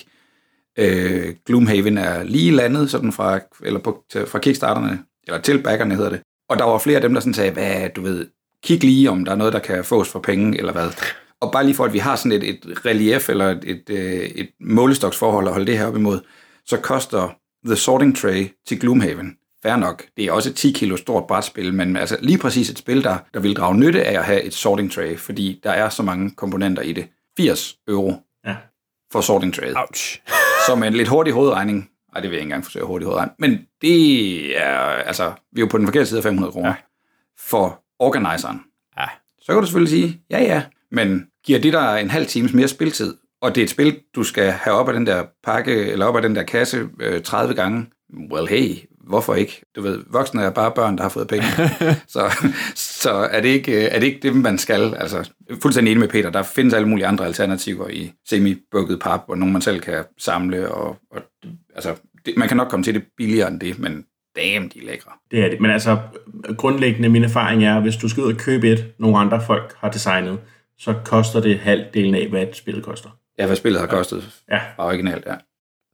Øh, 0.78 1.34
Gloomhaven 1.46 1.98
er 1.98 2.22
lige 2.22 2.50
landet 2.52 2.90
sådan 2.90 3.12
fra, 3.12 3.40
eller 3.64 3.80
på, 3.80 4.02
til, 4.12 4.26
fra 4.26 4.38
kickstarterne, 4.38 4.98
eller 5.26 5.40
til 5.40 5.62
backerne 5.62 5.94
hedder 5.96 6.10
det. 6.10 6.20
Og 6.48 6.58
der 6.58 6.64
var 6.64 6.78
flere 6.78 6.96
af 6.96 7.02
dem, 7.02 7.14
der 7.14 7.20
sådan 7.20 7.34
sagde, 7.34 7.50
hvad, 7.50 7.88
du 7.96 8.00
ved, 8.02 8.26
kig 8.64 8.84
lige, 8.84 9.10
om 9.10 9.24
der 9.24 9.32
er 9.32 9.36
noget, 9.36 9.52
der 9.52 9.58
kan 9.58 9.84
fås 9.84 10.08
for 10.08 10.18
penge, 10.20 10.58
eller 10.58 10.72
hvad. 10.72 10.90
Og 11.40 11.52
bare 11.52 11.64
lige 11.64 11.74
for, 11.74 11.84
at 11.84 11.92
vi 11.92 11.98
har 11.98 12.16
sådan 12.16 12.32
et, 12.32 12.48
et 12.48 12.86
relief, 12.86 13.28
eller 13.28 13.46
et, 13.50 13.64
et, 13.64 13.90
øh, 13.90 14.20
et 14.20 14.50
målestoksforhold 14.60 15.46
at 15.46 15.52
holde 15.52 15.66
det 15.66 15.78
her 15.78 15.86
op 15.86 15.96
imod, 15.96 16.20
så 16.66 16.76
koster 16.76 17.36
The 17.66 17.76
Sorting 17.76 18.16
Tray 18.16 18.48
til 18.68 18.80
Gloomhaven, 18.80 19.36
fair 19.62 19.76
nok, 19.76 20.04
det 20.16 20.24
er 20.24 20.32
også 20.32 20.48
et 20.50 20.56
10 20.56 20.72
kilo 20.72 20.96
stort 20.96 21.26
brætspil, 21.26 21.74
men 21.74 21.96
altså 21.96 22.16
lige 22.20 22.38
præcis 22.38 22.70
et 22.70 22.78
spil, 22.78 23.04
der, 23.04 23.18
der 23.34 23.40
vil 23.40 23.56
drage 23.56 23.76
nytte 23.78 24.04
af 24.04 24.18
at 24.18 24.24
have 24.24 24.42
et 24.42 24.54
sorting 24.54 24.92
tray, 24.92 25.16
fordi 25.18 25.60
der 25.62 25.70
er 25.70 25.88
så 25.88 26.02
mange 26.02 26.30
komponenter 26.30 26.82
i 26.82 26.92
det. 26.92 27.08
80 27.36 27.76
euro 27.88 28.14
Ja. 28.46 28.56
for 29.12 29.20
sorting 29.20 29.54
tray, 29.54 29.72
Ouch. 29.76 30.20
som 30.68 30.82
er 30.82 30.86
en 30.86 30.92
lidt 30.94 31.08
hurtig 31.08 31.32
hovedregning. 31.32 31.90
Ej, 32.14 32.20
det 32.20 32.30
vil 32.30 32.36
jeg 32.36 32.40
ikke 32.40 32.46
engang 32.46 32.64
forsøge 32.64 32.84
hurtig 32.84 33.06
hovedregning. 33.06 33.34
Men 33.38 33.58
det 33.82 34.58
er, 34.60 34.78
altså, 34.80 35.32
vi 35.52 35.60
er 35.60 35.64
jo 35.64 35.68
på 35.70 35.78
den 35.78 35.86
forkerte 35.86 36.06
side 36.06 36.18
af 36.18 36.22
500 36.24 36.52
kroner. 36.52 36.68
Ja. 36.68 36.74
For 37.38 37.82
organiseren. 37.98 38.60
Ja. 38.98 39.06
Så 39.40 39.52
kan 39.52 39.56
du 39.60 39.66
selvfølgelig 39.66 39.90
sige, 39.90 40.20
ja 40.30 40.42
ja, 40.42 40.62
men 40.90 41.26
giver 41.46 41.58
det 41.58 41.72
dig 41.72 42.00
en 42.02 42.10
halv 42.10 42.26
times 42.26 42.52
mere 42.52 42.68
spiltid, 42.68 43.14
og 43.42 43.54
det 43.54 43.60
er 43.60 43.64
et 43.64 43.70
spil, 43.70 43.98
du 44.14 44.22
skal 44.22 44.50
have 44.50 44.76
op 44.76 44.88
af 44.88 44.94
den 44.94 45.06
der 45.06 45.24
pakke, 45.44 45.86
eller 45.86 46.06
op 46.06 46.16
af 46.16 46.22
den 46.22 46.36
der 46.36 46.42
kasse 46.42 46.88
øh, 47.00 47.22
30 47.22 47.54
gange, 47.54 47.86
well 48.32 48.48
hey, 48.48 48.76
hvorfor 49.08 49.34
ikke? 49.34 49.62
Du 49.76 49.82
ved, 49.82 50.04
voksne 50.10 50.42
er 50.42 50.50
bare 50.50 50.72
børn, 50.74 50.96
der 50.96 51.02
har 51.02 51.08
fået 51.08 51.28
penge. 51.28 51.46
så 52.06 52.50
så 52.74 53.10
er, 53.10 53.40
det 53.40 53.48
ikke, 53.48 53.72
øh, 53.72 53.88
er 53.92 53.98
det 53.98 54.06
ikke 54.06 54.20
det, 54.22 54.36
man 54.36 54.58
skal? 54.58 54.94
Altså, 54.94 55.30
fuldstændig 55.62 55.90
enig 55.90 56.00
med 56.00 56.08
Peter, 56.08 56.30
der 56.30 56.42
findes 56.42 56.74
alle 56.74 56.88
mulige 56.88 57.06
andre 57.06 57.26
alternativer 57.26 57.88
i 57.88 58.12
semi-bukket 58.28 59.00
pap, 59.00 59.20
og 59.28 59.38
nogle 59.38 59.52
man 59.52 59.62
selv 59.62 59.80
kan 59.80 60.04
samle, 60.18 60.72
og, 60.72 60.96
og 61.10 61.22
altså, 61.74 61.94
det, 62.26 62.36
man 62.36 62.48
kan 62.48 62.56
nok 62.56 62.68
komme 62.68 62.84
til 62.84 62.94
det 62.94 63.04
billigere 63.16 63.48
end 63.48 63.60
det, 63.60 63.78
men 63.78 64.04
damn, 64.36 64.68
de 64.68 64.78
er 64.78 64.86
lækre. 64.86 65.10
Det 65.30 65.44
er 65.44 65.48
det. 65.48 65.60
Men 65.60 65.70
altså, 65.70 65.98
grundlæggende 66.56 67.08
min 67.08 67.24
erfaring 67.24 67.64
er, 67.64 67.76
at 67.76 67.82
hvis 67.82 67.96
du 67.96 68.08
skal 68.08 68.22
ud 68.22 68.32
og 68.32 68.38
købe 68.38 68.68
et, 68.68 68.92
nogle 68.98 69.18
andre 69.18 69.42
folk 69.46 69.74
har 69.78 69.90
designet, 69.90 70.38
så 70.78 70.94
koster 71.04 71.40
det 71.40 71.58
halvdelen 71.58 72.14
af, 72.14 72.28
hvad 72.28 72.42
et 72.42 72.56
spil 72.56 72.82
koster. 72.82 73.10
Ja, 73.38 73.46
hvad 73.46 73.56
spillet 73.56 73.80
har 73.80 73.86
kostet. 73.88 74.30
Ja. 74.50 74.60
Originalt, 74.78 75.24
ja. 75.26 75.34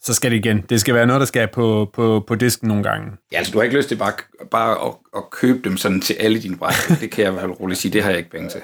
Så 0.03 0.15
skal 0.15 0.31
det 0.31 0.37
igen. 0.37 0.61
Det 0.61 0.81
skal 0.81 0.95
være 0.95 1.07
noget, 1.07 1.21
der 1.21 1.27
skal 1.27 1.49
på, 1.49 1.91
på, 1.93 2.25
på 2.27 2.35
disken 2.35 2.69
nogle 2.69 2.83
gange. 2.83 3.13
Ja, 3.33 3.37
altså, 3.39 3.53
du 3.53 3.59
har 3.59 3.63
ikke 3.65 3.77
lyst 3.77 3.89
til 3.89 3.97
bare, 3.97 4.13
bare 4.51 4.87
at, 4.89 4.95
at 5.17 5.31
købe 5.31 5.61
dem 5.69 5.77
sådan 5.77 6.01
til 6.01 6.15
alle 6.15 6.41
dine 6.43 6.57
bræt. 6.57 6.87
Det 7.01 7.11
kan 7.11 7.25
jeg 7.25 7.35
vel 7.35 7.51
roligt 7.51 7.81
sige, 7.81 7.93
det 7.93 8.03
har 8.03 8.11
jeg 8.11 8.19
ikke 8.19 8.31
penge 8.31 8.49
til. 8.49 8.61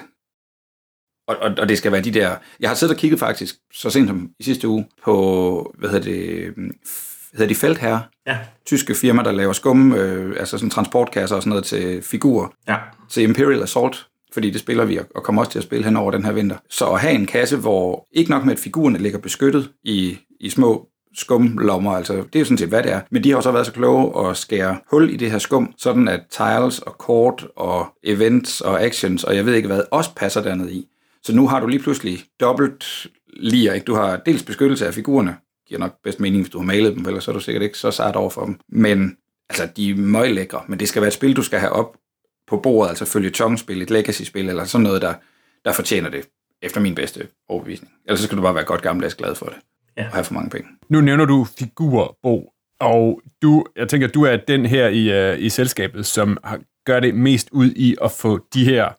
Og, 1.27 1.37
og, 1.37 1.51
og 1.57 1.69
det 1.69 1.77
skal 1.77 1.91
være 1.91 2.01
de 2.01 2.11
der... 2.11 2.35
Jeg 2.59 2.69
har 2.69 2.75
siddet 2.75 2.95
og 2.95 2.99
kigget 2.99 3.19
faktisk, 3.19 3.55
så 3.73 3.89
sent 3.89 4.07
som 4.07 4.29
i 4.39 4.43
sidste 4.43 4.67
uge, 4.67 4.87
på, 5.03 5.75
hvad 5.77 5.89
hedder 5.89 6.03
det, 6.11 6.49
f- 6.87 7.29
hedder 7.33 7.47
de 7.47 7.55
Feldherre, 7.55 8.03
Ja. 8.27 8.37
tyske 8.65 8.95
firma, 8.95 9.23
der 9.23 9.31
laver 9.31 9.53
skum, 9.53 9.93
øh, 9.93 10.39
altså 10.39 10.57
sådan 10.57 10.69
transportkasser 10.69 11.35
og 11.35 11.41
sådan 11.41 11.49
noget 11.49 11.65
til 11.65 12.01
figurer, 12.03 12.47
Ja. 12.67 12.77
til 13.09 13.23
Imperial 13.23 13.63
Assault, 13.63 14.07
fordi 14.33 14.49
det 14.49 14.59
spiller 14.59 14.85
vi, 14.85 14.99
og 15.15 15.23
kommer 15.23 15.41
også 15.41 15.51
til 15.51 15.59
at 15.59 15.63
spille 15.63 15.85
hen 15.85 15.97
over 15.97 16.11
den 16.11 16.25
her 16.25 16.31
vinter. 16.31 16.57
Så 16.69 16.91
at 16.91 16.99
have 16.99 17.13
en 17.13 17.25
kasse, 17.25 17.57
hvor 17.57 18.07
ikke 18.11 18.31
nok 18.31 18.45
med, 18.45 18.53
at 18.53 18.59
figurerne 18.59 18.97
ligger 18.97 19.19
beskyttet 19.19 19.71
i, 19.83 20.17
i 20.39 20.49
små 20.49 20.87
skumlommer, 21.15 21.91
altså 21.91 22.13
det 22.13 22.35
er 22.35 22.39
jo 22.39 22.45
sådan 22.45 22.57
set, 22.57 22.69
hvad 22.69 22.83
det 22.83 22.91
er. 22.91 23.01
Men 23.09 23.23
de 23.23 23.29
har 23.29 23.37
jo 23.37 23.41
så 23.41 23.51
været 23.51 23.65
så 23.65 23.71
kloge 23.71 24.29
at 24.29 24.37
skære 24.37 24.77
hul 24.91 25.09
i 25.09 25.15
det 25.15 25.31
her 25.31 25.37
skum, 25.37 25.73
sådan 25.77 26.07
at 26.07 26.21
tiles 26.29 26.79
og 26.79 26.97
kort 26.97 27.47
og 27.55 27.85
events 28.03 28.61
og 28.61 28.83
actions, 28.83 29.23
og 29.23 29.35
jeg 29.35 29.45
ved 29.45 29.53
ikke 29.53 29.67
hvad, 29.67 29.81
også 29.91 30.09
passer 30.15 30.41
dernede 30.41 30.73
i. 30.73 30.87
Så 31.23 31.35
nu 31.35 31.47
har 31.47 31.59
du 31.59 31.67
lige 31.67 31.81
pludselig 31.81 32.19
dobbelt 32.39 33.07
lir, 33.33 33.73
ikke? 33.73 33.85
Du 33.85 33.95
har 33.95 34.17
dels 34.17 34.43
beskyttelse 34.43 34.87
af 34.87 34.93
figurerne, 34.93 35.35
giver 35.67 35.79
nok 35.79 35.93
bedst 36.03 36.19
mening, 36.19 36.41
hvis 36.43 36.51
du 36.51 36.57
har 36.57 36.65
malet 36.65 36.95
dem, 36.95 37.05
ellers 37.05 37.23
så 37.23 37.31
er 37.31 37.33
du 37.33 37.39
sikkert 37.39 37.63
ikke 37.63 37.77
så 37.77 37.91
sart 37.91 38.15
over 38.15 38.29
for 38.29 38.45
dem. 38.45 38.59
Men 38.69 39.17
altså, 39.49 39.69
de 39.77 39.89
er 39.89 39.95
møglækre, 39.95 40.61
men 40.67 40.79
det 40.79 40.87
skal 40.87 41.01
være 41.01 41.07
et 41.07 41.13
spil, 41.13 41.35
du 41.35 41.43
skal 41.43 41.59
have 41.59 41.71
op 41.71 41.95
på 42.51 42.57
bordet, 42.57 42.89
altså 42.89 43.05
følge 43.05 43.29
tongspil, 43.29 43.81
et 43.81 43.89
legacy-spil, 43.89 44.49
eller 44.49 44.63
sådan 44.65 44.83
noget, 44.83 45.01
der, 45.01 45.13
der 45.65 45.71
fortjener 45.73 46.09
det, 46.09 46.27
efter 46.61 46.81
min 46.81 46.95
bedste 46.95 47.27
overbevisning. 47.49 47.91
Ellers 48.05 48.19
så 48.19 48.25
skal 48.25 48.37
du 48.37 48.41
bare 48.41 48.55
være 48.55 48.63
godt 48.63 48.81
gammeldags 48.81 49.15
glad 49.15 49.35
for 49.35 49.45
det, 49.45 49.55
Ja. 49.97 50.05
og 50.05 50.11
have 50.11 50.23
for 50.23 50.33
mange 50.33 50.49
penge. 50.49 50.67
Nu 50.89 51.01
nævner 51.01 51.25
du 51.25 51.47
figurer, 51.59 52.07
Bo, 52.23 52.49
og 52.79 53.21
du, 53.41 53.65
jeg 53.75 53.89
tænker, 53.89 54.07
du 54.07 54.23
er 54.23 54.37
den 54.37 54.65
her 54.65 54.87
i, 54.87 55.33
uh, 55.33 55.39
i 55.39 55.49
selskabet, 55.49 56.05
som 56.05 56.37
har, 56.43 56.59
gør 56.85 56.99
det 56.99 57.15
mest 57.15 57.49
ud 57.51 57.71
i 57.75 57.95
at 58.03 58.11
få 58.11 58.39
de 58.53 58.65
her, 58.65 58.89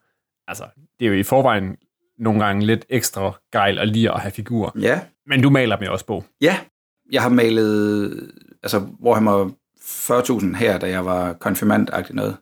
altså 0.49 0.65
det 0.99 1.05
er 1.07 1.11
jo 1.11 1.17
i 1.17 1.23
forvejen 1.23 1.77
nogle 2.19 2.45
gange 2.45 2.67
lidt 2.67 2.85
ekstra 2.89 3.33
gejl 3.53 3.79
og 3.79 3.87
lige 3.87 4.13
at 4.15 4.21
have 4.21 4.33
figurer. 4.33 4.71
Ja, 4.81 5.01
Men 5.27 5.43
du 5.43 5.51
maler 5.51 5.77
dem 5.77 5.85
jo 5.87 5.93
også, 5.93 6.07
Bo. 6.07 6.25
Ja, 6.41 6.57
jeg 7.13 7.23
har 7.23 7.29
malet, 7.29 8.31
altså 8.63 8.79
hvor 9.01 9.15
han 9.15 9.25
var 9.27 9.51
40.000 9.81 10.57
her, 10.57 10.79
da 10.79 10.89
jeg 10.89 11.05
var 11.05 11.33
konfirmand 11.33 11.89
noget. 12.11 12.37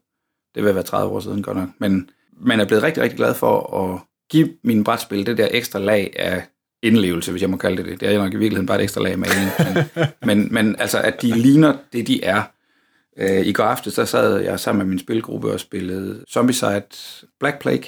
Det 0.54 0.64
vil 0.64 0.74
være 0.74 0.82
30 0.82 1.12
år 1.12 1.20
siden 1.20 1.42
godt 1.42 1.56
nok. 1.56 1.68
Men 1.78 2.10
man 2.40 2.60
er 2.60 2.64
blevet 2.64 2.82
rigtig, 2.82 3.02
rigtig 3.02 3.16
glad 3.16 3.34
for 3.34 3.76
at 3.84 4.00
give 4.30 4.48
mine 4.64 4.84
brætspil 4.84 5.26
det 5.26 5.38
der 5.38 5.48
ekstra 5.50 5.78
lag 5.78 6.12
af 6.18 6.42
indlevelse, 6.82 7.30
hvis 7.30 7.42
jeg 7.42 7.50
må 7.50 7.56
kalde 7.56 7.76
det 7.76 7.86
det. 7.86 8.00
Det 8.00 8.08
er 8.08 8.12
jo 8.12 8.22
nok 8.22 8.32
i 8.32 8.36
virkeligheden 8.36 8.66
bare 8.66 8.78
et 8.78 8.82
ekstra 8.82 9.02
lag 9.02 9.12
af 9.12 9.18
maling. 9.18 9.50
Men, 9.58 10.06
men, 10.38 10.54
men 10.54 10.76
altså, 10.78 10.98
at 10.98 11.22
de 11.22 11.38
ligner 11.38 11.76
det, 11.92 12.06
de 12.06 12.24
er. 12.24 12.42
Øh, 13.18 13.46
I 13.46 13.52
går 13.52 13.64
aftes, 13.64 13.94
der 13.94 14.04
sad 14.04 14.40
jeg 14.40 14.60
sammen 14.60 14.78
med 14.78 14.90
min 14.90 14.98
spilgruppe 14.98 15.52
og 15.52 15.60
spillede 15.60 16.24
Zombicide 16.30 16.82
Black 17.40 17.60
Plague, 17.60 17.84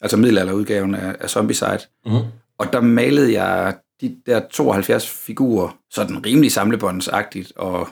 altså 0.00 0.16
middelalderudgaven 0.16 0.94
af, 0.94 1.16
af 1.20 1.30
Zombicide. 1.30 1.78
Mm-hmm. 2.06 2.24
Og 2.58 2.72
der 2.72 2.80
malede 2.80 3.42
jeg 3.42 3.76
de 4.00 4.16
der 4.26 4.40
72 4.50 5.08
figurer 5.08 5.78
sådan 5.90 6.26
rimelig 6.26 6.52
samlebåndsagtigt, 6.52 7.52
og 7.56 7.88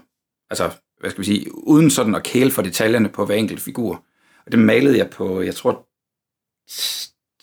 altså, 0.50 0.70
hvad 1.04 1.10
skal 1.10 1.20
vi 1.20 1.26
sige, 1.26 1.46
uden 1.54 1.90
sådan 1.90 2.14
at 2.14 2.22
kæle 2.22 2.50
for 2.50 2.62
detaljerne 2.62 3.08
på 3.08 3.26
hver 3.26 3.34
enkelt 3.34 3.60
figur. 3.60 4.04
Og 4.46 4.52
det 4.52 4.58
malede 4.58 4.98
jeg 4.98 5.10
på, 5.10 5.42
jeg 5.42 5.54
tror, 5.54 5.86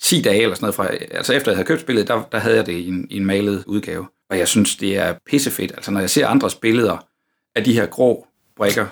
10 0.01 0.21
dage 0.21 0.41
eller 0.41 0.55
sådan 0.55 0.63
noget 0.63 0.75
fra, 0.75 0.87
altså 1.11 1.33
efter 1.33 1.51
jeg 1.51 1.57
havde 1.57 1.67
købt 1.67 1.81
spillet, 1.81 2.07
der, 2.07 2.23
der 2.31 2.39
havde 2.39 2.55
jeg 2.55 2.65
det 2.65 2.73
i 2.73 2.87
en, 2.87 3.07
i 3.09 3.17
en 3.17 3.25
malet 3.25 3.63
udgave. 3.67 4.07
Og 4.29 4.37
jeg 4.37 4.47
synes, 4.47 4.75
det 4.75 4.97
er 4.97 5.15
pissefedt. 5.25 5.71
Altså 5.71 5.91
når 5.91 5.99
jeg 5.99 6.09
ser 6.09 6.27
andres 6.27 6.55
billeder 6.55 7.07
af 7.55 7.63
de 7.63 7.73
her 7.73 7.85
grå 7.85 8.27
brikker, 8.55 8.85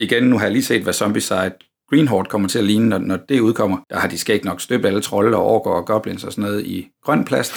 igen, 0.00 0.24
nu 0.24 0.38
har 0.38 0.44
jeg 0.44 0.52
lige 0.52 0.64
set, 0.64 0.82
hvad 0.82 0.92
Zombieside 0.92 1.52
Green 1.90 2.08
Horde 2.08 2.28
kommer 2.28 2.48
til 2.48 2.58
at 2.58 2.64
ligne, 2.64 2.88
når, 2.88 2.98
når 2.98 3.16
det 3.16 3.40
udkommer. 3.40 3.78
Der 3.90 3.98
har 3.98 4.08
de 4.08 4.18
skægt 4.18 4.44
nok 4.44 4.60
støbt 4.60 4.86
alle 4.86 5.00
trolde 5.00 5.36
og 5.36 5.46
orker 5.46 5.70
og 5.70 5.86
goblins 5.86 6.24
og 6.24 6.32
sådan 6.32 6.50
noget 6.50 6.66
i 6.66 6.88
grøn 7.04 7.24
plast. 7.24 7.52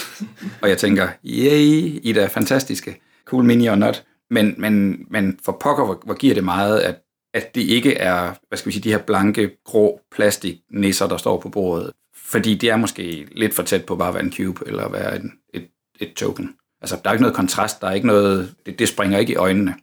og 0.62 0.69
jeg 0.69 0.77
tænker, 0.77 1.08
yay, 1.25 1.99
I 2.03 2.13
er 2.17 2.27
fantastiske. 2.27 3.01
Cool 3.25 3.43
mini 3.43 3.65
og 3.65 3.77
not. 3.77 4.03
Men, 4.29 4.55
men, 4.57 5.05
men 5.09 5.39
for 5.43 5.51
pokker, 5.51 5.85
hvor, 5.85 6.01
hvor 6.05 6.13
giver 6.13 6.33
det 6.33 6.43
meget, 6.43 6.79
at, 6.79 7.01
at 7.33 7.55
det 7.55 7.61
ikke 7.61 7.95
er, 7.95 8.33
hvad 8.47 8.57
skal 8.57 8.67
vi 8.67 8.73
sige, 8.73 8.83
de 8.83 8.91
her 8.91 9.03
blanke, 9.03 9.57
grå 9.65 10.01
plastiknisser, 10.11 11.07
der 11.07 11.17
står 11.17 11.39
på 11.39 11.49
bordet. 11.49 11.91
Fordi 12.15 12.55
det 12.55 12.69
er 12.69 12.75
måske 12.75 13.27
lidt 13.31 13.53
for 13.53 13.63
tæt 13.63 13.85
på 13.85 13.95
bare 13.95 14.07
at 14.07 14.13
være 14.13 14.23
en 14.23 14.33
cube, 14.33 14.63
eller 14.67 14.83
at 14.83 14.91
være 14.91 15.15
en, 15.15 15.31
et, 15.53 15.67
et 15.99 16.13
token. 16.13 16.55
Altså, 16.81 16.99
der 17.03 17.09
er 17.09 17.13
ikke 17.13 17.21
noget 17.21 17.35
kontrast, 17.35 17.81
der 17.81 17.87
er 17.87 17.93
ikke 17.93 18.07
noget, 18.07 18.55
det, 18.65 18.79
det 18.79 18.87
springer 18.87 19.17
ikke 19.17 19.33
i 19.33 19.35
øjnene. 19.35 19.75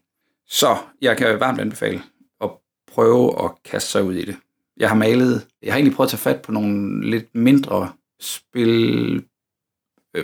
Så 0.48 0.76
jeg 1.00 1.16
kan 1.16 1.40
varmt 1.40 1.60
anbefale 1.60 2.02
at 2.40 2.50
prøve 2.92 3.44
at 3.44 3.50
kaste 3.64 3.90
sig 3.90 4.02
ud 4.02 4.14
i 4.14 4.24
det. 4.24 4.36
Jeg 4.76 4.88
har 4.88 4.96
malet, 4.96 5.46
jeg 5.62 5.72
har 5.72 5.76
egentlig 5.76 5.96
prøvet 5.96 6.06
at 6.06 6.10
tage 6.10 6.34
fat 6.34 6.42
på 6.42 6.52
nogle 6.52 7.10
lidt 7.10 7.34
mindre 7.34 7.92
spil, 8.20 9.24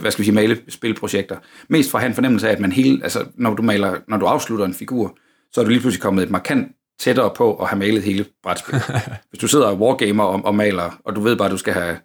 hvad 0.00 0.10
skal 0.10 0.22
vi 0.22 0.24
sige, 0.24 0.34
malespilprojekter. 0.34 1.36
Mest 1.68 1.90
for 1.90 1.98
at 1.98 2.02
have 2.02 2.08
en 2.08 2.14
fornemmelse 2.14 2.48
af, 2.48 2.52
at 2.52 2.60
man 2.60 2.72
hele, 2.72 3.00
altså 3.02 3.24
når 3.34 3.54
du 3.54 3.62
maler, 3.62 3.96
når 4.08 4.16
du 4.16 4.26
afslutter 4.26 4.66
en 4.66 4.74
figur, 4.74 5.18
så 5.52 5.60
er 5.60 5.64
du 5.64 5.70
lige 5.70 5.80
pludselig 5.80 6.02
kommet 6.02 6.22
et 6.22 6.30
markant 6.30 6.68
tættere 7.00 7.30
på 7.36 7.56
at 7.56 7.68
have 7.68 7.78
malet 7.78 8.02
hele 8.02 8.24
brætspillet. 8.42 8.82
Hvis 9.30 9.40
du 9.40 9.48
sidder 9.48 9.66
og 9.66 9.78
wargamer 9.78 10.24
og, 10.24 10.44
og 10.44 10.54
maler, 10.54 11.00
og 11.04 11.16
du 11.16 11.20
ved 11.20 11.36
bare, 11.36 11.46
at 11.46 11.52
du 11.52 11.56
skal 11.56 11.74
have, 11.74 11.96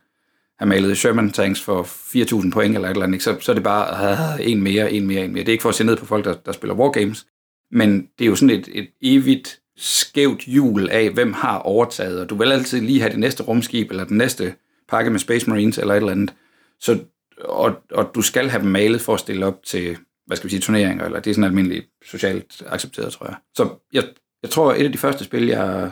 have 0.59 0.69
malet 0.69 0.97
Sherman 0.97 1.31
tanks 1.31 1.61
for 1.61 1.83
4.000 1.83 2.51
point 2.51 2.75
eller 2.75 2.87
et 2.87 2.93
eller 2.93 3.05
andet? 3.05 3.23
Så, 3.23 3.37
så 3.39 3.51
er 3.51 3.53
det 3.53 3.63
bare 3.63 4.37
uh, 4.39 4.51
en 4.51 4.63
mere, 4.63 4.91
en 4.91 5.07
mere, 5.07 5.25
en 5.25 5.33
mere. 5.33 5.43
Det 5.43 5.49
er 5.49 5.53
ikke 5.53 5.61
for 5.61 5.69
at 5.69 5.75
se 5.75 5.83
ned 5.83 5.97
på 5.97 6.05
folk, 6.05 6.25
der, 6.25 6.33
der 6.33 6.51
spiller 6.51 6.75
wargames, 6.75 7.25
men 7.71 8.07
det 8.19 8.25
er 8.25 8.29
jo 8.29 8.35
sådan 8.35 8.59
et, 8.59 8.69
et 8.73 8.87
evigt 9.01 9.59
skævt 9.77 10.41
hjul 10.41 10.89
af, 10.89 11.09
hvem 11.09 11.33
har 11.33 11.57
overtaget, 11.57 12.19
og 12.19 12.29
du 12.29 12.35
vil 12.35 12.51
altid 12.51 12.81
lige 12.81 12.99
have 12.99 13.11
det 13.11 13.19
næste 13.19 13.43
rumskib, 13.43 13.89
eller 13.89 14.03
den 14.03 14.17
næste 14.17 14.53
pakke 14.89 15.11
med 15.11 15.19
Space 15.19 15.49
Marines, 15.49 15.77
eller 15.77 15.93
et 15.93 15.97
eller 15.97 16.11
andet. 16.11 16.33
Så, 16.79 16.99
og, 17.45 17.75
og 17.91 18.11
du 18.15 18.21
skal 18.21 18.49
have 18.49 18.61
dem 18.63 18.71
malet 18.71 19.01
for 19.01 19.13
at 19.13 19.19
stille 19.19 19.45
op 19.45 19.57
til, 19.65 19.97
hvad 20.25 20.37
skal 20.37 20.45
vi 20.45 20.49
sige, 20.49 20.59
turneringer, 20.61 21.05
eller 21.05 21.19
det 21.19 21.29
er 21.29 21.33
sådan 21.33 21.43
almindeligt 21.43 21.87
socialt 22.05 22.63
accepteret, 22.67 23.13
tror 23.13 23.25
jeg. 23.25 23.35
Så 23.55 23.69
jeg, 23.93 24.03
jeg 24.41 24.49
tror, 24.51 24.73
et 24.73 24.85
af 24.85 24.91
de 24.91 24.97
første 24.97 25.23
spil, 25.23 25.45
jeg 25.47 25.91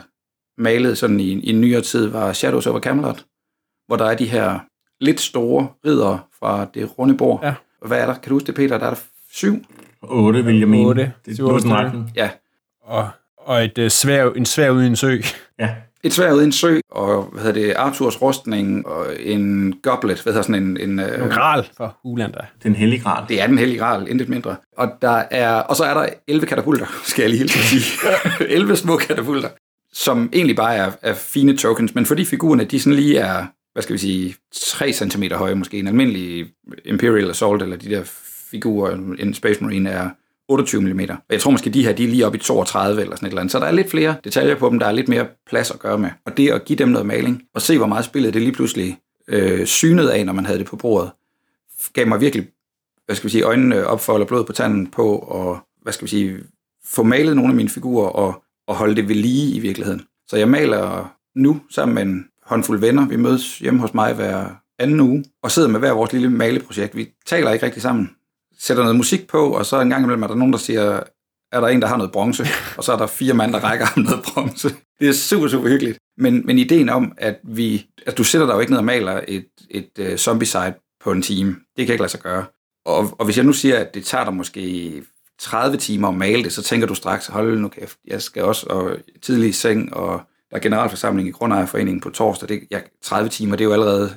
malede 0.58 0.96
sådan 0.96 1.20
i, 1.20 1.24
i 1.32 1.50
en 1.50 1.60
nyere 1.60 1.80
tid, 1.80 2.06
var 2.06 2.32
Shadows 2.32 2.66
over 2.66 2.80
Camelot, 2.80 3.24
hvor 3.86 3.96
der 3.96 4.04
er 4.04 4.14
de 4.14 4.26
her 4.26 4.58
lidt 5.00 5.20
store 5.20 5.68
ridder 5.86 6.28
fra 6.40 6.66
det 6.74 6.98
runde 6.98 7.16
bord, 7.16 7.40
Ja. 7.42 7.54
hvad 7.86 8.00
er 8.00 8.06
der? 8.06 8.14
Kan 8.14 8.28
du 8.30 8.34
huske 8.34 8.46
det, 8.46 8.54
Peter? 8.54 8.78
Der 8.78 8.86
er 8.86 8.90
der 8.90 9.00
syv? 9.30 9.64
8, 10.02 10.44
vil 10.44 10.58
jeg 10.58 10.68
mene. 10.68 10.88
Otte. 10.88 11.12
Det 11.26 11.34
Syv, 11.34 11.44
er 11.46 11.52
otte. 11.52 12.04
Ja. 12.14 12.30
Og, 12.82 13.08
og 13.38 13.64
et, 13.64 13.78
øh, 13.78 13.90
svær, 13.90 14.30
en 14.30 14.46
svær 14.46 14.70
ude 14.70 14.84
i 14.84 14.86
en 14.86 14.96
sø. 14.96 15.18
Ja. 15.58 15.74
Et 16.04 16.12
svær 16.12 16.32
uden 16.32 16.44
en 16.44 16.52
sø, 16.52 16.80
og 16.90 17.22
hvad 17.22 17.42
hedder 17.42 17.66
det, 17.66 17.74
Arthurs 17.76 18.22
rustning, 18.22 18.86
og 18.86 19.06
en 19.20 19.74
goblet, 19.82 20.22
hvad 20.22 20.32
hedder 20.32 20.42
sådan 20.42 20.62
en... 20.62 20.76
en 20.76 20.90
En 20.90 21.00
øh, 21.00 21.28
gral 21.28 21.66
for 21.76 21.98
Ulander. 22.04 22.40
Den 22.62 22.74
hellige 22.74 23.02
grad. 23.02 23.24
det 23.28 23.42
er 23.42 23.46
den 23.46 23.58
hellige 23.58 23.78
gral, 23.78 24.08
intet 24.10 24.28
mindre. 24.28 24.56
Og, 24.76 24.92
der 25.02 25.22
er, 25.30 25.52
og 25.54 25.76
så 25.76 25.84
er 25.84 25.94
der 25.94 26.08
11 26.28 26.46
katapulter, 26.46 26.86
skal 27.10 27.22
jeg 27.22 27.30
lige 27.30 27.38
hilse 27.38 27.58
sige. 27.58 28.08
11 28.56 28.76
små 28.76 28.96
katapulter, 28.96 29.48
som 29.92 30.30
egentlig 30.32 30.56
bare 30.56 30.74
er, 30.74 30.92
er 31.02 31.14
fine 31.14 31.56
tokens, 31.56 31.94
men 31.94 32.06
fordi 32.06 32.24
figurerne, 32.24 32.64
de 32.64 32.80
sådan 32.80 32.96
lige 32.96 33.18
er, 33.18 33.46
hvad 33.72 33.82
skal 33.82 33.92
vi 33.92 33.98
sige, 33.98 34.34
3 34.54 34.92
cm 34.92 35.22
høje 35.32 35.54
måske. 35.54 35.78
En 35.78 35.86
almindelig 35.86 36.46
Imperial 36.84 37.30
Assault, 37.30 37.62
eller 37.62 37.76
de 37.76 37.90
der 37.90 38.02
figurer, 38.50 38.94
en 39.18 39.34
Space 39.34 39.64
Marine 39.64 39.90
er 39.90 40.10
28 40.48 40.80
mm. 40.82 41.00
Og 41.10 41.18
jeg 41.30 41.40
tror 41.40 41.50
måske, 41.50 41.70
de 41.70 41.84
her 41.84 41.92
de 41.92 42.04
er 42.04 42.08
lige 42.08 42.26
oppe 42.26 42.38
i 42.38 42.40
32 42.40 43.02
eller 43.02 43.16
sådan 43.16 43.26
et 43.26 43.30
eller 43.30 43.40
andet. 43.40 43.52
Så 43.52 43.58
der 43.58 43.66
er 43.66 43.70
lidt 43.70 43.90
flere 43.90 44.16
detaljer 44.24 44.54
på 44.54 44.68
dem, 44.68 44.78
der 44.78 44.86
er 44.86 44.92
lidt 44.92 45.08
mere 45.08 45.26
plads 45.46 45.70
at 45.70 45.78
gøre 45.78 45.98
med. 45.98 46.10
Og 46.26 46.36
det 46.36 46.50
at 46.50 46.64
give 46.64 46.78
dem 46.78 46.88
noget 46.88 47.06
maling, 47.06 47.42
og 47.54 47.62
se 47.62 47.78
hvor 47.78 47.86
meget 47.86 48.04
spillet 48.04 48.34
det 48.34 48.42
lige 48.42 48.52
pludselig 48.52 48.98
øh, 49.28 49.66
synede 49.66 50.14
af, 50.14 50.26
når 50.26 50.32
man 50.32 50.46
havde 50.46 50.58
det 50.58 50.66
på 50.66 50.76
bordet, 50.76 51.10
gav 51.92 52.08
mig 52.08 52.20
virkelig, 52.20 52.48
hvad 53.06 53.16
skal 53.16 53.24
vi 53.24 53.30
sige, 53.30 53.42
øjnene 53.42 53.86
op 53.86 54.00
for, 54.00 54.14
eller 54.14 54.26
blod 54.26 54.44
på 54.44 54.52
tanden 54.52 54.86
på, 54.86 55.18
og 55.18 55.58
hvad 55.82 55.92
skal 55.92 56.04
vi 56.04 56.10
sige, 56.10 56.38
få 56.84 57.02
malet 57.02 57.36
nogle 57.36 57.50
af 57.50 57.56
mine 57.56 57.68
figurer, 57.68 58.08
og, 58.08 58.42
og 58.66 58.74
holde 58.74 58.96
det 58.96 59.08
ved 59.08 59.14
lige 59.14 59.54
i 59.54 59.58
virkeligheden. 59.58 60.02
Så 60.28 60.36
jeg 60.36 60.48
maler 60.48 61.14
nu 61.34 61.60
sammen 61.70 61.94
med 61.94 62.02
en 62.02 62.26
håndfuld 62.42 62.80
venner. 62.80 63.08
Vi 63.08 63.16
mødes 63.16 63.58
hjemme 63.58 63.80
hos 63.80 63.94
mig 63.94 64.14
hver 64.14 64.46
anden 64.78 65.00
uge, 65.00 65.24
og 65.42 65.50
sidder 65.50 65.68
med 65.68 65.80
hver 65.80 65.92
vores 65.92 66.12
lille 66.12 66.30
maleprojekt. 66.30 66.96
Vi 66.96 67.08
taler 67.26 67.52
ikke 67.52 67.66
rigtig 67.66 67.82
sammen. 67.82 68.10
Sætter 68.58 68.82
noget 68.82 68.96
musik 68.96 69.28
på, 69.28 69.50
og 69.52 69.66
så 69.66 69.80
en 69.80 69.90
gang 69.90 70.02
imellem 70.02 70.22
er 70.22 70.26
der 70.26 70.34
nogen, 70.34 70.52
der 70.52 70.58
siger, 70.58 71.00
er 71.52 71.60
der 71.60 71.68
en, 71.68 71.82
der 71.82 71.88
har 71.88 71.96
noget 71.96 72.12
bronze, 72.12 72.46
og 72.76 72.84
så 72.84 72.92
er 72.92 72.96
der 72.96 73.06
fire 73.06 73.34
mand, 73.34 73.52
der 73.52 73.58
rækker 73.58 73.86
ham 73.86 74.04
noget 74.04 74.24
bronze. 74.24 74.68
Det 75.00 75.08
er 75.08 75.12
super, 75.12 75.48
super 75.48 75.68
hyggeligt. 75.68 75.98
Men, 76.18 76.46
men 76.46 76.58
ideen 76.58 76.88
om, 76.88 77.12
at 77.18 77.38
vi, 77.44 77.86
at 78.06 78.18
du 78.18 78.24
sætter 78.24 78.46
dig 78.46 78.54
jo 78.54 78.60
ikke 78.60 78.72
ned 78.72 78.78
og 78.78 78.84
maler 78.84 79.20
et, 79.28 79.46
et 79.70 79.90
uh, 80.00 80.16
zombie-site 80.16 80.74
på 81.00 81.12
en 81.12 81.22
time, 81.22 81.56
det 81.76 81.86
kan 81.86 81.92
ikke 81.92 82.02
lade 82.02 82.10
sig 82.10 82.20
gøre. 82.20 82.44
Og, 82.84 83.16
og 83.18 83.24
hvis 83.24 83.36
jeg 83.36 83.44
nu 83.44 83.52
siger, 83.52 83.78
at 83.78 83.94
det 83.94 84.04
tager 84.04 84.24
dig 84.24 84.34
måske 84.34 84.92
30 85.38 85.76
timer 85.76 86.08
at 86.08 86.14
male 86.14 86.44
det, 86.44 86.52
så 86.52 86.62
tænker 86.62 86.86
du 86.86 86.94
straks, 86.94 87.26
hold 87.26 87.58
nu 87.58 87.68
kæft, 87.68 87.98
jeg 88.06 88.22
skal 88.22 88.44
også 88.44 88.66
og 88.66 88.96
tidlig 89.22 89.48
i 89.48 89.52
seng, 89.52 89.94
og 89.94 90.20
der 90.50 90.56
er 90.56 90.60
generalforsamling 90.60 91.28
i 91.28 91.30
Grundejerforeningen 91.30 92.00
på 92.00 92.10
torsdag. 92.10 92.48
Det, 92.48 92.66
jeg, 92.70 92.82
30 93.02 93.28
timer, 93.28 93.56
det 93.56 93.64
er 93.64 93.68
jo 93.68 93.72
allerede 93.72 94.10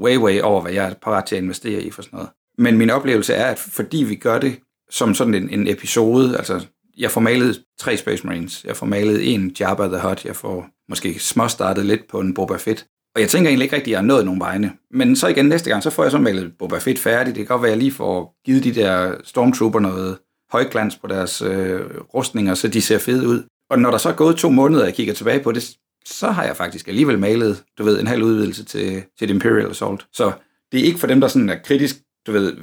way, 0.00 0.16
way 0.16 0.40
over, 0.40 0.62
hvad 0.62 0.72
jeg 0.72 0.90
er 0.90 0.94
parat 0.94 1.24
til 1.24 1.36
at 1.36 1.42
investere 1.42 1.82
i 1.82 1.90
for 1.90 2.02
sådan 2.02 2.16
noget. 2.16 2.30
Men 2.58 2.78
min 2.78 2.90
oplevelse 2.90 3.34
er, 3.34 3.46
at 3.46 3.58
fordi 3.58 3.96
vi 3.96 4.14
gør 4.14 4.38
det 4.38 4.58
som 4.90 5.14
sådan 5.14 5.34
en, 5.34 5.50
en 5.50 5.68
episode, 5.68 6.36
altså 6.36 6.66
jeg 6.98 7.10
får 7.10 7.20
malet 7.20 7.62
tre 7.78 7.96
Space 7.96 8.26
Marines, 8.26 8.64
jeg 8.64 8.76
får 8.76 8.86
malet 8.86 9.34
en 9.34 9.56
Jabba 9.60 9.88
the 9.88 10.08
Hutt, 10.08 10.24
jeg 10.24 10.36
får 10.36 10.66
måske 10.88 11.18
småstartet 11.18 11.86
lidt 11.86 12.08
på 12.08 12.20
en 12.20 12.34
Boba 12.34 12.56
Fett, 12.56 12.86
og 13.14 13.20
jeg 13.20 13.28
tænker 13.28 13.48
egentlig 13.48 13.64
ikke 13.64 13.76
rigtig, 13.76 13.90
at 13.90 13.92
jeg 13.92 13.98
har 13.98 14.06
nået 14.06 14.24
nogen 14.24 14.40
vegne. 14.40 14.72
Men 14.90 15.16
så 15.16 15.28
igen 15.28 15.46
næste 15.46 15.70
gang, 15.70 15.82
så 15.82 15.90
får 15.90 16.02
jeg 16.02 16.12
så 16.12 16.18
malet 16.18 16.52
Boba 16.58 16.78
Fett 16.78 16.98
færdigt. 16.98 17.36
Det 17.36 17.46
kan 17.46 17.54
godt 17.54 17.62
være, 17.62 17.70
at 17.70 17.76
jeg 17.76 17.82
lige 17.82 17.92
får 17.92 18.34
givet 18.44 18.64
de 18.64 18.74
der 18.74 19.14
Stormtrooper 19.24 19.80
noget 19.80 20.18
højglans 20.52 20.96
på 20.96 21.06
deres 21.06 21.42
øh, 21.42 21.80
rustninger, 22.14 22.54
så 22.54 22.68
de 22.68 22.80
ser 22.80 22.98
fede 22.98 23.28
ud. 23.28 23.42
Og 23.70 23.78
når 23.78 23.90
der 23.90 23.98
så 23.98 24.08
er 24.08 24.12
gået 24.12 24.36
to 24.36 24.50
måneder, 24.50 24.80
og 24.80 24.86
jeg 24.86 24.94
kigger 24.94 25.14
tilbage 25.14 25.40
på 25.40 25.52
det, 25.52 25.76
så 26.04 26.30
har 26.30 26.44
jeg 26.44 26.56
faktisk 26.56 26.88
alligevel 26.88 27.18
malet, 27.18 27.62
du 27.78 27.84
ved, 27.84 28.00
en 28.00 28.06
halv 28.06 28.22
udvidelse 28.22 28.64
til, 28.64 29.02
til 29.18 29.24
et 29.24 29.30
Imperial 29.30 29.70
Assault. 29.70 30.06
Så 30.12 30.32
det 30.72 30.80
er 30.80 30.84
ikke 30.84 30.98
for 30.98 31.06
dem, 31.06 31.20
der 31.20 31.28
sådan 31.28 31.48
er 31.48 31.58
kritisk, 31.64 31.96
du 32.26 32.32
ved, 32.32 32.56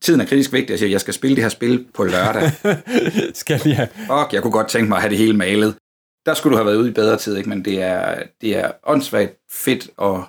tiden 0.00 0.20
er 0.20 0.24
kritisk 0.24 0.52
vigtig. 0.52 0.70
Jeg 0.70 0.78
siger, 0.78 0.90
jeg 0.90 1.00
skal 1.00 1.14
spille 1.14 1.36
det 1.36 1.44
her 1.44 1.48
spil 1.48 1.86
på 1.94 2.04
lørdag. 2.04 2.50
Skal 3.34 3.60
vi 3.64 3.70
have... 3.70 3.88
Fuck, 3.88 4.32
jeg 4.32 4.42
kunne 4.42 4.52
godt 4.52 4.68
tænke 4.68 4.88
mig 4.88 4.96
at 4.96 5.02
have 5.02 5.10
det 5.10 5.18
hele 5.18 5.36
malet. 5.36 5.76
Der 6.26 6.34
skulle 6.34 6.52
du 6.52 6.56
have 6.56 6.66
været 6.66 6.76
ude 6.76 6.90
i 6.90 6.92
bedre 6.92 7.16
tid, 7.16 7.36
ikke? 7.36 7.48
men 7.48 7.64
det 7.64 7.82
er, 7.82 8.22
det 8.40 8.56
er 8.56 8.72
åndssvagt 8.86 9.36
fedt 9.50 9.90
at 10.02 10.20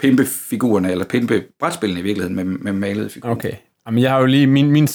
pimpe 0.00 0.26
figurerne, 0.26 0.90
eller 0.90 1.04
pimpe 1.04 1.44
brætspillene 1.58 2.00
i 2.00 2.02
virkeligheden 2.02 2.36
med, 2.36 2.44
med 2.44 2.72
malede 2.72 3.10
figurer. 3.10 3.34
Okay. 3.34 3.54
Jamen, 3.88 4.02
jeg 4.02 4.10
har 4.10 4.18
jo 4.20 4.26
lige... 4.26 4.46
Min, 4.46 4.70
min, 4.70 4.88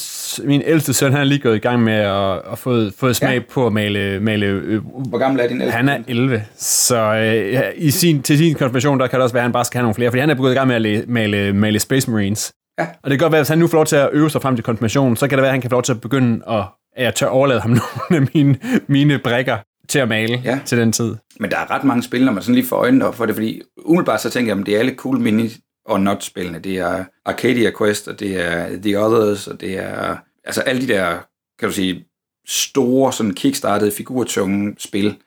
min 0.43 0.61
ældste 0.65 0.93
søn, 0.93 1.11
han 1.11 1.21
er 1.21 1.25
lige 1.25 1.39
gået 1.39 1.55
i 1.55 1.59
gang 1.59 1.83
med 1.83 1.93
at, 1.93 2.41
at 2.51 2.57
få, 2.59 2.89
få 2.97 3.13
smag 3.13 3.33
Ja. 3.33 3.39
på 3.51 3.67
at 3.67 3.73
male... 3.73 4.19
male 4.19 4.45
øh, 4.45 4.81
Hvor 5.09 5.17
gammel 5.17 5.39
er 5.41 5.47
din 5.47 5.61
ældste? 5.61 5.77
han 5.77 5.89
er 5.89 5.97
11, 6.07 6.43
så 6.57 6.97
øh, 7.15 7.63
i 7.75 7.91
sin, 7.91 8.21
til 8.21 8.37
sin 8.37 8.55
konfirmation, 8.55 8.99
der 8.99 9.07
kan 9.07 9.17
det 9.19 9.23
også 9.23 9.33
være, 9.33 9.41
at 9.41 9.45
han 9.45 9.51
bare 9.53 9.65
skal 9.65 9.77
have 9.77 9.83
nogle 9.83 9.95
flere, 9.95 10.11
fordi 10.11 10.19
han 10.19 10.29
er 10.29 10.33
begyndt 10.35 10.51
i 10.51 10.55
gang 10.55 10.67
med 10.67 10.75
at 10.75 10.81
læ- 10.81 11.01
male, 11.07 11.53
male 11.53 11.79
Space 11.79 12.11
Marines. 12.11 12.53
Ja. 12.79 12.85
Og 13.03 13.09
det 13.11 13.19
kan 13.19 13.25
godt 13.25 13.31
være, 13.31 13.39
at 13.39 13.43
hvis 13.43 13.49
han 13.49 13.57
nu 13.57 13.67
får 13.67 13.77
lov 13.77 13.85
til 13.85 13.95
at 13.95 14.09
øve 14.13 14.29
sig 14.29 14.41
frem 14.41 14.55
til 14.55 14.63
konfirmationen, 14.63 15.15
så 15.15 15.27
kan 15.27 15.37
det 15.37 15.41
være, 15.41 15.49
at 15.49 15.53
han 15.53 15.61
kan 15.61 15.69
få 15.69 15.75
lov 15.75 15.83
til 15.83 15.93
at 15.93 16.01
begynde 16.01 16.41
at, 16.49 16.63
at 16.95 17.03
jeg 17.03 17.15
tør 17.15 17.27
overlade 17.27 17.59
ham 17.61 17.71
nogle 18.09 18.25
af 18.25 18.31
mine, 18.35 18.57
mine 18.87 19.17
brækker 19.19 19.57
til 19.89 19.99
at 19.99 20.07
male 20.07 20.41
Ja. 20.45 20.59
til 20.65 20.77
den 20.77 20.91
tid. 20.91 21.15
Men 21.39 21.49
der 21.51 21.57
er 21.57 21.71
ret 21.71 21.83
mange 21.83 22.03
spil, 22.03 22.25
når 22.25 22.31
man 22.31 22.43
sådan 22.43 22.55
lige 22.55 22.67
får 22.67 22.75
øjnene 22.77 23.05
op 23.07 23.15
for 23.15 23.25
det, 23.25 23.35
fordi 23.35 23.61
umiddelbart 23.85 24.21
så 24.21 24.29
tænker 24.29 24.51
jeg, 24.53 24.59
at 24.59 24.65
det 24.65 24.75
er 24.75 24.79
alle 24.79 24.95
cool 24.95 25.19
mini 25.19 25.49
og 25.85 26.01
not 26.01 26.23
spillene. 26.23 26.59
Det 26.59 26.77
er 26.77 27.05
Arcadia 27.25 27.71
Quest, 27.77 28.07
og 28.07 28.19
det 28.19 28.41
er 28.41 28.81
The 28.81 28.99
Others, 28.99 29.47
og 29.47 29.61
det 29.61 29.77
er 29.77 30.17
altså 30.43 30.61
alle 30.61 30.81
de 30.81 30.87
der, 30.87 31.17
kan 31.59 31.69
du 31.69 31.73
sige, 31.73 32.05
store, 32.47 33.13
sådan 33.13 33.33
kickstartede, 33.33 33.91
figurtunge 33.91 34.75
spil. 34.77 35.17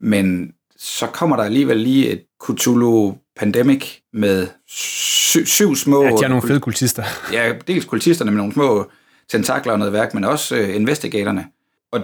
Men 0.00 0.52
så 0.76 1.06
kommer 1.06 1.36
der 1.36 1.42
alligevel 1.44 1.76
lige 1.76 2.08
et 2.10 2.22
Cthulhu 2.44 3.18
Pandemic 3.36 3.94
med 4.12 4.46
sy- 4.68 5.44
syv 5.44 5.74
små... 5.76 6.02
Ja, 6.04 6.10
de 6.10 6.16
har 6.22 6.28
nogle 6.28 6.48
fede 6.48 6.60
kultister. 6.60 7.04
Ja, 7.32 7.52
dels 7.66 7.84
kultisterne 7.84 8.30
med 8.30 8.38
nogle 8.38 8.52
små 8.52 8.90
tentakler 9.28 9.72
og 9.72 9.78
noget 9.78 9.92
værk, 9.92 10.14
men 10.14 10.24
også 10.24 10.56
øh, 10.56 10.76
investigatorerne. 10.76 11.46
Og 11.92 12.00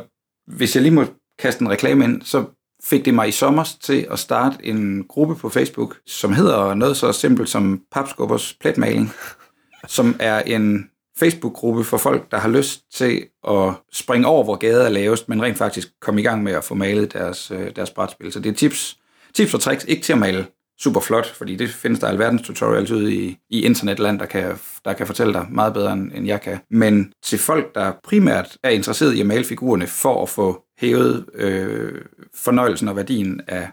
hvis 0.46 0.74
jeg 0.74 0.82
lige 0.82 0.94
må 0.94 1.04
kaste 1.38 1.62
en 1.62 1.70
reklame 1.70 2.04
ind, 2.04 2.22
så 2.22 2.44
fik 2.84 3.04
det 3.04 3.14
mig 3.14 3.28
i 3.28 3.32
sommer 3.32 3.64
til 3.80 4.06
at 4.10 4.18
starte 4.18 4.66
en 4.66 5.04
gruppe 5.08 5.34
på 5.34 5.48
Facebook, 5.48 5.96
som 6.06 6.32
hedder 6.32 6.74
noget 6.74 6.96
så 6.96 7.12
simpelt 7.12 7.48
som 7.48 7.80
Papskubbers 7.92 8.56
pletmaling, 8.60 9.12
som 9.86 10.16
er 10.20 10.40
en 10.40 10.90
Facebook-gruppe 11.18 11.84
for 11.84 11.96
folk, 11.98 12.30
der 12.30 12.38
har 12.38 12.48
lyst 12.48 12.80
til 12.94 13.26
at 13.48 13.72
springe 13.92 14.26
over, 14.26 14.44
hvor 14.44 14.56
gader 14.56 14.84
er 14.84 14.88
lavest, 14.88 15.28
men 15.28 15.42
rent 15.42 15.58
faktisk 15.58 15.88
komme 16.00 16.20
i 16.20 16.24
gang 16.24 16.42
med 16.42 16.52
at 16.52 16.64
få 16.64 16.74
malet 16.74 17.12
deres, 17.12 17.50
øh, 17.50 17.76
deres 17.76 17.90
brætspil. 17.90 18.32
Så 18.32 18.40
det 18.40 18.50
er 18.50 18.54
tips, 18.54 18.98
tips 19.34 19.54
og 19.54 19.60
tricks, 19.60 19.84
ikke 19.84 20.02
til 20.02 20.12
at 20.12 20.18
male 20.18 20.46
super 20.80 21.00
flot, 21.00 21.26
fordi 21.26 21.56
det 21.56 21.70
findes 21.70 22.00
der 22.00 22.08
alverdens 22.08 22.42
tutorials 22.42 22.90
ude 22.90 23.14
i, 23.14 23.38
i 23.50 23.64
internetland, 23.64 24.18
der 24.18 24.26
kan, 24.26 24.58
der 24.84 24.92
kan 24.92 25.06
fortælle 25.06 25.32
dig 25.32 25.46
meget 25.50 25.74
bedre, 25.74 25.92
end 25.92 26.12
end 26.14 26.26
jeg 26.26 26.40
kan. 26.40 26.58
Men 26.70 27.12
til 27.22 27.38
folk, 27.38 27.74
der 27.74 27.92
primært 28.04 28.56
er 28.62 28.70
interesseret 28.70 29.14
i 29.14 29.20
at 29.20 29.26
male 29.26 29.44
figurerne 29.44 29.86
for 29.86 30.22
at 30.22 30.28
få 30.28 30.62
hævet 30.82 31.24
øh, 31.34 31.92
fornøjelsen 32.34 32.88
og 32.88 32.96
værdien 32.96 33.40
af, 33.48 33.68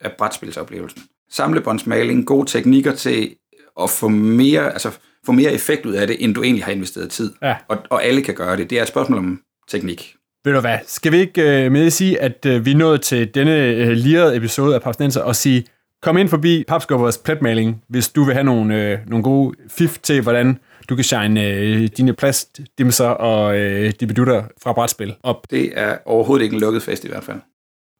af 0.00 0.12
brætspilsoplevelsen. 0.18 1.02
Samlebåndsmaling, 1.30 2.26
gode 2.26 2.50
teknikker 2.50 2.94
til 2.94 3.34
at 3.82 3.90
få 3.90 4.08
mere, 4.08 4.72
altså 4.72 4.90
få 5.26 5.32
mere 5.32 5.52
effekt 5.52 5.86
ud 5.86 5.92
af 5.92 6.06
det, 6.06 6.24
end 6.24 6.34
du 6.34 6.42
egentlig 6.42 6.64
har 6.64 6.72
investeret 6.72 7.10
tid. 7.10 7.32
Ja. 7.42 7.56
Og, 7.68 7.78
og 7.90 8.04
alle 8.04 8.22
kan 8.22 8.34
gøre 8.34 8.56
det. 8.56 8.70
Det 8.70 8.78
er 8.78 8.82
et 8.82 8.88
spørgsmål 8.88 9.18
om 9.18 9.40
teknik. 9.68 10.14
Ved 10.44 10.52
du 10.52 10.60
hvad, 10.60 10.78
skal 10.86 11.12
vi 11.12 11.18
ikke 11.18 11.64
øh, 11.64 11.72
med 11.72 11.90
sige, 11.90 12.20
at 12.20 12.46
øh, 12.46 12.64
vi 12.64 12.72
er 12.72 12.76
nået 12.76 13.00
til 13.00 13.34
denne 13.34 13.66
øh, 13.66 13.88
lirede 13.88 14.36
episode 14.36 14.74
af 14.74 14.82
Papsnenser 14.82 15.20
og 15.20 15.36
sige, 15.36 15.64
kom 16.02 16.16
ind 16.16 16.28
forbi 16.28 16.64
Papskubbers 16.68 17.18
pletmaling, 17.18 17.82
hvis 17.88 18.08
du 18.08 18.24
vil 18.24 18.34
have 18.34 18.44
nogle, 18.44 18.92
øh, 18.92 18.98
nogle 19.06 19.22
gode 19.22 19.56
fif 19.68 19.98
til, 19.98 20.22
hvordan 20.22 20.58
du 20.88 20.94
kan 20.94 21.04
shine 21.04 21.46
øh, 21.46 21.88
dine 21.96 22.12
plastdimser 22.12 23.08
og 23.08 23.58
øh, 23.58 23.92
dibedutter 24.00 24.42
fra 24.62 24.72
brætspil 24.72 25.14
op. 25.22 25.46
Det 25.50 25.72
er 25.74 25.96
overhovedet 26.06 26.44
ikke 26.44 26.54
en 26.54 26.60
lukket 26.60 26.82
fest 26.82 27.04
i 27.04 27.08
hvert 27.08 27.24
fald. 27.24 27.40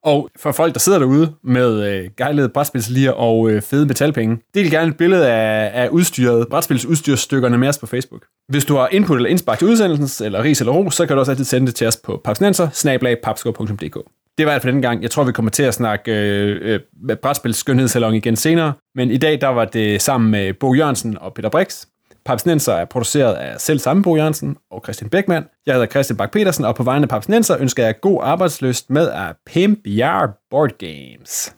Og 0.05 0.31
for 0.37 0.53
folk, 0.53 0.75
der 0.75 0.81
sidder 0.81 0.99
derude 0.99 1.33
med 1.45 1.93
øh, 1.93 2.11
gejlede 2.17 2.49
brætspilslier 2.49 3.13
og 3.13 3.51
øh, 3.51 3.63
fede 3.63 3.87
metalpenge, 3.87 4.39
del 4.55 4.71
gerne 4.71 4.91
et 4.91 4.97
billede 4.97 5.29
af, 5.29 5.71
af 5.85 5.89
udstyret, 5.89 6.49
brætspilsudstyrsstykkerne 6.49 7.59
med 7.59 7.69
os 7.69 7.79
på 7.79 7.87
Facebook. 7.87 8.25
Hvis 8.49 8.65
du 8.65 8.77
har 8.77 8.89
input 8.93 9.17
eller 9.17 9.31
indspark 9.31 9.59
til 9.59 9.69
udsendelsen, 9.69 10.27
eller 10.27 10.43
ris 10.43 10.61
eller 10.61 10.73
ros, 10.73 10.95
så 10.95 11.07
kan 11.07 11.17
du 11.17 11.21
også 11.21 11.33
altid 11.33 11.45
sende 11.45 11.67
det 11.67 11.75
til 11.75 11.87
os 11.87 11.97
på 11.97 12.21
papsnenser 12.25 12.69
Det 14.39 14.47
var 14.47 14.53
alt 14.53 14.63
for 14.63 14.69
denne 14.69 14.83
gang. 14.83 15.03
Jeg 15.03 15.11
tror, 15.11 15.25
vi 15.25 15.33
kommer 15.33 15.51
til 15.51 15.63
at 15.63 15.75
snakke 15.75 16.13
øh, 16.13 16.81
øh, 17.09 17.17
brætspils 17.17 17.57
skønhedssalon 17.57 18.15
igen 18.15 18.37
senere. 18.37 18.73
Men 18.95 19.11
i 19.11 19.17
dag, 19.17 19.41
der 19.41 19.49
var 19.49 19.65
det 19.65 20.03
sammen 20.03 20.31
med 20.31 20.55
Bo 20.55 20.75
Jørgensen 20.75 21.19
og 21.19 21.35
Peter 21.35 21.49
Brix. 21.49 21.87
Papsnenser 22.31 22.73
er 22.73 22.85
produceret 22.85 23.35
af 23.35 23.61
selv 23.61 23.79
samme 23.79 24.03
Bo 24.03 24.17
Jørgensen 24.17 24.57
og 24.71 24.81
Christian 24.85 25.11
Beckmann. 25.11 25.47
Jeg 25.67 25.75
hedder 25.75 25.87
Christian 25.87 26.17
Bak 26.17 26.33
petersen 26.33 26.65
og 26.65 26.75
på 26.75 26.83
vegne 26.83 27.03
af 27.03 27.09
Papsnenser 27.09 27.57
ønsker 27.61 27.85
jeg 27.85 28.01
god 28.01 28.21
arbejdsløst 28.23 28.91
med 28.91 29.11
at 29.11 29.37
pimp 29.47 29.79
your 29.87 30.39
board 30.51 30.71
games. 30.79 31.55